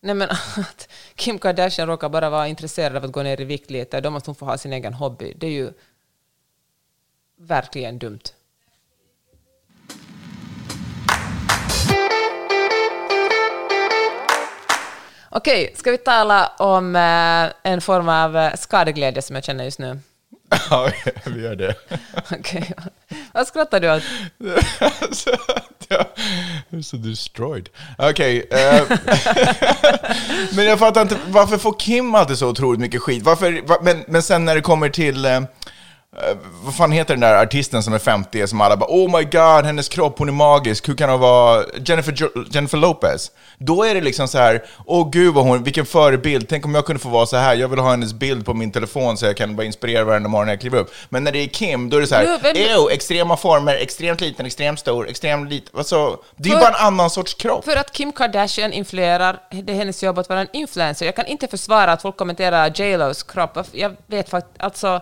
Nej 0.01 0.15
men 0.15 0.31
att 0.31 0.89
Kim 1.15 1.39
Kardashian 1.39 1.89
råkar 1.89 2.09
bara 2.09 2.31
vara 2.31 2.49
intresserad 2.49 2.97
av 2.97 3.05
att 3.05 3.13
gå 3.13 3.23
ner 3.23 3.41
i 3.41 3.45
vikt 3.45 3.71
lite, 3.71 4.01
då 4.01 4.11
måste 4.11 4.31
hon 4.31 4.35
få 4.35 4.45
ha 4.45 4.59
sin 4.59 4.73
egen 4.73 4.95
hobby. 4.95 5.35
Det 5.37 5.47
är 5.47 5.51
ju 5.51 5.73
verkligen 7.37 7.99
dumt. 7.99 8.23
Okej, 15.39 15.73
ska 15.77 15.91
vi 15.91 15.99
tala 15.99 16.53
om 16.59 16.97
eh, 16.97 17.73
en 17.73 17.81
form 17.81 18.09
av 18.09 18.37
eh, 18.37 18.55
skadeglädje 18.55 19.23
som 19.23 19.37
jag 19.37 19.45
känner 19.45 19.65
just 19.65 19.79
nu? 19.79 19.99
Ja, 20.71 20.91
vi 21.25 21.43
gör 21.43 21.57
det. 21.57 21.75
Okej. 22.31 22.73
Vad 23.33 23.47
skrattar 23.47 23.81
du 23.81 23.93
åt? 23.97 24.03
Alltså, 25.01 25.31
Ja, 25.89 26.05
you're 26.71 26.83
so 26.83 26.97
destroyed. 26.97 27.69
Okej. 27.99 28.49
eh, 28.51 28.83
men 30.53 30.65
jag 30.65 30.79
fattar 30.79 31.03
inte, 31.03 31.17
varför 31.27 31.59
får 31.59 31.75
Kim 31.79 32.15
alltid 32.15 32.39
så 32.39 32.49
otroligt 32.49 32.81
mycket 32.81 33.03
skit? 33.03 33.23
Varför, 33.23 33.67
va, 33.67 33.79
men, 33.83 34.05
men 34.09 34.23
sen 34.23 34.45
när 34.45 34.55
det 34.55 34.61
kommer 34.61 34.89
till... 34.89 35.25
Eh, 35.25 35.41
vad 36.65 36.75
fan 36.75 36.93
heter 36.93 37.15
den 37.15 37.21
där 37.21 37.43
artisten 37.43 37.83
som 37.83 37.95
är 37.95 37.99
50 37.99 38.47
som 38.47 38.61
alla 38.61 38.77
bara 38.77 38.91
Oh 38.91 39.19
my 39.19 39.25
god, 39.25 39.65
hennes 39.65 39.89
kropp, 39.89 40.19
hon 40.19 40.29
är 40.29 40.33
magisk, 40.33 40.89
hur 40.89 40.95
kan 40.95 41.11
hon 41.11 41.21
vara 41.21 41.65
Jennifer, 41.85 42.15
jo 42.17 42.29
Jennifer 42.51 42.79
Lopez? 42.79 43.31
Då 43.59 43.85
är 43.85 43.95
det 43.95 44.01
liksom 44.01 44.29
så 44.29 44.39
här, 44.39 44.65
åh 44.87 45.03
oh, 45.03 45.11
gud 45.11 45.35
vad 45.35 45.45
hon, 45.45 45.63
vilken 45.63 45.87
förebild, 45.87 46.49
tänk 46.49 46.65
om 46.65 46.75
jag 46.75 46.87
kunde 46.87 47.03
få 47.03 47.09
vara 47.09 47.27
så 47.27 47.37
här, 47.37 47.55
jag 47.55 47.69
vill 47.69 47.79
ha 47.79 47.91
hennes 47.91 48.13
bild 48.13 48.47
på 48.47 48.55
min 48.55 48.73
telefon 48.73 49.17
så 49.17 49.27
jag 49.27 49.37
kan 49.37 49.57
bara 49.57 49.65
inspirera 49.67 50.05
varenda 50.05 50.29
morgon 50.29 50.47
när 50.47 50.53
jag 50.53 50.61
kliver 50.61 50.79
upp. 50.79 50.95
Men 51.09 51.25
när 51.25 51.33
det 51.33 51.39
är 51.39 51.47
Kim, 51.47 51.91
då 51.91 51.97
är 51.97 52.01
det 52.01 52.07
så 52.07 52.15
här, 52.15 52.57
ew, 52.57 52.93
extrema 52.93 53.37
former, 53.37 53.75
extremt 53.75 54.21
liten, 54.21 54.47
extremt 54.47 54.81
stor, 54.81 55.09
extremt 55.09 55.51
liten. 55.51 55.79
Alltså, 55.79 56.19
det 56.37 56.49
är 56.49 56.53
För- 56.53 56.61
bara 56.61 56.69
en 56.69 56.87
annan 56.87 57.11
sorts 57.11 57.35
kropp. 57.35 57.65
För 57.65 57.77
att 57.77 57.93
Kim 57.93 58.13
Kardashian 58.13 58.73
influerar, 58.73 59.41
det 59.51 59.73
är 59.73 59.77
hennes 59.77 60.03
jobb 60.03 60.19
att 60.19 60.29
vara 60.29 60.41
en 60.41 60.49
influencer. 60.53 61.07
Jag 61.07 61.17
kan 61.17 61.27
inte 61.27 61.49
försvara 61.49 61.93
att 61.93 62.03
folk 62.03 62.17
kommenterar 62.17 62.73
J 62.81 62.97
Los 62.97 63.23
kropp. 63.23 63.59
Jag 63.73 63.97
vet 64.07 64.29
faktiskt, 64.29 64.63
alltså, 64.63 65.01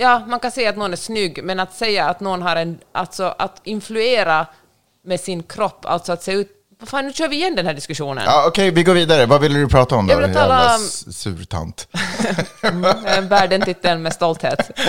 ja, 0.00 0.22
man 0.26 0.40
kan 0.40 0.50
säga 0.50 0.70
att 0.70 0.76
någon 0.76 0.92
är 0.92 0.96
snygg, 0.96 1.44
men 1.44 1.60
att 1.60 1.74
säga 1.74 2.08
att 2.08 2.20
någon 2.20 2.42
har 2.42 2.56
en, 2.56 2.78
alltså 2.92 3.34
att 3.38 3.60
influera 3.64 4.46
med 5.04 5.20
sin 5.20 5.42
kropp, 5.42 5.84
alltså 5.86 6.12
att 6.12 6.22
se 6.22 6.32
ut, 6.32 6.48
vad 6.80 6.88
fan, 6.88 7.06
nu 7.06 7.12
kör 7.12 7.28
vi 7.28 7.36
igen 7.36 7.56
den 7.56 7.66
här 7.66 7.74
diskussionen. 7.74 8.24
Ja, 8.26 8.44
Okej, 8.46 8.70
vi 8.70 8.82
går 8.82 8.94
vidare. 8.94 9.26
Vad 9.26 9.40
ville 9.40 9.58
du 9.58 9.68
prata 9.68 9.96
om 9.96 10.06
då? 10.06 10.12
Jag 10.14 10.18
vill 10.18 10.34
tala 10.34 10.58
Jävla 10.58 10.76
om- 10.76 10.82
s- 10.84 11.18
surtant. 11.18 11.88
Jag 13.04 13.24
bär 13.28 13.48
den 13.48 13.62
titeln 13.62 14.02
med 14.02 14.12
stolthet. 14.12 14.70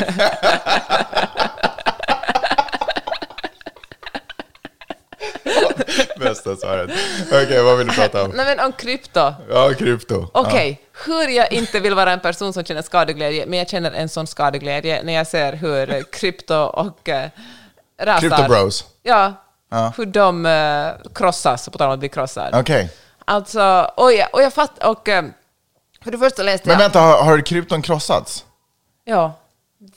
Bästa 6.19 6.55
svaret. 6.55 6.89
Okej, 7.27 7.63
vad 7.63 7.77
vill 7.77 7.87
du 7.87 7.93
prata 7.93 8.23
om? 8.23 8.31
Nej 8.31 8.45
men 8.55 8.65
om 8.65 8.71
krypto. 8.71 9.33
Ja, 9.49 9.73
krypto. 9.77 10.27
Okej, 10.33 10.81
hur 11.05 11.27
jag 11.27 11.51
inte 11.53 11.79
vill 11.79 11.95
vara 11.95 12.11
en 12.11 12.19
person 12.19 12.53
som 12.53 12.63
känner 12.63 12.81
skadeglädje, 12.81 13.45
men 13.45 13.59
jag 13.59 13.69
känner 13.69 13.91
en 13.91 14.09
sån 14.09 14.27
skadeglädje 14.27 15.03
när 15.03 15.13
jag 15.13 15.27
ser 15.27 15.53
hur 15.53 16.03
krypto 16.03 16.55
och 16.55 17.09
eh, 17.09 17.29
rasar... 18.01 18.19
Krypto 18.29 18.43
bros. 18.47 18.85
Ja, 19.03 19.33
Ja. 19.73 19.93
hur 19.97 20.05
de 20.05 20.45
eh, 20.45 21.11
krossas, 21.15 21.69
på 21.69 21.77
tal 21.77 21.87
om 21.87 21.93
att 21.93 21.99
bli 21.99 22.09
krossade. 22.09 22.59
Okej. 22.59 22.89
Alltså, 23.25 23.91
och 23.97 24.13
jag, 24.13 24.27
och 24.33 24.41
jag 24.41 24.53
fattar, 24.53 24.89
och 24.89 25.09
eh, 25.09 25.23
för 26.03 26.11
det 26.11 26.17
första 26.17 26.43
läste 26.43 26.67
Men 26.67 26.73
jag... 26.73 26.79
vänta, 26.79 26.99
har, 26.99 27.23
har 27.23 27.41
krypton 27.41 27.81
krossats? 27.81 28.45
Ja, 29.03 29.33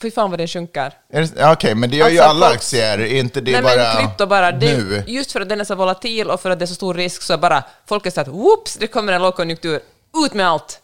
fy 0.01 0.11
fan 0.11 0.29
vad 0.29 0.39
den 0.39 0.47
sjunkar. 0.47 0.93
Är 1.13 1.21
det- 1.21 1.31
ja, 1.37 1.53
Okej, 1.53 1.75
men 1.75 1.89
det 1.89 1.97
gör 1.97 2.09
ju 2.09 2.19
Alltså, 2.19 2.29
alla 2.29 2.45
folk- 2.45 2.55
aktier, 2.57 2.99
är 2.99 3.05
inte 3.19 3.41
det 3.41 3.51
Nej 3.51 3.61
bara 3.61 3.75
men 3.75 3.97
krypto 4.07 4.25
bara, 4.25 4.51
det, 4.51 4.77
nu? 4.77 5.03
just 5.07 5.31
för 5.31 5.41
att 5.41 5.49
den 5.49 5.59
är 5.61 5.63
så 5.65 5.75
volatil 5.75 6.29
och 6.29 6.41
för 6.41 6.49
att 6.49 6.59
det 6.59 6.65
är 6.65 6.67
så 6.67 6.75
stor 6.75 6.93
risk 6.93 7.21
så 7.21 7.37
bara 7.37 7.63
folk 7.87 8.05
är 8.05 8.11
så 8.11 8.21
att 8.21 8.27
whoops, 8.27 8.75
det 8.75 8.87
kommer 8.87 9.13
en 9.13 9.21
lågkonjunktur, 9.21 9.79
ut 10.25 10.33
med 10.33 10.47
allt! 10.47 10.79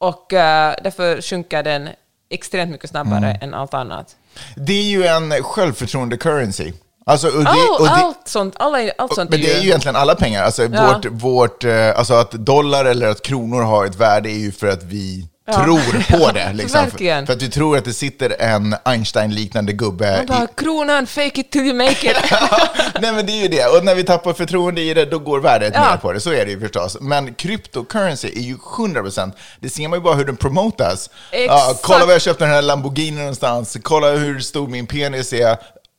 Och 0.00 0.32
eh, 0.32 0.74
därför 0.84 1.22
sjunker 1.22 1.62
den 1.62 1.88
extremt 2.30 2.70
mycket 2.70 2.90
snabbare 2.90 3.30
Mm. 3.30 3.36
än 3.42 3.54
allt 3.54 3.74
annat. 3.74 4.16
Det 4.56 4.72
är 4.72 4.82
ju 4.82 5.04
en 5.06 5.32
självförtroende-currency. 5.32 6.72
Alltså, 7.06 7.26
och 7.28 7.44
det, 7.44 7.50
och 7.78 7.84
det, 7.84 7.90
allt 7.90 8.28
sånt, 8.28 8.54
alla, 8.58 8.78
allt 8.98 9.14
sånt 9.14 9.30
men 9.30 9.40
det 9.40 9.52
är 9.52 9.60
ju 9.60 9.68
egentligen 9.68 9.96
alla 9.96 10.14
pengar. 10.14 10.42
Alltså, 10.42 10.62
Ja. 10.64 10.92
vårt, 10.94 11.06
vårt, 11.10 11.64
eh, 11.64 11.98
alltså 11.98 12.14
att 12.14 12.30
dollar 12.30 12.84
eller 12.84 13.08
att 13.08 13.22
kronor 13.22 13.62
har 13.62 13.86
ett 13.86 13.94
värde 13.96 14.30
är 14.30 14.38
ju 14.38 14.52
för 14.52 14.66
att 14.66 14.82
vi 14.82 15.28
Ja. 15.46 15.52
tror 15.64 16.18
på 16.18 16.32
det. 16.34 16.52
Liksom. 16.52 16.90
För, 16.90 17.26
för 17.26 17.32
att 17.32 17.42
vi 17.42 17.50
tror 17.50 17.76
att 17.78 17.84
det 17.84 17.92
sitter 17.92 18.36
en 18.42 18.76
Einstein-liknande 18.84 19.72
gubbe 19.72 20.16
Man 20.16 20.26
bara, 20.26 20.44
i, 20.44 20.46
kronan, 20.56 21.06
fake 21.06 21.40
it 21.40 21.50
till 21.50 21.60
you 21.66 21.74
make 21.74 22.10
it. 22.10 22.16
Nej 23.00 23.12
men 23.12 23.26
det 23.26 23.32
är 23.32 23.42
ju 23.42 23.48
det, 23.48 23.66
och 23.66 23.84
när 23.84 23.94
vi 23.94 24.04
tappar 24.04 24.32
förtroende 24.32 24.80
i 24.80 24.94
det, 24.94 25.04
då 25.04 25.18
går 25.18 25.40
värdet 25.40 25.72
Ja. 25.74 25.90
ner 25.90 25.96
på 25.96 26.12
det. 26.12 26.20
Så 26.20 26.32
är 26.32 26.44
det 26.44 26.50
ju 26.50 26.60
förstås. 26.60 26.96
Men 27.00 27.34
cryptocurrency 27.34 28.28
är 28.28 28.40
ju 28.42 28.56
100%, 28.56 29.32
det 29.60 29.70
ser 29.70 29.88
man 29.88 29.98
ju 29.98 30.02
bara 30.02 30.14
hur 30.14 30.24
den 30.24 30.36
promotas. 30.36 31.10
Ja, 31.32 31.74
kolla 31.82 32.04
vad 32.06 32.14
jag 32.14 32.22
köpte 32.22 32.44
den 32.44 32.54
här 32.54 32.62
Lamborghini 32.62 33.18
någonstans, 33.18 33.76
kolla 33.82 34.10
hur 34.10 34.40
stor 34.40 34.68
min 34.68 34.86
penis 34.86 35.32
är, 35.32 35.56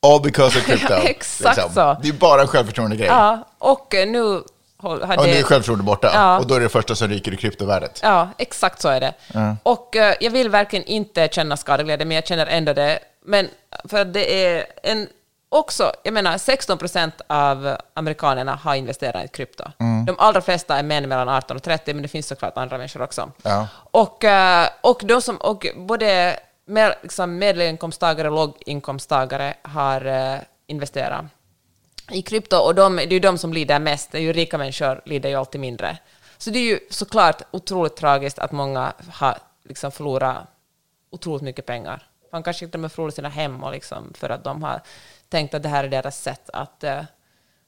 all 0.08 0.22
because 0.22 0.60
of 0.60 0.66
crypto. 0.66 0.94
Liksom. 1.04 1.46
exakt 1.50 1.74
så. 1.74 1.98
Det 2.02 2.08
är 2.10 2.14
bara 2.14 2.42
en 2.42 2.48
självförtroende-grej. 2.48 3.08
ja, 3.08 3.48
och 3.60 3.96
eh, 3.96 4.08
nu 4.08 4.42
har 4.90 5.18
Och 5.18 5.26
nu 5.26 5.32
är 5.34 5.44
självförtroende 5.44 5.84
borta, 5.84 6.12
Ja. 6.14 6.40
och 6.40 6.48
då 6.48 6.56
är 6.56 6.60
det 6.60 6.70
första 6.70 6.96
som 6.96 7.08
ryker 7.08 7.34
i 7.34 7.38
kryptovärdet. 7.38 8.00
Ja, 8.04 8.30
exakt 8.38 8.82
så 8.82 8.90
är 8.90 9.00
det. 9.00 9.14
Och 9.64 9.96
eh, 9.96 10.16
jag 10.20 10.32
vill 10.32 10.50
verkligen 10.50 10.86
inte 10.86 11.28
känna 11.32 11.58
skadeglädje, 11.58 12.06
men 12.06 12.16
jag 12.16 12.28
känner 12.28 12.46
ändå 12.46 12.74
det. 12.74 13.00
Men 13.26 13.48
för 13.90 14.06
det 14.06 14.46
är 14.46 14.66
en... 14.84 15.08
Också, 15.50 15.92
jag 16.04 16.14
menar 16.14 16.38
16 16.38 16.78
procent 16.78 17.22
av 17.28 17.78
amerikanerna 17.94 18.56
har 18.56 18.76
investerat 18.76 19.26
i 19.26 19.28
krypto. 19.28 19.64
De 20.06 20.16
allra 20.18 20.42
flesta 20.42 20.78
är 20.78 20.84
män 20.84 21.10
mellan 21.10 21.30
18 21.30 21.58
och 21.58 21.64
30, 21.64 21.94
men 21.94 22.02
det 22.02 22.08
finns 22.08 22.28
såklart 22.28 22.58
andra 22.58 22.78
människor 22.78 23.02
också. 23.02 23.32
Ja. 23.44 23.68
Och, 23.92 24.24
eh, 24.24 24.68
och, 24.82 25.02
de 25.06 25.22
som, 25.22 25.38
och 25.38 25.66
både 25.76 26.40
med, 26.68 26.96
liksom 27.02 27.38
medelinkomsttagare 27.38 28.30
och 28.30 28.36
låginkomsttagare 28.36 29.54
har 29.62 30.06
eh, 30.06 30.40
investerat 30.68 31.26
i 32.12 32.22
krypto 32.22 32.58
och 32.58 32.76
de, 32.76 32.96
det 32.96 33.04
är 33.04 33.12
ju 33.12 33.20
de 33.20 33.38
som 33.38 33.54
lider 33.54 33.80
mest. 33.80 34.12
Det 34.12 34.18
är 34.18 34.22
ju 34.22 34.34
rika 34.34 34.58
människor 34.58 35.02
lider 35.06 35.30
ju 35.30 35.36
alltid 35.36 35.62
mindre. 35.62 35.98
Så 36.38 36.50
det 36.50 36.60
är 36.60 36.64
ju 36.64 36.80
såklart 36.90 37.42
otroligt 37.52 37.96
tragiskt 37.96 38.40
att 38.40 38.52
många 38.52 38.94
har 39.12 39.38
liksom 39.64 39.92
förlorat 39.92 40.48
otroligt 41.10 41.44
mycket 41.44 41.66
pengar. 41.66 42.08
Man 42.32 42.44
kanske 42.44 42.66
inte 42.66 42.78
har 42.78 42.90
förlorat 42.90 43.16
sina 43.16 43.30
hem 43.30 43.64
och 43.64 43.72
liksom 43.72 44.14
för 44.16 44.30
att 44.30 44.44
de 44.44 44.64
har 44.64 44.82
tänkt 45.30 45.54
att 45.54 45.64
det 45.64 45.70
här 45.70 45.84
är 45.84 45.90
deras 45.90 46.22
sätt 46.22 46.50
att 46.54 46.84
eh, 46.84 47.04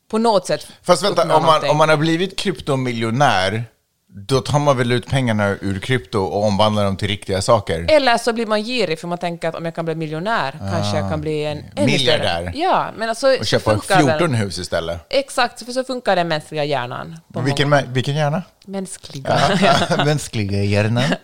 på 0.08 0.17
något 0.17 0.47
sätt 0.47 0.67
Fast 0.82 1.04
vänta, 1.04 1.21
om 1.21 1.28
man, 1.28 1.41
någonting. 1.41 1.71
om 1.71 1.78
man 1.78 1.89
har 1.89 1.97
blivit 1.97 2.38
kryptomiljonär, 2.38 3.63
då 4.10 4.41
tar 4.41 4.60
man 4.60 4.78
väl 4.78 4.91
ut 4.91 5.08
pengarna 5.10 5.48
ur 5.62 5.80
krypto 5.80 6.20
och 6.20 6.43
omvandlar 6.46 6.84
dem 6.86 6.98
till 6.98 7.08
riktiga 7.08 7.41
saker? 7.41 7.86
Eller 7.89 8.17
så 8.17 8.34
blir 8.34 8.46
man 8.46 8.63
girig 8.63 9.00
för 9.00 9.08
man 9.08 9.17
tänker 9.17 9.50
att 9.50 9.56
om 9.56 9.65
jag 9.65 9.76
kan 9.76 9.86
bli 9.86 9.96
miljonär 9.96 10.52
kanske 10.72 10.98
jag 10.98 11.10
kan 11.10 11.22
bli 11.22 11.43
en 11.46 11.58
ännu 11.58 11.67
Ah, 11.78 11.86
Miljardär. 11.86 12.52
Ja, 12.56 12.89
men 12.98 13.10
alltså 13.10 13.28
Och 13.39 13.46
köpa 13.46 13.72
funkar 13.72 13.96
väl- 14.04 14.06
14 14.20 14.34
hus 14.34 14.58
istället? 14.60 15.06
Exakt, 15.10 15.65
för 15.65 15.72
så 15.72 15.84
funkar 15.84 16.15
den 16.15 16.28
mänskliga 16.28 16.63
hjärnan. 16.63 17.15
På 17.34 17.41
Vilken, 17.41 17.70
många- 17.70 17.86
vilken 17.88 18.15
hjärna? 18.15 18.43
mänskliga. 18.65 19.39
Mänskliga 20.06 20.63
hjärnan. 20.63 21.04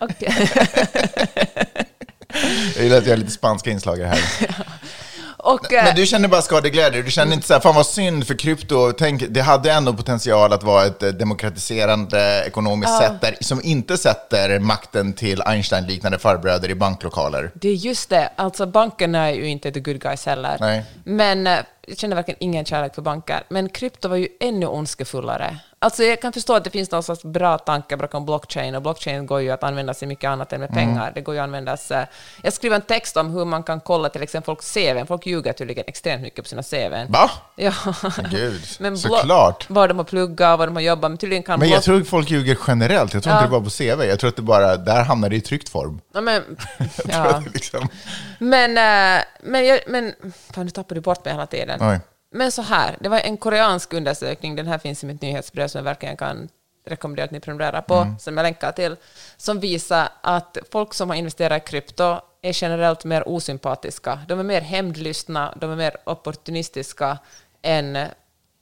Jag 2.76 2.84
gillar 2.84 2.98
att 2.98 3.04
jag 3.06 3.12
har 3.12 3.16
lite 3.16 3.30
spanska 3.30 3.70
inslag 3.70 3.96
här. 3.96 4.18
Och, 5.44 5.72
eh, 5.72 5.84
Men 5.84 5.94
du 5.94 6.06
känner 6.06 6.28
bara 6.28 6.42
skadeglädje, 6.42 7.02
du 7.02 7.10
känner 7.10 7.34
inte 7.34 7.46
så 7.46 7.52
här, 7.54 7.60
fan 7.60 7.74
vad 7.74 7.86
synd 7.86 8.26
för 8.26 8.34
krypto, 8.34 8.92
tänk, 8.92 9.24
det 9.28 9.40
hade 9.40 9.72
ändå 9.72 9.94
potential 9.94 10.52
att 10.52 10.62
vara 10.62 10.84
ett 10.84 11.02
eh, 11.02 11.08
demokratiserande 11.08 12.44
ekonomiskt 12.46 12.98
sätt 12.98 13.20
där, 13.20 13.36
som 13.40 13.60
inte 13.64 13.98
sätter 13.98 14.58
makten 14.58 15.12
till 15.12 15.42
Einstein-liknande 15.42 16.18
farbröder 16.18 16.70
i 16.70 16.74
banklokaler. 16.74 17.50
Det 17.54 17.68
är 17.68 17.74
just 17.74 18.10
det. 18.10 18.30
Alltså 18.36 18.66
bankerna 18.66 19.30
är 19.30 19.34
ju 19.34 19.46
inte 19.46 19.72
the 19.72 19.80
good 19.80 20.00
guys 20.00 20.26
heller. 20.26 20.56
Nej. 20.60 20.84
Men 21.04 21.46
eh, 21.46 21.58
jag 21.86 21.98
känner 21.98 22.16
verkligen 22.16 22.38
ingen 22.40 22.64
kärlek 22.64 22.94
för 22.94 23.02
banker. 23.02 23.42
Men 23.48 23.68
krypto 23.68 24.08
var 24.08 24.16
ju 24.16 24.28
ännu 24.40 24.66
ondskefullare. 24.66 25.58
Alltså 25.84 26.02
jag 26.02 26.20
kan 26.22 26.32
förstå 26.32 26.54
att 26.54 26.64
det 26.64 26.70
finns 26.70 26.90
någon 26.90 27.02
sorts 27.02 27.22
bra 27.22 27.58
tanke 27.58 27.96
bakom 27.96 28.24
blockchain 28.26 28.74
och 28.74 28.82
blockchain 28.82 29.26
går 29.26 29.40
ju 29.40 29.50
att 29.50 29.62
användas 29.62 30.02
i 30.02 30.06
mycket 30.06 30.28
annat 30.28 30.52
än 30.52 30.60
med 30.60 30.70
Mm. 30.70 30.84
pengar. 30.84 31.12
Det 31.14 31.20
går 31.20 31.34
ju 31.34 31.40
att 31.40 31.44
användas... 31.44 31.92
Jag 32.42 32.52
skrev 32.52 32.72
en 32.72 32.80
text 32.82 33.16
om 33.16 33.30
hur 33.30 33.44
man 33.44 33.62
kan 33.62 33.80
kolla 33.80 34.08
till 34.08 34.22
exempel 34.22 34.46
folks 34.46 34.74
CV. 34.74 35.06
Folk 35.08 35.26
ljuger 35.26 35.52
tydligen 35.52 35.84
extremt 35.86 36.22
mycket 36.22 36.44
på 36.44 36.48
sina 36.48 36.62
CV. 36.62 37.12
Va? 37.12 37.30
Ja. 37.56 37.72
Gud, 38.30 38.60
blo- 38.78 38.96
såklart. 38.96 39.66
Vad 39.70 39.90
de 39.90 39.96
har 39.98 40.04
pluggat, 40.04 40.58
vad 40.58 40.68
de 40.68 40.74
har 40.76 40.82
jobbat 40.82 41.10
med. 41.10 41.20
Tydligen 41.20 41.42
kan 41.42 41.60
Men 41.60 41.68
jag 41.68 41.82
tror 41.82 42.02
folk 42.04 42.30
ljuger 42.30 42.58
generellt, 42.66 43.14
jag 43.14 43.22
tror 43.22 43.32
Ja. 43.34 43.38
inte 43.38 43.46
det 43.46 43.50
bara 43.50 43.64
på 43.64 43.70
CV, 43.70 44.04
jag 44.08 44.18
tror 44.20 44.28
att 44.28 44.36
det 44.36 44.42
bara, 44.42 44.76
där 44.76 45.02
hamnar 45.04 45.28
det 45.28 45.36
i 45.36 45.40
tryckt 45.40 45.68
form. 45.68 46.00
Ja, 46.14 46.20
men, 46.20 46.42
ja. 47.04 47.42
liksom, 47.54 47.88
Men, 48.38 48.70
eh, 48.70 49.24
men, 49.42 49.66
jag, 49.66 49.80
men 49.86 50.14
fan, 50.54 50.64
nu 50.64 50.70
tappar 50.70 50.94
du 50.94 51.00
bort 51.00 51.24
mig 51.24 51.34
hela 51.34 51.46
tiden. 51.46 51.78
Oj. 51.82 52.00
Men 52.34 52.52
så 52.52 52.62
här, 52.62 52.96
det 53.00 53.08
var 53.08 53.18
en 53.20 53.36
koreansk 53.36 53.92
undersökning, 53.92 54.56
den 54.56 54.66
här 54.66 54.78
finns 54.78 55.04
i 55.04 55.06
mitt 55.06 55.22
nyhetsbrev 55.22 55.68
som 55.68 55.78
jag 55.78 55.84
verkligen 55.84 56.16
kan 56.16 56.48
rekommendera 56.86 57.24
att 57.24 57.30
ni 57.30 57.40
prenumererar 57.40 57.80
på, 57.82 57.94
Mm. 57.94 58.18
som 58.18 58.36
jag 58.36 58.44
länkar 58.44 58.72
till, 58.72 58.96
som 59.36 59.60
visar 59.60 60.08
att 60.20 60.58
folk 60.72 60.94
som 60.94 61.08
har 61.10 61.16
investerat 61.16 61.62
i 61.62 61.66
krypto 61.70 62.20
är 62.42 62.52
generellt 62.62 63.04
mer 63.04 63.28
osympatiska. 63.28 64.20
De 64.28 64.38
är 64.40 64.42
mer 64.44 64.60
hämndlystna, 64.60 65.54
de 65.60 65.70
är 65.70 65.76
mer 65.76 65.96
opportunistiska 66.04 67.18
än 67.62 67.98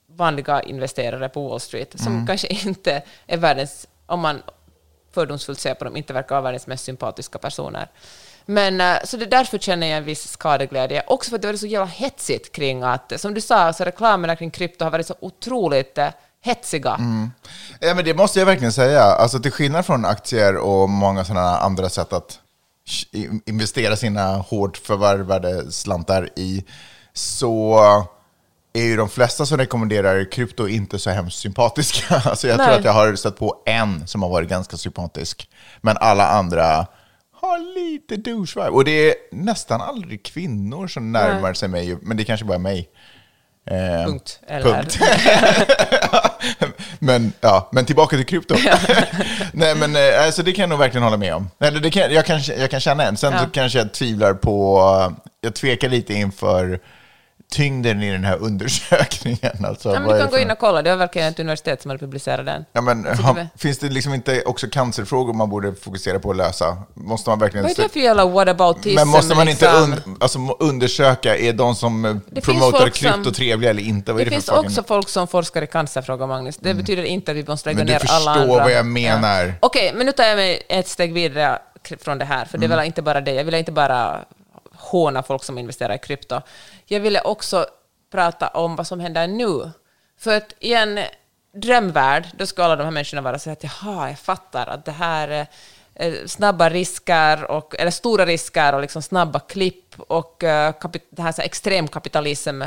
vanliga 0.06 0.62
investerare 0.62 1.28
på 1.28 1.48
Wall 1.48 1.60
Street, 1.60 2.00
som 2.00 2.12
Mm. 2.12 2.26
kanske 2.26 2.46
inte 2.48 3.02
är 3.26 3.36
världens, 3.36 3.86
om 4.06 4.20
man 4.20 4.42
fördomsfullt 5.12 5.58
ser 5.60 5.74
på 5.74 5.84
dem, 5.84 5.96
inte 5.96 6.12
verkar 6.12 6.34
vara 6.34 6.42
världens 6.42 6.66
mest 6.66 6.84
sympatiska 6.84 7.38
personer. 7.38 7.88
Men 8.46 8.80
eh, 8.80 8.96
så 9.04 9.16
det 9.16 9.26
därför 9.26 9.58
känner 9.58 9.86
jag 9.86 9.96
en 9.98 10.04
viss 10.04 10.28
skadeglädje. 10.28 11.02
Också 11.06 11.30
för 11.30 11.36
att 11.36 11.42
det 11.42 11.48
var 11.48 11.56
så 11.56 11.66
jävla 11.66 11.86
hetsigt 11.86 12.52
kring 12.52 12.82
att, 12.82 13.12
som 13.16 13.34
du 13.34 13.40
sa, 13.40 13.72
så 13.72 13.84
reklamerna 13.84 14.36
kring 14.36 14.50
krypto 14.50 14.84
har 14.84 14.90
varit 14.90 15.06
så 15.06 15.14
otroligt 15.20 15.98
eh, 15.98 16.08
hetsiga. 16.44 17.00
Ja, 17.80 17.94
men 17.94 18.04
det 18.04 18.14
måste 18.14 18.38
jag 18.38 18.46
verkligen 18.46 18.72
säga. 18.72 19.02
Alltså, 19.02 19.40
till 19.40 19.52
skillnad 19.52 19.86
från 19.86 20.04
aktier 20.04 20.56
och 20.56 20.88
många 20.88 21.24
sådana 21.24 21.58
andra 21.58 21.88
sätt 21.88 22.12
att 22.12 22.38
investera 23.46 23.96
sina 23.96 24.36
hårt 24.36 24.76
förvärvade 24.76 25.72
slantar 25.72 26.28
i, 26.36 26.64
så 27.12 27.80
är 28.72 28.82
ju 28.82 28.96
de 28.96 29.08
flesta 29.08 29.46
som 29.46 29.58
rekommenderar 29.58 30.30
krypto 30.30 30.68
inte 30.68 30.98
så 30.98 31.10
hemskt 31.10 31.38
sympatiska. 31.38 32.14
Alltså 32.24 32.48
jag 32.48 32.56
tror 32.56 32.66
Nej. 32.66 32.78
att 32.78 32.84
jag 32.84 32.92
har 32.92 33.14
stött 33.16 33.38
på 33.38 33.62
en 33.66 34.06
som 34.06 34.22
har 34.22 34.30
varit 34.30 34.48
ganska 34.48 34.76
sympatisk. 34.76 35.48
Men 35.80 35.96
alla 36.00 36.28
andra 36.28 36.86
har 37.42 37.74
lite 37.74 38.16
douche 38.16 38.68
Och 38.68 38.84
det 38.84 39.10
är 39.10 39.14
nästan 39.32 39.80
aldrig 39.80 40.22
kvinnor 40.22 40.86
som 40.88 41.12
närmar 41.12 41.54
sig 41.54 41.68
mig, 41.68 41.96
men 42.02 42.16
det 42.16 42.24
kanske 42.24 42.46
bara 42.46 42.54
är 42.54 42.58
mig. 42.58 42.88
Eh, 43.70 44.06
Punkt. 44.06 44.40
Eller? 44.46 44.72
Punkt. 44.72 44.98
men, 46.98 47.32
ja, 47.40 47.68
men 47.72 47.84
tillbaka 47.84 48.16
till 48.16 48.26
krypto. 48.26 48.54
Nej, 49.52 49.74
men 49.74 49.96
eh, 49.96 50.24
alltså, 50.26 50.42
det 50.42 50.52
kan 50.52 50.62
jag 50.62 50.70
nog 50.70 50.78
verkligen 50.78 51.02
hålla 51.04 51.16
med 51.16 51.34
om. 51.34 51.50
Eller 51.60 51.80
det 51.80 51.90
kan, 51.90 52.14
jag, 52.14 52.26
kan, 52.26 52.40
jag 52.58 52.70
kan 52.70 52.80
känna 52.80 53.04
en. 53.04 53.16
Sen 53.16 53.32
Ja. 53.32 53.38
så 53.38 53.46
kanske 53.50 53.78
jag 53.78 53.92
tvivlar 53.94 54.34
på, 54.34 54.80
jag 55.40 55.54
tvekar 55.54 55.88
lite 55.88 56.14
inför 56.14 56.80
tyngden 57.52 58.02
i 58.02 58.10
den 58.12 58.24
här 58.24 58.36
undersökningen. 58.38 59.38
Alltså, 59.64 59.88
Ja, 59.94 60.00
men 60.00 60.08
du 60.08 60.18
kan 60.18 60.26
det 60.26 60.30
gå 60.30 60.38
in 60.38 60.50
och 60.50 60.58
kolla, 60.58 60.82
det 60.82 60.90
var 60.90 60.96
verkligen 60.96 61.28
ett 61.28 61.40
universitet 61.40 61.82
som 61.82 61.88
hade 61.90 61.98
publicerat 61.98 62.46
den. 62.46 62.64
Ja, 62.72 62.80
men, 62.80 63.06
ha, 63.06 63.36
finns 63.56 63.78
det 63.78 63.88
liksom 63.88 64.14
inte 64.14 64.42
också 64.42 64.66
cancerfrågor 64.72 65.32
man 65.32 65.50
borde 65.50 65.74
fokusera 65.74 66.18
på 66.18 66.30
att 66.30 66.36
lösa? 66.36 66.76
Måste 66.94 67.30
man 67.30 67.38
verkligen... 67.38 67.62
Vad 67.66 67.78
är 67.78 67.82
det 67.82 67.88
för 67.88 68.00
jävla 68.00 68.26
whataboutism? 68.26 68.94
men 68.94 69.08
måste 69.08 69.34
man 69.34 69.48
inte 69.48 69.64
liksom? 69.72 69.92
un, 70.12 70.16
alltså, 70.20 70.38
undersöka, 70.60 71.36
är 71.36 71.52
de 71.52 71.74
som 71.74 72.04
eh, 72.04 72.12
finns 72.32 72.44
promotar 72.44 72.78
folk 72.78 72.96
som- 72.96 73.12
krypto 73.12 73.32
trevliga 73.32 73.70
eller 73.70 73.82
inte? 73.82 74.12
Vad 74.12 74.20
Det 74.20 74.24
det, 74.24 74.30
finns 74.30 74.48
fucking- 74.50 74.58
också 74.66 74.82
folk 74.82 75.08
som 75.08 75.26
forskar 75.28 75.62
i 75.62 75.66
cancerfrågor, 75.66 76.26
Magnus. 76.26 76.56
Det 76.56 76.74
betyder 76.74 77.02
inte 77.02 77.30
att 77.30 77.36
vi 77.36 77.44
måste 77.46 77.68
lägga 77.68 77.76
Men 77.78 77.86
du 77.86 77.92
ner 77.92 78.00
alla 78.10 78.34
förstår 78.34 78.42
andra. 78.52 78.62
vad 78.64 78.72
jag 78.72 78.86
menar. 78.86 79.44
Ja. 79.44 79.52
Okej, 79.60 79.92
men 79.94 80.06
nu 80.06 80.12
tar 80.12 80.24
jag 80.24 80.36
mig 80.36 80.62
ett 80.68 80.88
steg 80.88 81.12
vidare 81.12 81.58
från 82.00 82.18
det 82.18 82.24
här, 82.24 82.44
för 82.44 82.58
det 82.58 82.64
är 82.64 82.66
Mm. 82.66 82.76
väl 82.78 82.86
inte 82.86 83.02
bara 83.02 83.20
det. 83.20 83.32
Jag 83.32 83.44
vill 83.44 83.54
inte 83.54 83.72
bara 83.72 84.18
håna 84.82 85.22
folk 85.22 85.44
som 85.44 85.58
investerar 85.58 85.94
i 85.94 85.98
krypto. 85.98 86.40
Jag 86.86 87.00
ville 87.00 87.20
också 87.20 87.66
prata 88.10 88.48
om 88.48 88.76
vad 88.76 88.86
som 88.86 89.00
händer 89.00 89.26
nu. 89.26 89.70
För 90.18 90.36
att 90.36 90.54
i 90.60 90.74
en 90.74 91.00
drömvärld, 91.54 92.28
då 92.36 92.46
ska 92.46 92.64
alla 92.64 92.76
de 92.76 92.84
här 92.84 92.90
människorna 92.90 93.22
vara 93.22 93.38
så 93.38 93.50
att 93.50 93.64
jaha, 93.64 94.08
jag 94.08 94.18
fattar 94.18 94.66
att 94.66 94.84
det 94.84 94.92
här 94.92 95.28
är 95.28 95.46
eh, 95.94 96.26
snabba 96.26 96.70
risker, 96.70 97.50
och, 97.50 97.74
eller 97.78 97.90
stora 97.90 98.26
risker 98.26 98.74
och 98.74 98.80
liksom 98.80 99.02
snabba 99.02 99.40
klipp 99.40 100.00
och 100.00 100.44
eh, 100.44 100.74
det 101.10 101.22
här 101.22 101.32
så 101.32 101.40
här 101.40 101.46
extremkapitalism, 101.46 102.62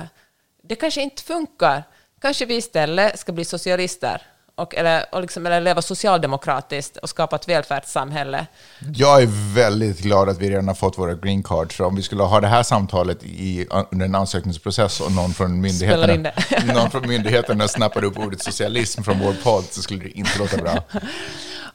det 0.63 0.75
kanske 0.75 1.01
inte 1.01 1.23
funkar. 1.23 1.83
Kanske 2.21 2.45
vi 2.45 2.55
istället 2.55 3.19
ska 3.19 3.31
bli 3.31 3.45
socialister 3.45 4.21
och, 4.55 4.75
eller, 4.75 5.05
och 5.11 5.21
liksom, 5.21 5.45
eller 5.45 5.61
leva 5.61 5.81
socialdemokratiskt 5.81 6.97
och 6.97 7.09
skapa 7.09 7.35
ett 7.35 7.47
välfärdssamhälle. 7.47 8.47
Jag 8.93 9.21
är 9.21 9.53
väldigt 9.55 9.99
glad 9.99 10.29
att 10.29 10.37
vi 10.37 10.49
redan 10.49 10.67
har 10.67 10.75
fått 10.75 10.97
våra 10.97 11.13
green 11.13 11.43
cards. 11.43 11.79
Om 11.79 11.95
vi 11.95 12.01
skulle 12.01 12.23
ha 12.23 12.41
det 12.41 12.47
här 12.47 12.63
samtalet 12.63 13.23
i, 13.23 13.67
under 13.91 14.05
en 14.05 14.15
ansökningsprocess 14.15 15.01
och 15.01 15.11
någon 15.11 15.33
från 15.33 15.61
myndigheterna, 15.61 16.31
någon 16.73 16.91
från 16.91 17.07
myndigheterna 17.07 17.67
snappade 17.67 18.07
upp 18.07 18.19
ordet 18.19 18.41
socialism 18.41 19.03
från 19.03 19.19
vår 19.19 19.33
podd 19.43 19.63
så 19.63 19.81
skulle 19.81 20.03
det 20.03 20.17
inte 20.17 20.39
låta 20.39 20.57
bra. 20.57 20.83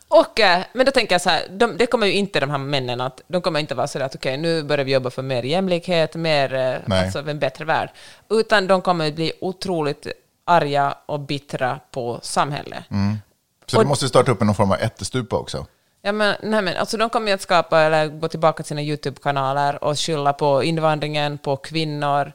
Och, 0.08 0.40
eh, 0.40 0.62
men 0.72 0.86
då 0.86 0.92
tänker 0.92 1.14
jag 1.14 1.22
så 1.22 1.30
här, 1.30 1.42
de, 1.50 1.76
det 1.76 1.86
kommer 1.86 2.06
ju 2.06 2.12
inte 2.12 2.40
de 2.40 2.50
här 2.50 2.58
männen 2.58 3.00
att, 3.00 3.20
de 3.28 3.42
kommer 3.42 3.60
inte 3.60 3.74
vara 3.74 3.86
så 3.86 4.02
att 4.02 4.14
okej, 4.14 4.36
nu 4.36 4.62
börjar 4.62 4.84
vi 4.84 4.92
jobba 4.92 5.10
för 5.10 5.22
mer 5.22 5.42
jämlikhet, 5.42 6.14
mer, 6.14 6.54
eh, 6.54 6.76
Nej. 6.86 7.04
alltså 7.04 7.18
en 7.18 7.38
bättre 7.38 7.64
värld. 7.64 7.90
Utan 8.30 8.66
de 8.66 8.82
kommer 8.82 9.08
att 9.08 9.14
bli 9.14 9.32
otroligt 9.40 10.06
arga 10.50 10.94
och 11.06 11.20
bittra 11.20 11.80
på 11.90 12.18
samhället. 12.22 12.84
Så 13.66 13.76
Och- 13.76 13.82
du 13.84 13.88
måste 13.88 14.08
starta 14.08 14.32
upp 14.32 14.40
någon 14.40 14.54
form 14.54 14.70
av 14.72 14.76
ättestupa 14.80 15.36
också. 15.36 15.66
Ja, 16.02 16.12
men, 16.12 16.34
nej, 16.42 16.62
men, 16.62 16.76
alltså, 16.76 16.96
de 16.96 17.10
kommer 17.10 17.28
ju 17.28 17.34
att 17.34 17.40
skapa, 17.40 17.80
eller 17.80 18.06
gå 18.08 18.28
tillbaka 18.28 18.56
till 18.62 18.68
sina 18.68 18.80
YouTube-kanaler 18.82 19.84
och 19.84 19.98
skylla 19.98 20.32
på 20.32 20.62
invandringen, 20.62 21.38
på 21.38 21.56
kvinnor, 21.56 22.32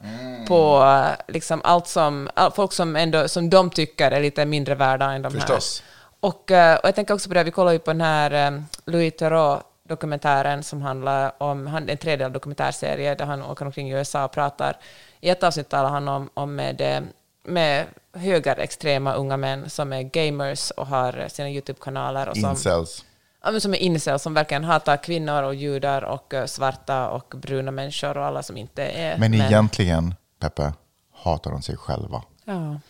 på 0.48 0.82
eh, 0.84 1.34
liksom 1.34 1.60
allt 1.64 1.86
som, 1.88 2.30
all, 2.34 2.52
folk 2.52 2.72
som, 2.72 2.96
ändå, 2.96 3.28
som 3.28 3.50
de 3.50 3.70
tycker 3.70 4.10
är 4.10 4.20
lite 4.20 4.44
mindre 4.44 4.74
värda 4.74 5.12
än 5.12 5.22
de 5.22 5.32
Förstås. 5.32 5.82
här. 5.82 6.28
Och, 6.28 6.50
eh, 6.50 6.76
och 6.78 6.88
jag 6.88 6.94
tänker 6.94 7.14
också 7.14 7.28
på 7.28 7.34
det, 7.34 7.44
vi 7.44 7.50
kollar 7.50 7.72
ju 7.72 7.78
på 7.78 7.90
den 7.92 8.00
här 8.00 8.48
um, 8.48 8.66
Louis 8.84 9.14
Theroux-dokumentären 9.16 10.62
som 10.62 10.82
handlar 10.82 11.32
om, 11.42 11.66
han, 11.66 11.88
en 11.88 11.98
tredjedel 11.98 12.32
dokumentärserie 12.32 13.14
där 13.14 13.24
han 13.26 13.42
åker 13.42 13.64
omkring 13.66 13.90
i 13.90 13.94
USA 13.94 14.24
och 14.24 14.32
pratar. 14.32 14.76
I 15.20 15.28
ett 15.30 15.42
avsnitt 15.42 15.68
talar 15.68 15.90
han 15.90 16.08
om, 16.08 16.30
om 16.34 16.54
med, 16.54 16.80
eh, 16.80 17.00
med 17.44 17.86
högerextrema 18.16 19.14
unga 19.14 19.36
män 19.36 19.70
som 19.70 19.92
är 19.92 20.02
gamers 20.02 20.70
och 20.70 20.86
har 20.86 21.28
sina 21.28 21.48
YouTube-kanaler. 21.50 22.28
och 22.28 22.36
som- 22.36 22.50
Incels. 22.50 23.04
ja, 23.44 23.60
som 23.60 23.74
är 23.74 23.78
incel, 23.78 24.18
som 24.18 24.34
verkligen 24.34 24.64
hatar 24.64 24.96
kvinnor 24.96 25.42
och 25.42 25.54
judar 25.54 26.02
och 26.04 26.34
eh, 26.34 26.46
svarta 26.46 27.08
och 27.08 27.34
bruna 27.36 27.70
människor 27.70 28.16
och 28.16 28.24
alla 28.24 28.42
som 28.42 28.56
inte 28.56 28.82
är 28.84 29.18
Men 29.18 29.30
män. 29.30 29.40
egentligen, 29.40 30.14
Peppe, 30.38 30.72
hatar 31.14 31.50
de 31.50 31.62
sig 31.62 31.76
själva. 31.76 32.22
Ja. 32.44 32.80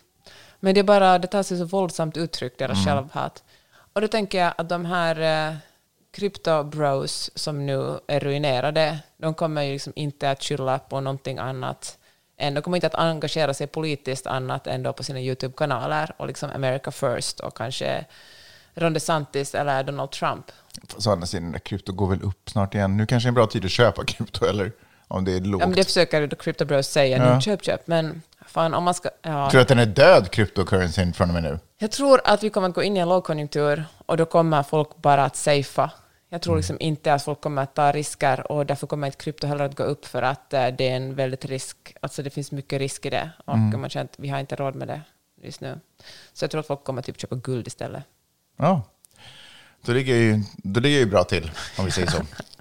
Men 0.59 0.73
det 0.73 0.79
är 0.79 0.83
bara, 0.83 1.19
det 1.19 1.27
tar 1.27 1.43
sig 1.43 1.57
så 1.57 1.65
våldsamt 1.65 2.17
uttryck, 2.17 2.57
deras 2.59 2.77
Mm. 2.77 2.85
självhat. 2.85 3.43
Och 3.93 4.01
då 4.01 4.07
tänker 4.07 4.37
jag 4.43 4.53
att 4.57 4.69
de 4.69 4.85
här 4.85 5.49
eh, 5.49 5.55
krypto-bros 6.11 7.31
som 7.35 7.65
nu 7.65 7.99
är 8.07 8.19
ruinerade, 8.19 8.99
de 9.17 9.33
kommer 9.33 9.61
ju 9.61 9.73
liksom 9.73 9.93
inte 9.95 10.31
att 10.31 10.43
skylla 10.43 10.79
på 10.79 10.99
någonting 11.01 11.37
annat 11.37 11.97
än, 12.37 12.53
de 12.53 12.61
kommer 12.61 12.77
inte 12.77 12.87
att 12.87 12.95
engagera 12.95 13.53
sig 13.53 13.67
politiskt 13.67 14.27
annat 14.27 14.67
än 14.67 14.83
då 14.83 14.93
på 14.93 15.03
sina 15.03 15.19
YouTube-kanaler 15.19 16.11
och 16.17 16.27
liksom 16.27 16.49
America 16.55 16.91
First 16.91 17.39
och 17.39 17.57
kanske 17.57 18.05
Ron 18.75 18.93
DeSantis 18.93 19.55
eller 19.55 19.83
Donald 19.83 20.11
Trump. 20.11 20.51
Så 20.97 21.11
andra 21.11 21.27
sidan, 21.27 21.59
krypto 21.59 21.93
går 21.93 22.07
väl 22.07 22.21
upp 22.23 22.49
snart 22.49 22.75
igen. 22.75 22.97
Nu 22.97 23.05
kanske 23.05 23.27
är 23.27 23.29
en 23.29 23.35
bra 23.35 23.47
tid 23.47 23.65
att 23.65 23.71
köpa 23.71 24.05
krypto, 24.05 24.45
eller? 24.45 24.71
Om 25.07 25.25
det 25.25 25.31
är 25.31 25.39
lågt. 25.39 25.61
Ja, 25.61 25.67
men 25.67 25.75
det 25.75 25.83
försöker 25.83 26.27
Crypto 26.27 26.65
Bros 26.65 26.87
säga 26.87 27.17
Ja. 27.17 27.35
nu, 27.35 27.41
köp, 27.41 27.63
köp. 27.63 27.87
Men 27.87 28.21
fan, 28.45 28.73
om 28.73 28.83
man 28.83 28.93
ska... 28.93 29.09
Ja. 29.21 29.49
Tror 29.49 29.57
du 29.57 29.61
att 29.61 29.67
den 29.67 29.79
är 29.79 29.85
död, 29.85 30.31
cryptocurrencyn, 30.31 31.13
från 31.13 31.27
och 31.29 31.33
med 31.33 31.43
nu? 31.43 31.59
Jag 31.77 31.91
tror 31.91 32.21
att 32.23 32.43
vi 32.43 32.49
kommer 32.49 32.69
att 32.69 32.75
gå 32.75 32.83
in 32.83 32.97
i 32.97 32.99
en 32.99 33.09
lågkonjunktur 33.09 33.85
och 34.05 34.17
då 34.17 34.25
kommer 34.25 34.63
folk 34.63 34.97
bara 34.97 35.23
att 35.25 35.35
safea. 35.35 35.91
Jag 36.29 36.41
tror 36.41 36.57
liksom 36.57 36.77
inte 36.79 37.13
att 37.13 37.23
folk 37.23 37.41
kommer 37.41 37.61
att 37.61 37.75
ta 37.75 37.91
risker 37.91 38.51
och 38.51 38.65
därför 38.65 38.87
kommer 38.87 39.07
inte 39.07 39.17
krypto 39.17 39.47
heller 39.47 39.65
att 39.65 39.75
gå 39.75 39.83
upp 39.83 40.05
för 40.05 40.21
att 40.21 40.53
eh, 40.53 40.67
det 40.67 40.89
är 40.89 40.95
en 40.95 41.15
väldigt 41.15 41.45
risk, 41.45 41.95
alltså 41.99 42.23
det 42.23 42.29
finns 42.29 42.51
mycket 42.51 42.79
risk 42.79 43.05
i 43.05 43.09
det 43.09 43.29
och 43.45 43.57
man 43.57 43.89
känner 43.89 44.05
att 44.05 44.19
vi 44.19 44.29
har 44.29 44.39
inte 44.39 44.55
råd 44.55 44.75
med 44.75 44.87
det 44.87 45.01
just 45.41 45.61
nu. 45.61 45.79
Så 46.33 46.43
jag 46.43 46.51
tror 46.51 46.59
att 46.59 46.67
folk 46.67 46.83
kommer 46.83 47.01
typ 47.01 47.19
köpa 47.21 47.35
guld 47.35 47.67
istället. 47.67 48.03
Ja. 48.57 48.81
Då 49.81 49.93
ligger 49.93 50.15
ju, 50.15 50.43
då 50.57 50.79
ligger 50.79 50.99
ju 50.99 51.05
bra 51.05 51.23
till, 51.23 51.51
om 51.77 51.85
vi 51.85 51.91
säger 51.91 52.07
så. 52.07 52.21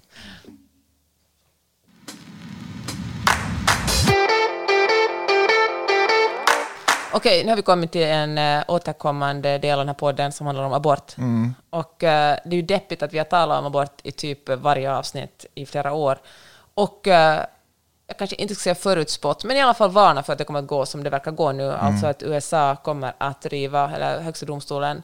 Okej, 7.12 7.44
nu 7.44 7.48
har 7.48 7.56
vi 7.56 7.62
kommit 7.62 7.92
till 7.92 8.02
en 8.02 8.38
äh, 8.38 8.64
återkommande 8.68 9.58
del 9.58 9.72
av 9.72 9.78
den 9.78 9.88
här 9.88 9.94
podden 9.94 10.32
som 10.32 10.46
handlar 10.46 10.64
om 10.64 10.72
abort. 10.72 11.14
Och 11.70 12.04
äh, 12.04 12.38
det 12.44 12.50
är 12.50 12.56
ju 12.56 12.62
deppigt 12.62 13.02
att 13.02 13.12
vi 13.12 13.18
har 13.18 13.24
talat 13.24 13.58
om 13.58 13.66
abort 13.66 14.00
i 14.02 14.12
typ 14.12 14.48
varje 14.48 14.92
avsnitt 14.92 15.46
i 15.54 15.66
flera 15.66 15.92
år. 15.92 16.18
Och 16.74 17.08
äh, 17.08 17.44
jag 18.06 18.18
kanske 18.18 18.36
inte 18.36 18.54
ska 18.54 18.62
säga 18.62 18.74
förutspått, 18.74 19.44
men 19.44 19.56
i 19.56 19.60
alla 19.60 19.74
fall 19.74 19.90
varna 19.90 20.22
för 20.22 20.32
att 20.32 20.38
det 20.38 20.44
kommer 20.44 20.60
att 20.60 20.66
gå 20.66 20.86
som 20.86 21.04
det 21.04 21.10
verkar 21.10 21.30
gå 21.30 21.52
nu. 21.52 21.72
Alltså 21.72 22.06
att 22.06 22.22
USA 22.22 22.76
kommer 22.76 23.12
att 23.18 23.46
riva, 23.46 23.90
eller 23.94 24.20
högsta 24.20 24.46
domstolen 24.46 25.02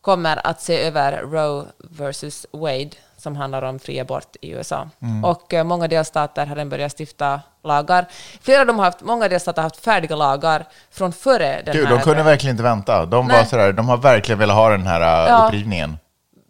kommer 0.00 0.46
att 0.46 0.60
se 0.60 0.82
över 0.82 1.22
Roe 1.22 1.66
versus 1.78 2.46
Wade 2.52 2.90
som 3.22 3.36
handlar 3.36 3.62
om 3.62 3.78
fri 3.78 4.00
abort 4.00 4.36
i 4.40 4.50
USA. 4.50 4.88
Och 5.24 5.54
eh, 5.54 5.64
många 5.64 5.88
delstater 5.88 6.46
har 6.46 6.54
redan 6.56 6.68
börjat 6.68 6.92
stifta 7.00 7.40
lagar. 7.64 8.06
Flera 8.42 8.60
av 8.60 8.66
dem 8.66 8.78
har 8.78 8.84
haft, 8.84 9.00
många 9.00 9.28
delstater 9.28 9.62
har 9.62 9.66
haft 9.66 9.84
färdiga 9.84 10.16
lagar 10.16 10.64
från 10.90 11.12
före 11.12 11.62
den 11.64 11.74
Gud, 11.74 11.86
här... 11.86 11.96
de 11.96 12.02
kunde 12.02 12.22
verkligen 12.22 12.54
inte 12.54 12.62
vänta. 12.62 13.06
De, 13.06 13.28
var 13.28 13.44
sådär, 13.44 13.72
de 13.72 13.88
har 13.88 13.96
verkligen 13.96 14.38
velat 14.38 14.56
ha 14.56 14.68
den 14.70 14.86
här 14.86 15.00
uh, 15.00 15.28
Ja. 15.30 15.46
upprivningen. 15.46 15.98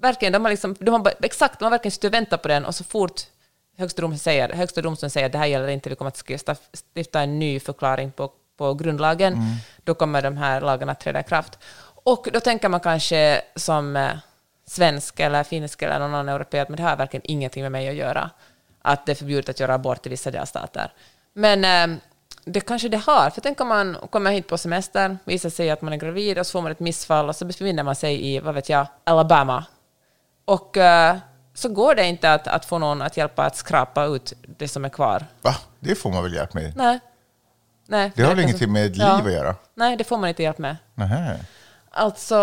Verkligen, 0.03 0.33
de 0.33 0.45
har, 0.45 0.51
liksom, 0.51 0.77
de 0.81 0.91
har 0.91 1.13
exakt, 1.23 1.59
de 1.59 1.65
har 1.65 1.71
verkligen 1.71 1.93
suttit 1.93 2.05
och 2.09 2.15
väntat 2.15 2.43
på 2.43 2.49
den 2.49 2.65
och 2.65 2.75
så 2.75 2.85
fort 2.85 3.21
högsta 3.79 4.03
domstolen 4.03 4.19
säger, 4.19 4.49
högsta 4.53 4.83
domstolen 4.83 5.11
säger 5.11 5.27
att 5.27 5.33
det 5.33 5.39
här 5.39 5.47
gäller 5.47 5.69
inte, 5.69 5.89
vi 5.89 5.95
kommer 5.97 6.09
att 6.09 6.25
stifta, 6.95 7.23
en 7.23 7.39
ny 7.39 7.61
förklaring 7.61 8.11
på, 8.13 8.31
på 8.59 8.75
grundlagen, 8.75 9.33
Mm. 9.33 9.47
då 9.85 9.95
kommer 9.95 10.23
de 10.23 10.37
här 10.37 10.61
lagarna 10.61 10.93
att 10.93 11.01
träda 11.01 11.21
i 11.21 11.23
kraft. 11.23 11.59
Och 12.05 12.29
då 12.33 12.41
tänker 12.41 12.69
man 12.69 12.81
kanske 12.81 13.43
som 13.57 13.97
eh, 13.97 14.11
svensk 14.67 15.21
eller 15.21 15.45
finsk 15.45 15.83
eller 15.83 15.99
någon 15.99 16.15
annan 16.15 16.29
europé 16.29 16.65
men 16.69 16.77
det 16.77 16.83
har 16.83 16.97
verkligen 16.97 17.23
ingenting 17.31 17.63
med 17.63 17.73
mig 17.73 17.89
att 17.89 17.95
göra. 17.95 18.31
Att 18.83 19.07
det 19.07 19.13
är 19.13 19.17
förbjudet 19.17 19.49
att 19.49 19.61
göra 19.61 19.75
abort 19.75 20.07
i 20.07 20.09
vissa 20.09 20.31
delstater. 20.31 20.93
Men 21.33 21.65
eh, 21.93 21.99
det 22.45 22.61
kanske 22.61 22.89
det 22.89 22.97
har. 22.97 23.31
För 23.31 23.41
tänk 23.41 23.61
om 23.61 23.69
man 23.69 23.97
kommer 24.11 24.31
hit 24.33 24.49
på 24.49 24.59
semester, 24.59 25.19
visar 25.25 25.51
sig 25.51 25.71
att 25.71 25.83
man 25.83 25.93
är 25.93 25.97
gravid 25.97 26.39
och 26.39 26.47
så 26.47 26.51
får 26.53 26.63
man 26.63 26.73
ett 26.73 26.81
missfall 26.81 27.29
och 27.29 27.37
så 27.37 27.45
befinner 27.45 27.83
man 27.83 27.95
sig 27.95 28.27
i, 28.35 28.41
vad 28.41 28.55
vet 28.55 28.69
jag, 28.69 28.87
Alabama. 29.05 29.65
Och 30.45 30.77
eh, 30.77 31.17
så 31.55 31.69
går 31.69 31.95
det 31.95 32.05
inte 32.07 32.33
att, 32.33 32.47
att 32.49 32.65
få 32.65 32.79
någon 32.79 33.03
att 33.03 33.17
hjälpa 33.17 33.45
att 33.45 33.57
skrapa 33.57 34.05
ut 34.05 34.33
det 34.59 34.69
som 34.69 34.85
är 34.85 34.89
kvar. 34.89 35.27
Va? 35.43 35.55
Det 35.81 35.95
får 35.95 36.11
man 36.11 36.23
väl 36.23 36.35
hjälp 36.35 36.55
med? 36.55 36.77
Nej. 36.77 37.01
Nej. 37.87 38.13
Det 38.15 38.23
har 38.23 38.35
väl 38.35 38.45
ingenting 38.45 38.73
med 38.73 38.91
liv 38.97 39.01
Ja. 39.07 39.21
att 39.27 39.33
göra? 39.33 39.55
Nej, 39.75 39.97
det 39.97 40.05
får 40.05 40.19
man 40.19 40.29
inte 40.29 40.43
hjälp 40.43 40.59
med. 40.59 40.77
Nähä. 40.95 41.39
Alltså, 41.91 42.37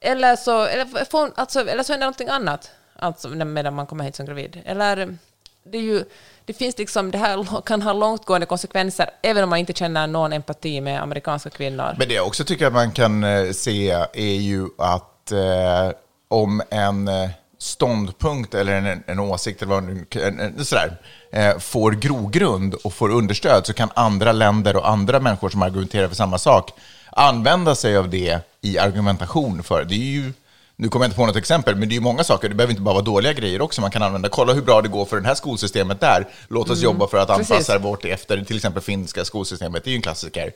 eller 0.00 0.36
så, 0.36 0.64
eller, 0.64 1.04
får, 1.04 1.32
alltså, 1.34 1.60
eller 1.60 1.82
så 1.82 1.92
händer 1.92 2.06
någonting 2.06 2.28
annat 2.28 2.70
alltså, 2.96 3.28
medan 3.28 3.74
man 3.74 3.86
kommer 3.86 4.04
hit 4.04 4.16
som 4.16 4.26
gravid. 4.26 4.62
Eller 4.64 4.96
mm, 4.96 5.18
det 5.64 5.78
är 5.78 5.82
ju 5.82 6.04
det 6.44 6.52
finns 6.52 6.78
liksom, 6.78 7.10
det 7.10 7.18
här 7.18 7.62
kan 7.66 7.82
ha 7.82 7.92
långtgående 7.92 8.46
konsekvenser, 8.46 9.10
även 9.22 9.44
om 9.44 9.50
man 9.50 9.58
inte 9.58 9.72
känner 9.72 10.06
någon 10.06 10.32
empati 10.32 10.80
med 10.80 11.02
amerikanska 11.02 11.50
kvinnor. 11.50 11.94
Men 11.98 12.08
det 12.08 12.14
jag 12.14 12.26
också 12.26 12.44
tycker 12.44 12.66
att 12.66 12.72
man 12.72 12.92
kan 12.92 13.24
eh, 13.24 13.50
se 13.50 13.90
är 14.12 14.40
ju 14.40 14.68
att 14.78 15.32
eh, 15.32 15.90
om 16.28 16.62
en 16.70 17.08
eh, 17.08 17.30
ståndpunkt 17.58 18.54
eller 18.54 18.72
en, 18.72 19.02
en 19.06 19.18
åsikt 19.18 19.62
eller 19.62 19.74
vad 19.74 19.84
en, 19.88 20.40
en, 20.40 20.64
sådär, 20.64 20.96
eh, 21.32 21.58
får 21.58 21.92
grogrund 21.92 22.74
och 22.74 22.94
får 22.94 23.10
understöd 23.10 23.66
så 23.66 23.72
kan 23.72 23.90
andra 23.94 24.32
länder 24.32 24.76
och 24.76 24.88
andra 24.88 25.20
människor 25.20 25.48
som 25.48 25.62
argumenterar 25.62 26.08
för 26.08 26.14
samma 26.14 26.38
sak 26.38 26.72
använda 27.18 27.74
sig 27.74 27.96
av 27.96 28.10
det 28.10 28.40
i 28.60 28.78
argumentation 28.78 29.62
för. 29.62 29.84
Det 29.84 29.94
är 29.94 29.98
ju 29.98 30.32
nu 30.80 30.88
kommer 30.88 31.04
jag 31.04 31.08
inte 31.08 31.16
på 31.16 31.26
något 31.26 31.36
exempel, 31.36 31.76
men 31.76 31.88
det 31.88 31.92
är 31.92 31.96
ju 31.96 32.00
många 32.00 32.24
saker. 32.24 32.48
Det 32.48 32.54
behöver 32.54 32.72
inte 32.72 32.82
bara 32.82 32.94
vara 32.94 33.04
dåliga 33.04 33.32
grejer 33.32 33.60
också 33.60 33.80
man 33.80 33.90
kan 33.90 34.02
använda. 34.02 34.28
Kolla 34.28 34.52
hur 34.52 34.62
bra 34.62 34.82
det 34.82 34.88
går 34.88 35.04
för 35.04 35.20
det 35.20 35.26
här 35.26 35.34
skolsystemet 35.34 36.00
där. 36.00 36.28
Låt 36.48 36.70
oss 36.70 36.78
mm. 36.78 36.84
jobba 36.84 37.08
för 37.08 37.18
att 37.18 37.30
anpassa 37.30 37.54
Precis. 37.54 37.84
vårt 37.84 38.04
efter 38.04 38.44
till 38.44 38.56
exempel 38.56 38.82
finska 38.82 39.24
skolsystemet. 39.24 39.84
Det 39.84 39.90
är 39.90 39.92
ju 39.92 39.96
en 39.96 40.02
klassiker. 40.02 40.52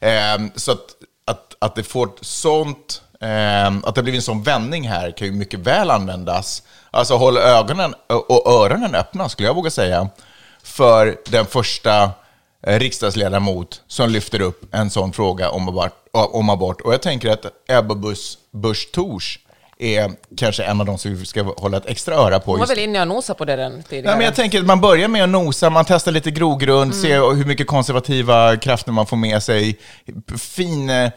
Eh, 0.00 0.38
så 0.54 0.72
att, 0.72 0.86
att, 1.24 1.56
att 1.58 1.74
det 1.74 1.82
får 1.82 2.10
sånt, 2.20 3.02
eh, 3.20 3.66
att 3.66 3.94
det 3.94 4.02
blir 4.02 4.14
en 4.14 4.22
sån 4.22 4.42
vändning 4.42 4.88
här 4.88 5.10
kan 5.10 5.26
ju 5.26 5.32
mycket 5.32 5.60
väl 5.60 5.90
användas. 5.90 6.62
Alltså 6.90 7.16
håll 7.16 7.38
ögonen 7.38 7.94
och 8.06 8.52
öronen 8.64 8.94
öppna, 8.94 9.28
skulle 9.28 9.48
jag 9.48 9.54
våga 9.54 9.70
säga, 9.70 10.08
för 10.62 11.16
den 11.26 11.46
första 11.46 12.10
riksdagsledamot 12.66 13.82
som 13.86 14.10
lyfter 14.10 14.40
upp 14.40 14.74
en 14.74 14.90
sån 14.90 15.12
fråga 15.12 15.50
om 15.50 15.68
abort. 15.68 15.92
Om 16.12 16.50
abort. 16.50 16.80
Och 16.80 16.92
jag 16.92 17.02
tänker 17.02 17.30
att 17.30 17.46
Ebba 17.68 17.94
Busch 18.52 18.92
Thors 18.92 19.38
är 19.78 20.10
kanske 20.36 20.64
en 20.64 20.80
av 20.80 20.86
de 20.86 20.98
som 20.98 21.16
vi 21.16 21.26
ska 21.26 21.42
hålla 21.42 21.76
ett 21.76 21.86
extra 21.86 22.14
öra 22.14 22.40
på. 22.40 22.50
Hon 22.50 22.60
var 22.60 22.66
väl 22.66 22.78
inne 22.78 23.00
och 23.00 23.08
nosade 23.08 23.38
på 23.38 23.44
det 23.44 23.56
den 23.56 23.82
tidigare? 23.82 24.06
Nej, 24.06 24.16
men 24.16 24.24
jag 24.24 24.34
tänker 24.34 24.60
att 24.60 24.66
man 24.66 24.80
börjar 24.80 25.08
med 25.08 25.24
att 25.24 25.28
nosa, 25.28 25.70
man 25.70 25.84
testar 25.84 26.12
lite 26.12 26.30
grogrund, 26.30 26.92
mm. 26.92 27.02
ser 27.02 27.34
hur 27.34 27.44
mycket 27.44 27.66
konservativa 27.66 28.56
krafter 28.56 28.92
man 28.92 29.06
får 29.06 29.16
med 29.16 29.42
sig. 29.42 29.78
Fin 30.38 30.90
eh, 30.90 31.10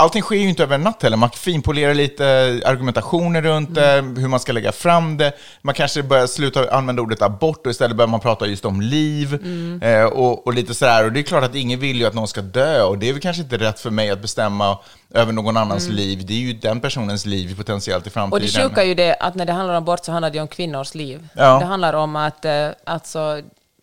allting 0.00 0.22
sker 0.22 0.36
ju 0.36 0.48
inte 0.48 0.62
över 0.62 0.74
en 0.74 0.82
natt 0.82 1.02
heller. 1.02 1.16
Man 1.16 1.30
finpolerar 1.30 1.94
lite 1.94 2.24
argumentationer 2.66 3.42
runt 3.42 3.74
det, 3.74 3.92
mm. 3.92 4.16
hur 4.16 4.28
man 4.28 4.40
ska 4.40 4.52
lägga 4.52 4.72
fram 4.72 5.16
det. 5.16 5.32
Man 5.62 5.74
kanske 5.74 6.02
börjar 6.02 6.26
sluta 6.26 6.70
använda 6.70 7.02
ordet 7.02 7.22
abort 7.22 7.66
och 7.66 7.70
istället 7.70 7.96
börjar 7.96 8.08
man 8.08 8.20
prata 8.20 8.46
just 8.46 8.64
om 8.64 8.80
liv 8.80 9.34
mm. 9.34 9.82
eh, 9.82 10.04
och, 10.04 10.46
och, 10.46 10.54
lite 10.54 10.74
sådär. 10.74 11.04
Och 11.04 11.12
det 11.12 11.20
är 11.20 11.22
klart 11.22 11.44
att 11.44 11.54
ingen 11.54 11.80
vill 11.80 11.96
ju 11.96 12.06
att 12.06 12.14
någon 12.14 12.28
ska 12.28 12.40
dö 12.42 12.82
och 12.82 12.98
det 12.98 13.08
är 13.08 13.12
väl 13.12 13.22
kanske 13.22 13.42
inte 13.42 13.56
rätt 13.56 13.80
för 13.80 13.90
mig 13.90 14.10
att 14.10 14.22
bestämma 14.22 14.78
över 15.14 15.32
någon 15.32 15.56
annans 15.56 15.84
mm. 15.84 15.96
liv. 15.96 16.26
Det 16.26 16.34
är 16.34 16.38
ju 16.38 16.52
den 16.52 16.80
personens 16.80 17.26
liv 17.26 17.56
potentiellt 17.56 18.06
i 18.06 18.10
framtiden. 18.10 18.32
Och 18.32 18.40
det 18.40 18.62
sjuka 18.62 18.82
är 18.82 18.86
ju 18.86 18.94
det 18.94 19.14
att 19.14 19.34
när 19.34 19.44
det 19.44 19.52
handlar 19.52 19.74
om 19.74 19.82
abort 19.82 20.04
så 20.04 20.12
handlar 20.12 20.30
det 20.30 20.40
om 20.40 20.48
kvinnors 20.48 20.94
liv. 20.94 21.28
Ja. 21.34 21.58
Det 21.58 21.64
handlar 21.64 21.94
om 21.94 22.16
att 22.16 22.44
eh, 22.44 22.68
alltså, 22.84 23.40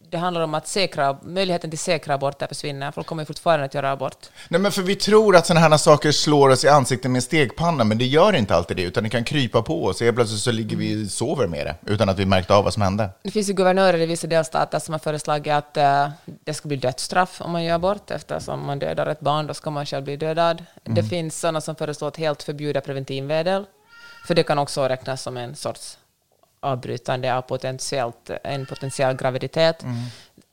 det 0.09 0.17
handlar 0.17 0.41
om 0.41 0.53
att 0.53 0.67
säkra, 0.67 1.17
möjligheten 1.23 1.69
till 1.69 1.79
säkra 1.79 2.13
aborter 2.13 2.47
försvinner. 2.47 2.91
Folk 2.91 3.07
kommer 3.07 3.25
fortfarande 3.25 3.65
att 3.65 3.73
göra 3.73 3.91
abort. 3.91 4.17
Nej, 4.49 4.61
men 4.61 4.71
för 4.71 4.81
vi 4.81 4.95
tror 4.95 5.35
att 5.35 5.45
sådana 5.45 5.67
här 5.67 5.77
saker 5.77 6.11
slår 6.11 6.49
oss 6.49 6.63
i 6.63 6.67
ansiktet 6.67 7.11
med 7.11 7.17
en 7.17 7.21
stegpanna, 7.21 7.83
men 7.83 7.97
det 7.97 8.05
gör 8.05 8.35
inte 8.35 8.55
alltid 8.55 8.77
det, 8.77 8.83
utan 8.83 9.03
det 9.03 9.09
kan 9.09 9.23
krypa 9.23 9.61
på 9.61 9.85
oss. 9.85 10.01
Helt 10.01 10.15
plötsligt 10.15 10.41
så 10.41 10.51
ligger 10.51 10.77
vi 10.77 11.05
och 11.05 11.11
sover 11.11 11.47
med 11.47 11.65
det, 11.65 11.93
utan 11.93 12.09
att 12.09 12.19
vi 12.19 12.25
märkte 12.25 12.53
av 12.53 12.63
vad 12.63 12.73
som 12.73 12.81
hände. 12.81 13.09
Det 13.23 13.31
finns 13.31 13.49
ju 13.49 13.53
guvernörer 13.53 13.99
i 14.01 14.05
vissa 14.05 14.27
delstater 14.27 14.79
som 14.79 14.93
har 14.93 14.99
föreslagit 14.99 15.53
att 15.53 15.77
uh, 15.77 16.09
det 16.45 16.53
ska 16.53 16.67
bli 16.67 16.77
dödsstraff 16.77 17.41
om 17.41 17.51
man 17.51 17.63
gör 17.63 17.75
abort, 17.75 18.11
eftersom 18.11 18.65
man 18.65 18.79
dödar 18.79 19.07
ett 19.07 19.19
barn, 19.19 19.47
då 19.47 19.53
ska 19.53 19.69
man 19.69 19.85
själv 19.85 20.03
bli 20.03 20.17
dödad. 20.17 20.63
Mm. 20.85 20.95
Det 20.95 21.03
finns 21.03 21.39
sådana 21.39 21.61
som 21.61 21.75
föreslår 21.75 22.07
att 22.07 22.17
helt 22.17 22.43
förbjuda 22.43 22.81
preventivmedel, 22.81 23.65
för 24.27 24.35
det 24.35 24.43
kan 24.43 24.59
också 24.59 24.87
räknas 24.87 25.21
som 25.21 25.37
en 25.37 25.55
sorts 25.55 25.97
avbrytande 26.72 27.36
av 27.36 27.41
potentiellt, 27.41 28.30
en 28.43 28.65
potentiell 28.65 29.15
graviditet. 29.15 29.84
Mm. 29.84 29.95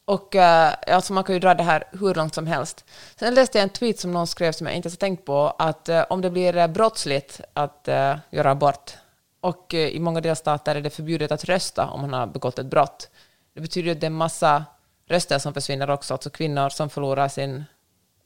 Och 0.04 0.34
uh, 0.34 0.94
alltså 0.94 1.12
man 1.12 1.24
kan 1.24 1.34
ju 1.34 1.40
dra 1.40 1.54
det 1.54 1.62
här 1.62 1.84
hur 1.92 2.14
långt 2.14 2.34
som 2.34 2.46
helst. 2.46 2.84
Sen 3.16 3.34
läste 3.34 3.58
jag 3.58 3.62
en 3.62 3.68
tweet 3.68 4.00
som 4.00 4.12
någon 4.12 4.26
skrev 4.26 4.52
som 4.52 4.66
jag 4.66 4.76
inte 4.76 4.86
ens 4.88 4.98
tänkt 4.98 5.24
på, 5.24 5.54
att 5.58 5.88
uh, 5.88 6.02
om 6.10 6.20
det 6.20 6.30
blir 6.30 6.56
uh, 6.56 6.66
brottsligt 6.66 7.40
att 7.52 7.88
uh, 7.88 8.16
göra 8.30 8.50
abort, 8.50 8.96
och 9.40 9.74
i 9.74 10.00
många 10.00 10.20
delstater 10.20 10.76
är 10.76 10.80
det 10.80 10.90
förbjudet 10.90 11.32
att 11.32 11.44
rösta 11.44 11.86
om 11.86 12.00
man 12.00 12.12
har 12.12 12.26
begått 12.26 12.58
ett 12.58 12.66
brott, 12.66 13.10
det 13.54 13.60
betyder 13.60 13.92
att 13.92 14.00
det 14.00 14.04
är 14.04 14.10
en 14.10 14.16
massa 14.16 14.64
röster 15.08 15.38
som 15.38 15.54
försvinner 15.54 15.90
också, 15.90 16.14
alltså 16.14 16.30
kvinnor 16.30 16.68
som 16.68 16.90
förlorar 16.90 17.28
sin 17.28 17.64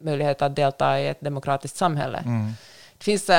möjlighet 0.00 0.42
att 0.42 0.56
delta 0.56 1.00
i 1.00 1.08
ett 1.08 1.20
demokratiskt 1.20 1.76
samhälle. 1.76 2.18
Mm. 2.18 2.52
Det 2.98 3.04
finns 3.04 3.30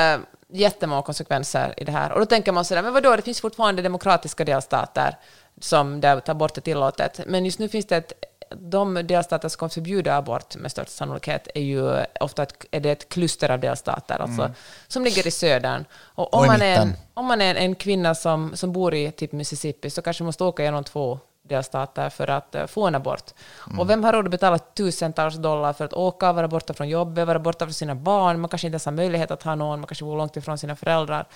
jättemånga 0.52 1.02
konsekvenser 1.02 1.74
i 1.76 1.84
det 1.84 1.92
här. 1.92 2.12
Och 2.12 2.20
då 2.20 2.26
tänker 2.26 2.52
man 2.52 2.64
sådär, 2.64 2.82
men 2.82 2.92
vadå, 2.92 3.16
det 3.16 3.22
finns 3.22 3.40
fortfarande 3.40 3.82
demokratiska 3.82 4.44
delstater 4.44 5.16
som 5.60 6.00
där 6.00 6.20
tar 6.20 6.34
bort 6.34 6.56
är 6.56 6.60
tillåtet. 6.60 7.20
Men 7.26 7.44
just 7.44 7.58
nu 7.58 7.68
finns 7.68 7.86
det 7.86 7.96
ett 7.96 8.12
de 8.56 8.94
delstater 8.94 9.48
som 9.48 9.58
kommer 9.58 9.70
förbjuda 9.70 10.16
abort 10.16 10.56
med 10.56 10.70
största 10.70 10.90
sannolikhet 10.90 11.48
är 11.54 11.60
ju 11.60 12.04
ofta 12.20 12.42
ett, 12.42 12.64
är 12.70 12.80
det 12.80 12.90
ett 12.90 13.08
kluster 13.08 13.50
av 13.50 13.60
delstater, 13.60 14.18
alltså, 14.18 14.42
mm. 14.42 14.52
som 14.88 15.04
ligger 15.04 15.26
i 15.26 15.30
södern. 15.30 15.84
Och 15.92 16.34
om, 16.34 16.40
och 16.40 16.46
man, 16.46 16.62
är 16.62 16.80
en, 16.80 16.92
om 17.14 17.26
man 17.26 17.40
är 17.40 17.54
en 17.54 17.74
kvinna 17.74 18.14
som, 18.14 18.56
som 18.56 18.72
bor 18.72 18.94
i 18.94 19.10
typ 19.10 19.32
Mississippi 19.32 19.90
så 19.90 20.02
kanske 20.02 20.22
man 20.22 20.26
måste 20.26 20.44
åka 20.44 20.62
genom 20.62 20.84
två 20.84 21.18
delstater 21.50 22.10
för 22.10 22.30
att 22.30 22.54
uh, 22.54 22.66
få 22.66 22.86
en 22.86 22.94
abort. 22.94 23.30
Mm. 23.66 23.78
Och 23.78 23.90
vem 23.90 24.04
har 24.04 24.12
råd 24.12 24.24
att 24.24 24.30
betala 24.30 24.58
tusentals 24.58 25.34
dollar 25.34 25.72
för 25.72 25.84
att 25.84 25.92
åka, 25.92 26.32
vara 26.32 26.48
borta 26.48 26.74
från 26.74 26.88
jobbet, 26.88 27.26
vara 27.26 27.38
borta 27.38 27.66
från 27.66 27.74
sina 27.74 27.94
barn, 27.94 28.40
man 28.40 28.48
kanske 28.48 28.66
inte 28.66 28.74
ens 28.74 28.84
har 28.84 28.92
möjlighet 28.92 29.30
att 29.30 29.42
ha 29.42 29.54
någon, 29.54 29.80
man 29.80 29.86
kanske 29.86 30.04
bor 30.04 30.16
långt 30.16 30.36
ifrån 30.36 30.58
sina 30.58 30.76
föräldrar. 30.76 31.26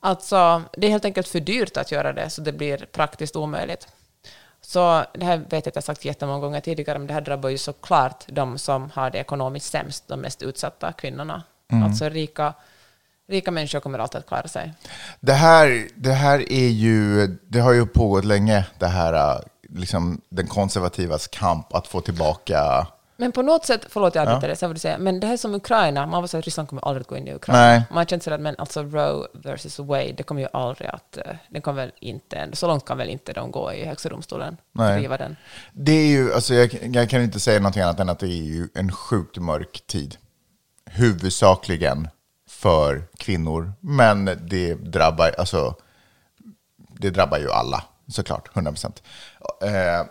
Alltså, 0.00 0.62
det 0.72 0.86
är 0.86 0.90
helt 0.90 1.04
enkelt 1.04 1.28
för 1.28 1.40
dyrt 1.40 1.76
att 1.76 1.92
göra 1.92 2.12
det, 2.12 2.30
så 2.30 2.40
det 2.42 2.52
blir 2.52 2.86
praktiskt 2.92 3.36
omöjligt. 3.36 3.88
Så 4.60 5.04
det 5.12 5.24
här 5.24 5.36
vet 5.36 5.52
jag 5.52 5.68
att 5.68 5.74
jag 5.74 5.84
sagt 5.84 6.04
jättemånga 6.04 6.40
gånger 6.40 6.60
tidigare, 6.60 6.98
men 6.98 7.06
det 7.06 7.14
här 7.14 7.20
drabbar 7.20 7.48
ju 7.48 7.58
såklart 7.58 8.24
de 8.28 8.58
som 8.58 8.90
har 8.94 9.10
det 9.10 9.18
ekonomiskt 9.18 9.72
sämst, 9.72 10.08
de 10.08 10.20
mest 10.20 10.42
utsatta 10.42 10.92
kvinnorna. 10.92 11.42
Mm. 11.72 11.84
Alltså 11.84 12.08
rika, 12.08 12.54
rika 13.28 13.50
människor 13.50 13.80
kommer 13.80 13.98
alltid 13.98 14.18
att 14.18 14.26
klara 14.26 14.48
sig. 14.48 14.74
Det 15.20 15.32
här, 15.32 15.88
det 15.94 16.12
här 16.12 16.52
är 16.52 16.68
ju, 16.68 17.26
det 17.26 17.60
har 17.60 17.72
ju 17.72 17.86
pågått 17.86 18.24
länge, 18.24 18.66
det 18.78 18.86
här, 18.86 19.44
liksom, 19.68 20.20
den 20.28 20.46
konservativas 20.46 21.26
kamp 21.26 21.74
att 21.74 21.86
få 21.86 22.00
tillbaka 22.00 22.86
men 23.16 23.32
på 23.32 23.42
något 23.42 23.64
sätt, 23.64 23.86
förlåt 23.88 24.14
jag 24.14 24.22
avbryter 24.22 24.48
ja. 24.48 24.54
det, 24.60 24.68
vill 24.68 24.80
säga, 24.80 24.98
men 24.98 25.20
det 25.20 25.26
här 25.26 25.34
är 25.34 25.38
som 25.38 25.54
Ukraina, 25.54 26.06
man 26.06 26.22
var 26.22 26.28
så 26.28 26.38
att 26.38 26.44
Ryssland 26.44 26.68
kommer 26.68 26.88
aldrig 26.88 27.00
att 27.00 27.08
gå 27.08 27.16
in 27.16 27.28
i 27.28 27.34
Ukraina. 27.34 27.62
Nej. 27.62 27.82
Man 27.90 28.06
känt 28.06 28.22
sådär, 28.22 28.38
men 28.38 28.54
alltså 28.58 28.82
Roe 28.82 29.26
versus 29.32 29.78
Wade, 29.78 30.12
det 30.12 30.22
kommer 30.22 30.40
ju 30.40 30.48
aldrig 30.52 30.90
att, 30.90 31.16
eh, 31.16 31.22
det 31.50 31.60
kommer 31.60 31.82
väl 31.82 31.92
inte, 32.00 32.48
så 32.52 32.66
långt 32.66 32.84
kan 32.84 32.98
väl 32.98 33.10
inte 33.10 33.32
de 33.32 33.50
gå 33.50 33.72
i 33.72 33.84
Högsta 33.84 34.08
domstolen, 34.08 34.56
driva 34.72 35.16
den. 35.16 35.36
Det 35.72 35.92
är 35.92 36.06
ju, 36.06 36.34
alltså 36.34 36.54
jag, 36.54 36.78
jag, 36.94 37.10
kan 37.10 37.22
inte 37.22 37.40
säga 37.40 37.60
någonting 37.60 37.82
annat 37.82 38.00
än 38.00 38.08
att 38.08 38.18
det 38.18 38.26
är 38.26 38.44
ju 38.44 38.68
en 38.74 38.92
sjukt 38.92 39.36
mörk 39.36 39.86
tid. 39.86 40.16
Huvudsakligen 40.90 42.08
för 42.48 43.02
kvinnor, 43.16 43.72
men 43.80 44.24
det 44.24 44.74
drabbar, 44.74 45.34
alltså, 45.38 45.74
det 46.98 47.10
drabbar 47.10 47.38
ju 47.38 47.50
alla, 47.50 47.84
såklart, 48.08 48.56
100 48.56 48.70
procent. 48.72 49.02
Eh, 49.62 50.06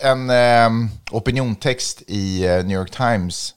en 0.00 0.30
eh, 0.30 0.70
opiniontext 1.10 2.02
i 2.06 2.46
eh, 2.46 2.64
New 2.64 2.78
York 2.78 2.90
Times 2.90 3.54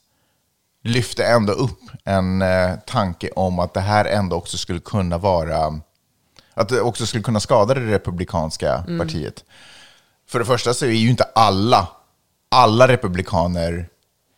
lyfte 0.84 1.24
ändå 1.24 1.52
upp 1.52 1.80
en 2.04 2.42
eh, 2.42 2.74
tanke 2.86 3.30
om 3.30 3.58
att 3.58 3.74
det 3.74 3.80
här 3.80 4.04
ändå 4.04 4.36
också 4.36 4.58
skulle 4.58 4.80
kunna 4.80 5.18
vara, 5.18 5.80
att 6.54 6.68
det 6.68 6.80
också 6.80 7.06
skulle 7.06 7.24
kunna 7.24 7.40
skada 7.40 7.74
det 7.74 7.86
republikanska 7.86 8.74
mm. 8.74 8.98
partiet. 8.98 9.44
För 10.28 10.38
det 10.38 10.44
första 10.44 10.74
så 10.74 10.86
är 10.86 10.90
ju 10.90 11.10
inte 11.10 11.24
alla, 11.24 11.88
alla 12.48 12.88
republikaner 12.88 13.88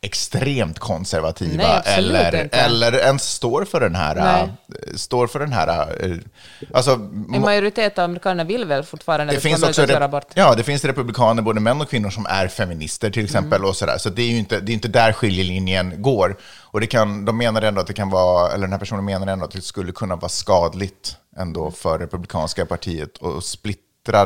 extremt 0.04 0.78
konservativa 0.78 1.62
Nej, 1.62 1.82
eller, 1.84 2.48
eller 2.52 2.92
ens 2.92 3.22
står 3.22 3.64
för 3.64 3.80
den 3.80 3.94
här... 3.94 4.14
Nej. 4.14 4.48
Står 4.96 5.26
för 5.26 5.38
den 5.38 5.52
här 5.52 5.96
eh, 6.00 6.16
alltså, 6.72 6.90
en 7.34 7.40
majoritet 7.40 7.98
av 7.98 8.04
amerikanerna 8.04 8.44
vill 8.44 8.64
väl 8.64 8.82
fortfarande 8.82 9.32
det 9.32 9.40
finns 9.40 9.62
också 9.62 9.96
abort? 9.96 10.26
Ja, 10.34 10.54
det 10.54 10.62
finns 10.62 10.84
republikaner, 10.84 11.42
både 11.42 11.60
män 11.60 11.80
och 11.80 11.90
kvinnor, 11.90 12.10
som 12.10 12.26
är 12.26 12.48
feminister 12.48 13.10
till 13.10 13.24
exempel. 13.24 13.58
Mm. 13.58 13.68
och 13.68 13.76
sådär. 13.76 13.98
Så 13.98 14.10
det 14.10 14.22
är 14.22 14.30
ju 14.30 14.38
inte, 14.38 14.60
det 14.60 14.72
är 14.72 14.74
inte 14.74 14.88
där 14.88 15.12
skiljelinjen 15.12 16.02
går. 16.02 16.36
Och 16.42 16.80
det 16.80 16.86
kan, 16.86 17.24
de 17.24 17.38
menar 17.38 17.62
ändå 17.62 17.80
att 17.80 17.86
det 17.86 17.94
kan 17.94 18.10
vara, 18.10 18.52
eller 18.52 18.62
den 18.62 18.72
här 18.72 18.78
personen 18.78 19.04
menar 19.04 19.26
ändå 19.26 19.44
att 19.44 19.50
det 19.50 19.60
skulle 19.60 19.92
kunna 19.92 20.16
vara 20.16 20.28
skadligt 20.28 21.16
ändå 21.36 21.70
för 21.70 21.98
republikanska 21.98 22.66
partiet 22.66 23.22
att 23.22 23.44
splittra 23.44 24.24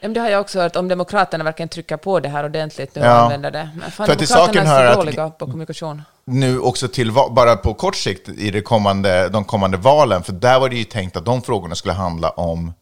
det 0.00 0.08
det 0.08 0.20
har 0.20 0.28
jag 0.28 0.40
också 0.40 0.60
hört, 0.60 0.76
om 0.76 0.88
Demokraterna 0.88 1.44
verkligen 1.44 1.68
trycker 1.68 1.96
på 1.96 2.20
det 2.20 2.28
här 2.28 2.44
ordentligt 2.44 2.94
nu 2.94 3.00
och 3.00 3.06
använder 3.06 3.50
det. 3.50 3.68
Men 3.74 3.90
fan, 3.90 4.06
För 4.06 4.12
att 4.12 4.28
Demokraterna 4.28 4.70
är 4.70 4.94
så 4.94 5.00
dåliga 5.00 5.30
på 5.30 5.46
kommunikation. 5.46 6.02
Nu 6.24 6.60
också 6.60 6.88
till, 6.88 7.12
bara 7.12 7.56
på 7.56 7.74
kort 7.74 7.96
sikt 7.96 8.28
i 8.28 8.50
det 8.50 8.60
kommande, 8.60 9.28
de 9.28 9.44
kommande 9.44 9.76
valen, 9.76 10.22
för 10.22 10.32
där 10.32 10.60
var 10.60 10.68
det 10.68 10.76
ju 10.76 10.84
tänkt 10.84 11.16
att 11.16 11.24
de 11.24 11.42
frågorna 11.42 11.74
skulle 11.74 11.94
handla 11.94 12.30
om 12.30 12.72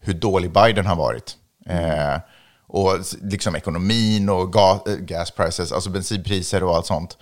hur 0.00 0.14
dålig 0.14 0.52
Biden 0.52 0.86
har 0.86 0.96
varit. 0.96 1.36
Eh, 1.66 2.20
och 2.66 2.98
liksom 3.22 3.56
ekonomin 3.56 4.28
och 4.28 4.52
gas, 4.52 4.86
eh, 4.86 4.94
gas 4.94 5.30
prices, 5.30 5.72
alltså 5.72 5.90
bensinpriser 5.90 6.64
och 6.64 6.76
allt 6.76 6.86
sånt. 6.86 7.18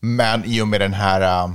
Men 0.00 0.44
i 0.44 0.62
och 0.62 0.68
med 0.68 0.80
den 0.80 0.94
här 0.94 1.44
uh, 1.44 1.54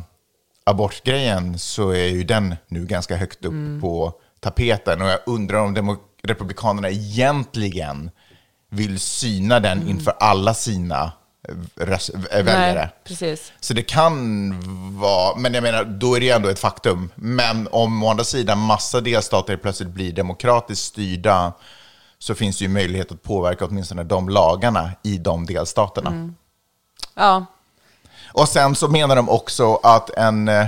abortgrejen 0.64 1.60
så 1.60 1.90
är 1.90 2.08
ju 2.08 2.24
den 2.24 2.56
nu 2.68 2.86
ganska 2.86 3.16
högt 3.16 3.46
upp 3.46 3.52
mm. 3.52 3.82
på 3.82 4.14
tapeten. 4.40 5.02
Och 5.02 5.08
jag 5.08 5.20
undrar 5.26 5.60
om 5.60 5.74
republikanerna 6.26 6.90
egentligen 6.90 8.12
vill 8.70 9.00
syna 9.00 9.60
den 9.60 9.88
inför 9.88 10.14
alla 10.20 10.54
sina 10.54 11.12
eh, 11.80 11.90
eh, 12.32 12.44
väljare. 12.44 12.74
Nej, 12.80 12.90
precis. 13.04 13.52
Så 13.60 13.74
det 13.74 13.82
kan 13.82 14.54
vara, 15.00 15.36
men 15.36 15.54
jag 15.54 15.64
menar, 15.64 15.84
då 15.84 16.16
är 16.16 16.20
det 16.20 16.30
ändå 16.30 16.50
ett 16.50 16.60
faktum. 16.60 17.10
Men 17.16 17.68
om 17.72 18.04
å 18.04 18.10
andra 18.10 18.24
sidan 18.24 18.60
massa 18.60 19.02
delstater 19.02 19.58
plötsligt 19.58 19.90
blir 19.90 20.12
demokratiskt 20.14 20.86
styrda 20.86 21.54
så 22.20 22.36
finns 22.36 22.58
det 22.58 22.64
ju 22.64 22.70
möjlighet 22.70 23.12
att 23.12 23.24
påverka 23.24 23.66
åtminstone 23.66 24.04
de 24.04 24.30
lagarna 24.30 24.92
i 25.04 25.18
de 25.18 25.46
delstaterna. 25.46 26.10
Ja, 27.14 27.46
Och 28.34 28.50
sen 28.50 28.76
så 28.76 28.88
menar 28.88 29.16
de 29.16 29.30
också 29.30 29.76
att 29.76 30.10
en 30.10 30.48
eh, 30.48 30.68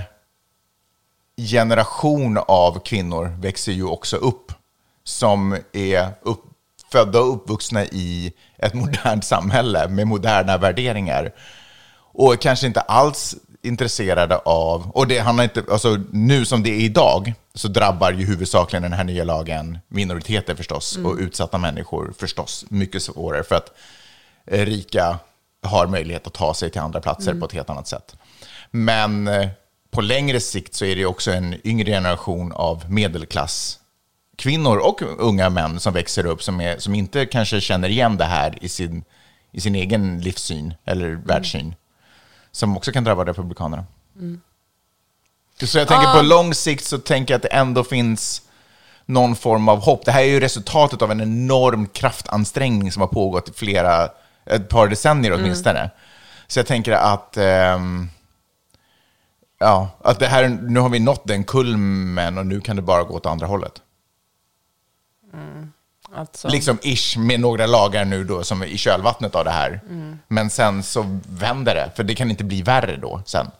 generation 1.37 2.37
av 2.47 2.79
kvinnor 2.79 3.37
växer 3.39 3.71
ju 3.71 3.83
också 3.83 4.17
upp 4.17 4.46
som 5.07 5.57
är 5.73 6.09
upp, 6.21 6.43
födda 6.91 7.19
och 7.19 7.35
uppvuxna 7.35 7.85
i 7.85 8.33
ett 8.57 8.73
modernt 8.73 9.25
samhälle 9.25 9.87
med 9.87 10.07
moderna 10.07 10.57
värderingar. 10.57 11.31
Och 12.13 12.41
kanske 12.41 12.67
inte 12.67 12.81
alls 12.81 13.35
intresserade 13.61 14.37
av, 14.37 14.91
och 14.91 15.07
det 15.07 15.19
handlar 15.19 15.43
inte, 15.43 15.63
alltså 15.71 15.99
nu 16.11 16.45
som 16.45 16.63
det 16.63 16.69
är 16.69 16.79
idag, 16.79 17.33
så 17.53 17.67
drabbar 17.67 18.11
ju 18.11 18.25
huvudsakligen 18.25 18.83
den 18.83 18.93
här 18.93 19.03
nya 19.03 19.23
lagen 19.23 19.79
minoriteter 19.87 20.55
förstås, 20.55 20.97
och 20.97 21.15
utsatta 21.19 21.57
människor 21.57 22.13
förstås 22.17 22.65
mycket 22.69 23.03
svårare, 23.03 23.43
för 23.43 23.55
att 23.55 23.71
eh, 24.45 24.65
rika 24.65 25.19
har 25.61 25.87
möjlighet 25.87 26.27
att 26.27 26.33
ta 26.33 26.53
sig 26.53 26.69
till 26.69 26.81
andra 26.81 27.01
platser 27.01 27.33
på 27.33 27.45
ett 27.45 27.53
helt 27.53 27.69
annat 27.69 27.87
sätt. 27.87 28.15
Men 28.71 29.27
eh, 29.27 29.47
på 29.91 30.01
längre 30.01 30.39
sikt 30.39 30.73
så 30.73 30.85
är 30.85 30.95
det 30.95 31.05
också 31.05 31.31
en 31.31 31.67
yngre 31.67 31.91
generation 31.91 32.51
av 32.51 32.91
medelklass 32.91 33.79
kvinnor 34.37 34.77
och 34.77 35.01
unga 35.01 35.49
män 35.49 35.79
som 35.79 35.93
växer 35.93 36.25
upp 36.25 36.43
som, 36.43 36.61
är, 36.61 36.77
som 36.77 36.95
inte 36.95 37.25
kanske 37.25 37.61
känner 37.61 37.89
igen 37.89 38.17
det 38.17 38.25
här 38.25 38.57
i 38.61 38.69
sin, 38.69 39.03
i 39.51 39.61
sin 39.61 39.75
egen 39.75 40.21
livssyn 40.21 40.73
eller 40.85 41.09
världssyn. 41.09 41.75
Som 42.51 42.77
också 42.77 42.91
kan 42.91 43.03
drabba 43.03 43.25
republikanerna. 43.25 43.85
Så 45.63 45.77
jag 45.77 45.87
tänker 45.87 46.13
på 46.13 46.21
lång 46.21 46.53
sikt 46.53 46.85
så 46.85 46.97
tänker 46.97 47.33
jag 47.33 47.37
att 47.37 47.43
det 47.43 47.47
ändå 47.47 47.83
finns 47.83 48.41
någon 49.05 49.35
form 49.35 49.69
av 49.69 49.79
hopp. 49.79 50.05
Det 50.05 50.11
här 50.11 50.21
är 50.21 50.25
ju 50.25 50.39
resultatet 50.39 51.01
av 51.01 51.11
en 51.11 51.21
enorm 51.21 51.87
kraftansträngning 51.87 52.91
som 52.91 53.01
har 53.01 53.07
pågått 53.07 53.49
i 53.49 53.53
flera, 53.53 54.09
ett 54.45 54.69
par 54.69 54.87
decennier 54.87 55.33
åtminstone. 55.33 55.89
Så 56.47 56.59
jag 56.59 56.67
tänker 56.67 56.91
att, 56.91 57.37
ehm, 57.37 58.09
ja, 59.59 59.89
att 60.03 60.19
det 60.19 60.27
här, 60.27 60.47
nu 60.47 60.79
har 60.79 60.89
vi 60.89 60.99
nått 60.99 61.27
den 61.27 61.43
kulmen 61.43 62.37
och 62.37 62.45
nu 62.45 62.61
kan 62.61 62.75
det 62.75 62.81
bara 62.81 63.03
gå 63.03 63.13
åt 63.15 63.25
andra 63.25 63.47
hållet. 63.47 63.81
Alltså. 66.15 66.47
Liksom 66.47 66.77
ish 66.81 67.17
med 67.17 67.39
några 67.39 67.65
lagar 67.65 68.05
nu 68.05 68.23
då 68.23 68.43
som 68.43 68.61
är 68.61 68.65
i 68.65 68.77
kölvattnet 68.77 69.35
av 69.35 69.45
det 69.45 69.51
här. 69.51 69.79
Men 70.27 70.49
sen 70.49 70.83
så 70.83 71.19
vänder 71.29 71.75
det, 71.75 71.91
för 71.95 72.03
det 72.03 72.15
kan 72.15 72.29
inte 72.29 72.43
bli 72.43 72.61
värre 72.61 72.97
då 72.97 73.21
sen. 73.25 73.51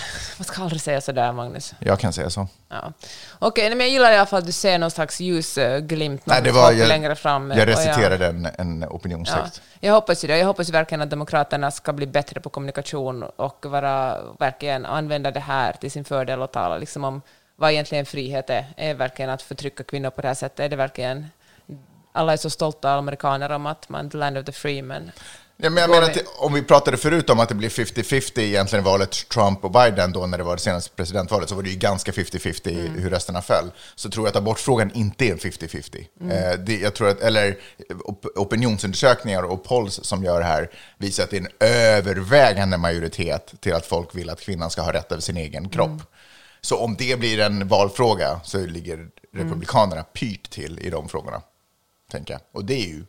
Man 0.38 0.44
ska 0.44 0.62
aldrig 0.62 0.80
säga 0.80 1.00
sådär, 1.00 1.32
Magnus. 1.32 1.74
Jag 1.78 2.00
kan 2.00 2.12
säga 2.12 2.30
så. 2.30 2.48
Ja. 2.68 2.92
Okej, 3.38 3.64
nej, 3.68 3.76
men 3.76 3.86
jag 3.86 3.92
gillar 3.92 4.12
i 4.12 4.16
alla 4.16 4.26
fall 4.26 4.38
att 4.38 4.46
du 4.46 4.52
ser 4.52 4.78
någon 4.78 4.90
slags 4.90 5.20
ljusglimt 5.20 6.26
Nej, 6.26 6.42
det 6.42 6.52
var, 6.52 6.72
jag, 6.72 6.88
längre 6.88 7.16
fram. 7.16 7.50
jag 7.50 7.68
reciterade 7.68 8.26
en, 8.26 8.48
en 8.58 8.80
Ja, 8.80 8.88
opinionstext. 8.88 9.62
jag 9.80 9.92
hoppas 9.94 10.24
ju 10.24 10.28
det. 10.28 10.38
Jag 10.38 10.46
hoppas 10.46 10.68
verkligen 10.70 11.00
att 11.02 11.10
Demokraterna 11.10 11.70
ska 11.70 11.92
bli 11.92 12.06
bättre 12.06 12.40
på 12.40 12.50
kommunikation 12.50 13.22
och 13.22 13.66
vara, 13.66 14.16
verkligen 14.38 14.86
använda 14.86 15.30
det 15.30 15.40
här 15.40 15.72
till 15.72 15.90
sin 15.90 16.04
fördel 16.04 16.42
och 16.42 16.52
tala 16.52 16.78
liksom 16.78 17.04
om 17.04 17.22
vad 17.60 17.70
egentligen 17.70 18.06
frihet 18.06 18.50
är. 18.50 18.64
Är 18.76 18.94
verkligen 18.94 19.30
att 19.30 19.42
förtrycka 19.42 19.84
kvinnor 19.84 20.10
på 20.10 20.22
det 20.22 20.28
här 20.28 20.34
sättet? 20.34 20.60
Är 20.60 20.68
det 20.68 20.76
verkligen... 20.76 21.26
Alla 22.12 22.32
är 22.32 22.36
så 22.36 22.50
stolta 22.50 22.92
amerikaner 22.92 23.50
om 23.52 23.66
att 23.66 23.88
man 23.88 24.10
the 24.10 24.18
land 24.18 24.38
of 24.38 24.44
the 24.44 24.52
free, 24.52 24.82
men... 24.82 25.10
Ja, 25.56 25.70
men 25.70 25.80
jag 25.80 25.90
menar 25.90 26.02
att 26.02 26.18
om 26.38 26.52
vi 26.54 26.62
pratade 26.62 26.96
förut 26.96 27.30
om 27.30 27.40
att 27.40 27.48
det 27.48 27.54
blir 27.54 27.68
50-50 27.68 28.40
egentligen 28.40 28.84
valet 28.84 29.28
Trump 29.28 29.64
och 29.64 29.70
Biden 29.70 30.12
då 30.12 30.26
när 30.26 30.38
det 30.38 30.44
var 30.44 30.56
det 30.56 30.62
senaste 30.62 30.96
presidentvalet 30.96 31.48
så 31.48 31.54
var 31.54 31.62
det 31.62 31.70
ju 31.70 31.76
ganska 31.76 32.12
50-50 32.12 32.70
Mm. 32.70 33.02
hur 33.02 33.10
rösterna 33.10 33.42
föll. 33.42 33.70
Så 33.94 34.10
tror 34.10 34.26
jag 34.26 34.30
att 34.30 34.36
abortfrågan 34.36 34.90
inte 34.94 35.24
är 35.24 35.32
en 35.32 35.38
50-50. 35.38 36.06
Mm. 36.20 36.36
Eh, 36.36 36.58
det, 36.58 36.80
jag 36.80 36.94
tror 36.94 37.08
att, 37.08 37.20
eller 37.20 37.56
op 38.04 38.26
opinionsundersökningar 38.36 39.42
och 39.42 39.64
polls 39.64 40.00
som 40.02 40.24
gör 40.24 40.40
det 40.40 40.46
här 40.46 40.70
visar 40.98 41.24
att 41.24 41.30
det 41.30 41.36
är 41.36 41.40
en 41.40 41.68
övervägande 41.68 42.76
majoritet 42.76 43.54
till 43.60 43.74
att 43.74 43.86
folk 43.86 44.14
vill 44.14 44.30
att 44.30 44.40
kvinnan 44.40 44.70
ska 44.70 44.82
ha 44.82 44.92
rätt 44.92 45.12
över 45.12 45.22
sin 45.22 45.36
egen 45.36 45.68
kropp. 45.68 45.88
Mm. 45.88 46.02
Så 46.60 46.78
om 46.78 46.96
det 46.98 47.18
blir 47.18 47.40
en 47.40 47.68
valfråga 47.68 48.40
så 48.44 48.66
ligger 48.66 49.08
Republikanerna 49.34 50.02
pyrt 50.02 50.50
till 50.50 50.78
i 50.78 50.90
de 50.90 51.08
frågorna. 51.08 51.42
Tänker 52.10 52.34
jag. 52.34 52.40
Och 52.52 52.64
det 52.64 52.74
är 52.74 52.88
ju 52.88 53.04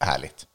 härligt. 0.00 0.46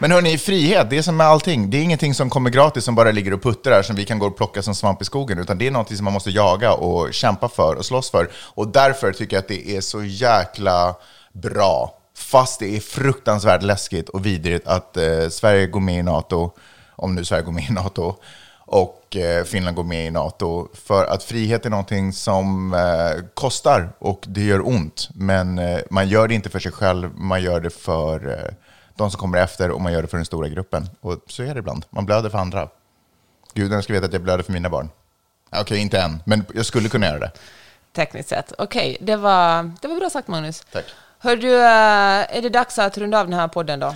Men 0.00 0.10
hörni, 0.10 0.38
frihet, 0.38 0.90
det 0.90 0.98
är 0.98 1.02
som 1.02 1.16
med 1.16 1.26
allting. 1.26 1.70
Det 1.70 1.76
är 1.76 1.82
ingenting 1.82 2.14
som 2.14 2.30
kommer 2.30 2.50
gratis 2.50 2.84
som 2.84 2.94
bara 2.94 3.10
ligger 3.10 3.34
och 3.34 3.42
puttrar 3.42 3.82
som 3.82 3.96
vi 3.96 4.04
kan 4.04 4.18
gå 4.18 4.26
och 4.26 4.36
plocka 4.36 4.62
som 4.62 4.74
svamp 4.74 5.02
i 5.02 5.04
skogen, 5.04 5.38
utan 5.38 5.58
det 5.58 5.66
är 5.66 5.70
någonting 5.70 5.96
som 5.96 6.04
man 6.04 6.12
måste 6.12 6.30
jaga 6.30 6.72
och 6.72 7.14
kämpa 7.14 7.48
för 7.48 7.74
och 7.74 7.86
slåss 7.86 8.10
för. 8.10 8.30
Och 8.34 8.68
därför 8.68 9.12
tycker 9.12 9.36
jag 9.36 9.42
att 9.42 9.48
det 9.48 9.76
är 9.76 9.80
så 9.80 10.04
jäkla 10.04 10.96
bra, 11.32 11.97
fast 12.18 12.60
det 12.60 12.76
är 12.76 12.80
fruktansvärt 12.80 13.62
läskigt 13.62 14.08
och 14.08 14.26
vidrigt 14.26 14.66
att 14.66 14.96
eh, 14.96 15.28
Sverige 15.28 15.66
går 15.66 15.80
med 15.80 15.98
i 15.98 16.02
NATO, 16.02 16.50
om 16.96 17.14
nu 17.14 17.24
Sverige 17.24 17.42
går 17.42 17.52
med 17.52 17.64
i 17.70 17.72
NATO, 17.72 18.14
och 18.70 19.16
eh, 19.16 19.44
Finland 19.44 19.76
går 19.76 19.84
med 19.84 20.06
i 20.06 20.10
NATO. 20.10 20.68
För 20.74 21.04
att 21.04 21.24
frihet 21.24 21.66
är 21.66 21.70
någonting 21.70 22.12
som 22.12 22.74
eh, 22.74 23.24
kostar 23.34 23.88
och 23.98 24.24
det 24.26 24.40
gör 24.40 24.68
ont. 24.68 25.08
Men 25.14 25.58
eh, 25.58 25.80
man 25.90 26.08
gör 26.08 26.28
det 26.28 26.34
inte 26.34 26.50
för 26.50 26.58
sig 26.58 26.72
själv, 26.72 27.10
man 27.14 27.42
gör 27.42 27.60
det 27.60 27.70
för 27.70 28.30
eh, 28.30 28.54
de 28.94 29.10
som 29.10 29.20
kommer 29.20 29.38
efter 29.38 29.70
och 29.70 29.80
man 29.80 29.92
gör 29.92 30.02
det 30.02 30.08
för 30.08 30.16
den 30.16 30.26
stora 30.26 30.48
gruppen. 30.48 30.88
Och 31.00 31.18
så 31.26 31.42
är 31.42 31.54
det 31.54 31.58
ibland. 31.58 31.84
Man 31.90 32.06
blöder 32.06 32.30
för 32.30 32.38
andra. 32.38 32.68
Gudarna 33.54 33.82
ska 33.82 33.92
veta 33.92 34.06
att 34.06 34.12
jag 34.12 34.22
blöder 34.22 34.44
för 34.44 34.52
mina 34.52 34.68
barn. 34.68 34.90
Okej, 35.50 35.78
inte 35.78 36.00
än, 36.00 36.22
men 36.26 36.44
jag 36.54 36.66
skulle 36.66 36.88
kunna 36.88 37.06
göra 37.06 37.18
det. 37.18 37.30
Tekniskt 37.92 38.28
sett. 38.28 38.52
Okej, 38.58 38.96
det, 39.00 39.16
var, 39.16 39.72
det 39.82 39.88
var 39.88 39.96
bra 39.96 40.10
sagt, 40.10 40.28
Magnus. 40.28 40.66
Tack. 40.72 40.84
Hör 41.20 41.36
du, 41.36 41.54
eh, 41.54 42.36
är 42.36 42.42
det 42.42 42.48
dags 42.48 42.78
att 42.78 42.98
runda 42.98 43.20
av 43.20 43.28
den 43.28 43.38
här 43.38 43.48
podden 43.48 43.80
då? 43.80 43.94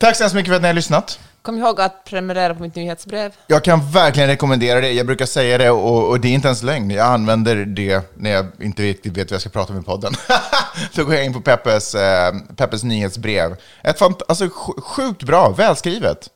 Tack 0.00 0.16
så 0.16 0.22
hemskt 0.22 0.34
mycket 0.34 0.48
för 0.48 0.56
att 0.56 0.62
ni 0.62 0.68
har 0.68 0.74
lyssnat. 0.74 1.18
Kom 1.42 1.58
ihåg 1.58 1.80
att 1.80 2.04
prenumerera 2.04 2.54
på 2.54 2.62
mitt 2.62 2.74
nyhetsbrev. 2.74 3.32
Jag 3.46 3.64
kan 3.64 3.90
verkligen 3.90 4.28
rekommendera 4.28 4.80
det. 4.80 4.92
Jag 4.92 5.06
brukar 5.06 5.26
säga 5.26 5.58
det 5.58 5.70
och, 5.70 6.08
och 6.08 6.20
det 6.20 6.28
är 6.28 6.32
inte 6.32 6.48
ens 6.48 6.62
lögn. 6.62 6.90
Jag 6.90 7.06
använder 7.06 7.56
det 7.56 8.12
när 8.16 8.30
jag 8.30 8.46
inte 8.60 8.82
riktigt 8.82 9.12
vet 9.16 9.30
vad 9.30 9.34
jag 9.34 9.40
ska 9.40 9.50
prata 9.50 9.72
om 9.72 9.78
i 9.80 9.82
podden. 9.82 10.12
Då 10.94 11.04
går 11.04 11.14
jag 11.14 11.24
in 11.24 11.32
på 11.32 11.40
Peppes, 11.40 11.94
eh, 11.94 12.34
Peppes 12.56 12.82
nyhetsbrev. 12.84 13.56
Ett 13.82 14.00
fant- 14.00 14.22
alltså, 14.28 14.44
sj- 14.44 14.80
sjukt 14.82 15.22
bra, 15.22 15.48
välskrivet. 15.48 16.28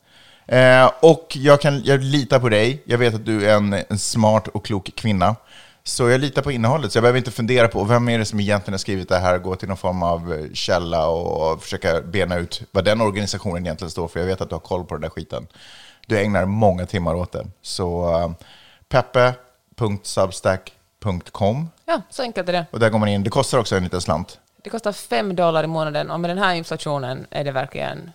Eh, 0.46 0.90
och 1.00 1.26
jag, 1.36 1.60
kan, 1.60 1.82
jag 1.84 2.00
litar 2.00 2.38
på 2.38 2.48
dig. 2.48 2.82
Jag 2.86 2.98
vet 2.98 3.14
att 3.14 3.26
du 3.26 3.50
är 3.50 3.54
en, 3.56 3.76
en 3.88 3.98
smart 3.98 4.48
och 4.48 4.64
klok 4.64 4.90
kvinna. 4.96 5.36
Så 5.84 6.08
jag 6.08 6.20
litar 6.20 6.42
på 6.42 6.52
innehållet, 6.52 6.92
så 6.92 6.96
jag 6.96 7.02
behöver 7.02 7.18
inte 7.18 7.30
fundera 7.30 7.68
på 7.68 7.84
vem 7.84 8.08
är 8.08 8.18
det 8.18 8.24
som 8.24 8.40
egentligen 8.40 8.74
har 8.74 8.78
skrivit 8.78 9.08
det 9.08 9.18
här, 9.18 9.38
gå 9.38 9.56
till 9.56 9.68
någon 9.68 9.76
form 9.76 10.02
av 10.02 10.32
eh, 10.32 10.52
källa 10.52 11.06
och 11.08 11.62
försöka 11.62 12.00
bena 12.00 12.36
ut 12.36 12.62
vad 12.70 12.84
den 12.84 13.00
organisationen 13.00 13.66
egentligen 13.66 13.90
står 13.90 14.08
för. 14.08 14.20
Jag 14.20 14.26
vet 14.26 14.40
att 14.40 14.48
du 14.48 14.54
har 14.54 14.60
koll 14.60 14.84
på 14.84 14.94
den 14.94 15.02
där 15.02 15.08
skiten. 15.08 15.46
Du 16.06 16.18
ägnar 16.20 16.44
många 16.44 16.86
timmar 16.86 17.14
åt 17.14 17.32
det. 17.32 17.46
Så 17.62 18.18
uh, 18.18 18.30
peppe.substack.com 18.88 21.68
Ja, 21.84 22.02
så 22.10 22.22
enkelt 22.22 22.48
är 22.48 22.52
det. 22.52 22.66
och 22.70 22.80
där 22.80 22.90
går 22.90 22.98
man 22.98 23.08
in. 23.08 23.24
Det 23.24 23.30
kostar 23.30 23.58
också 23.58 23.76
en 23.76 23.84
liten 23.84 24.00
slant. 24.00 24.38
Det 24.64 24.70
kostar 24.70 24.92
fem 24.92 25.36
dollar 25.36 25.64
i 25.64 25.66
månaden 25.66 26.10
och 26.10 26.20
med 26.20 26.30
den 26.30 26.38
här 26.38 26.54
inflationen 26.54 27.26
är 27.30 27.44
det 27.44 27.52
verkligen 27.52 28.10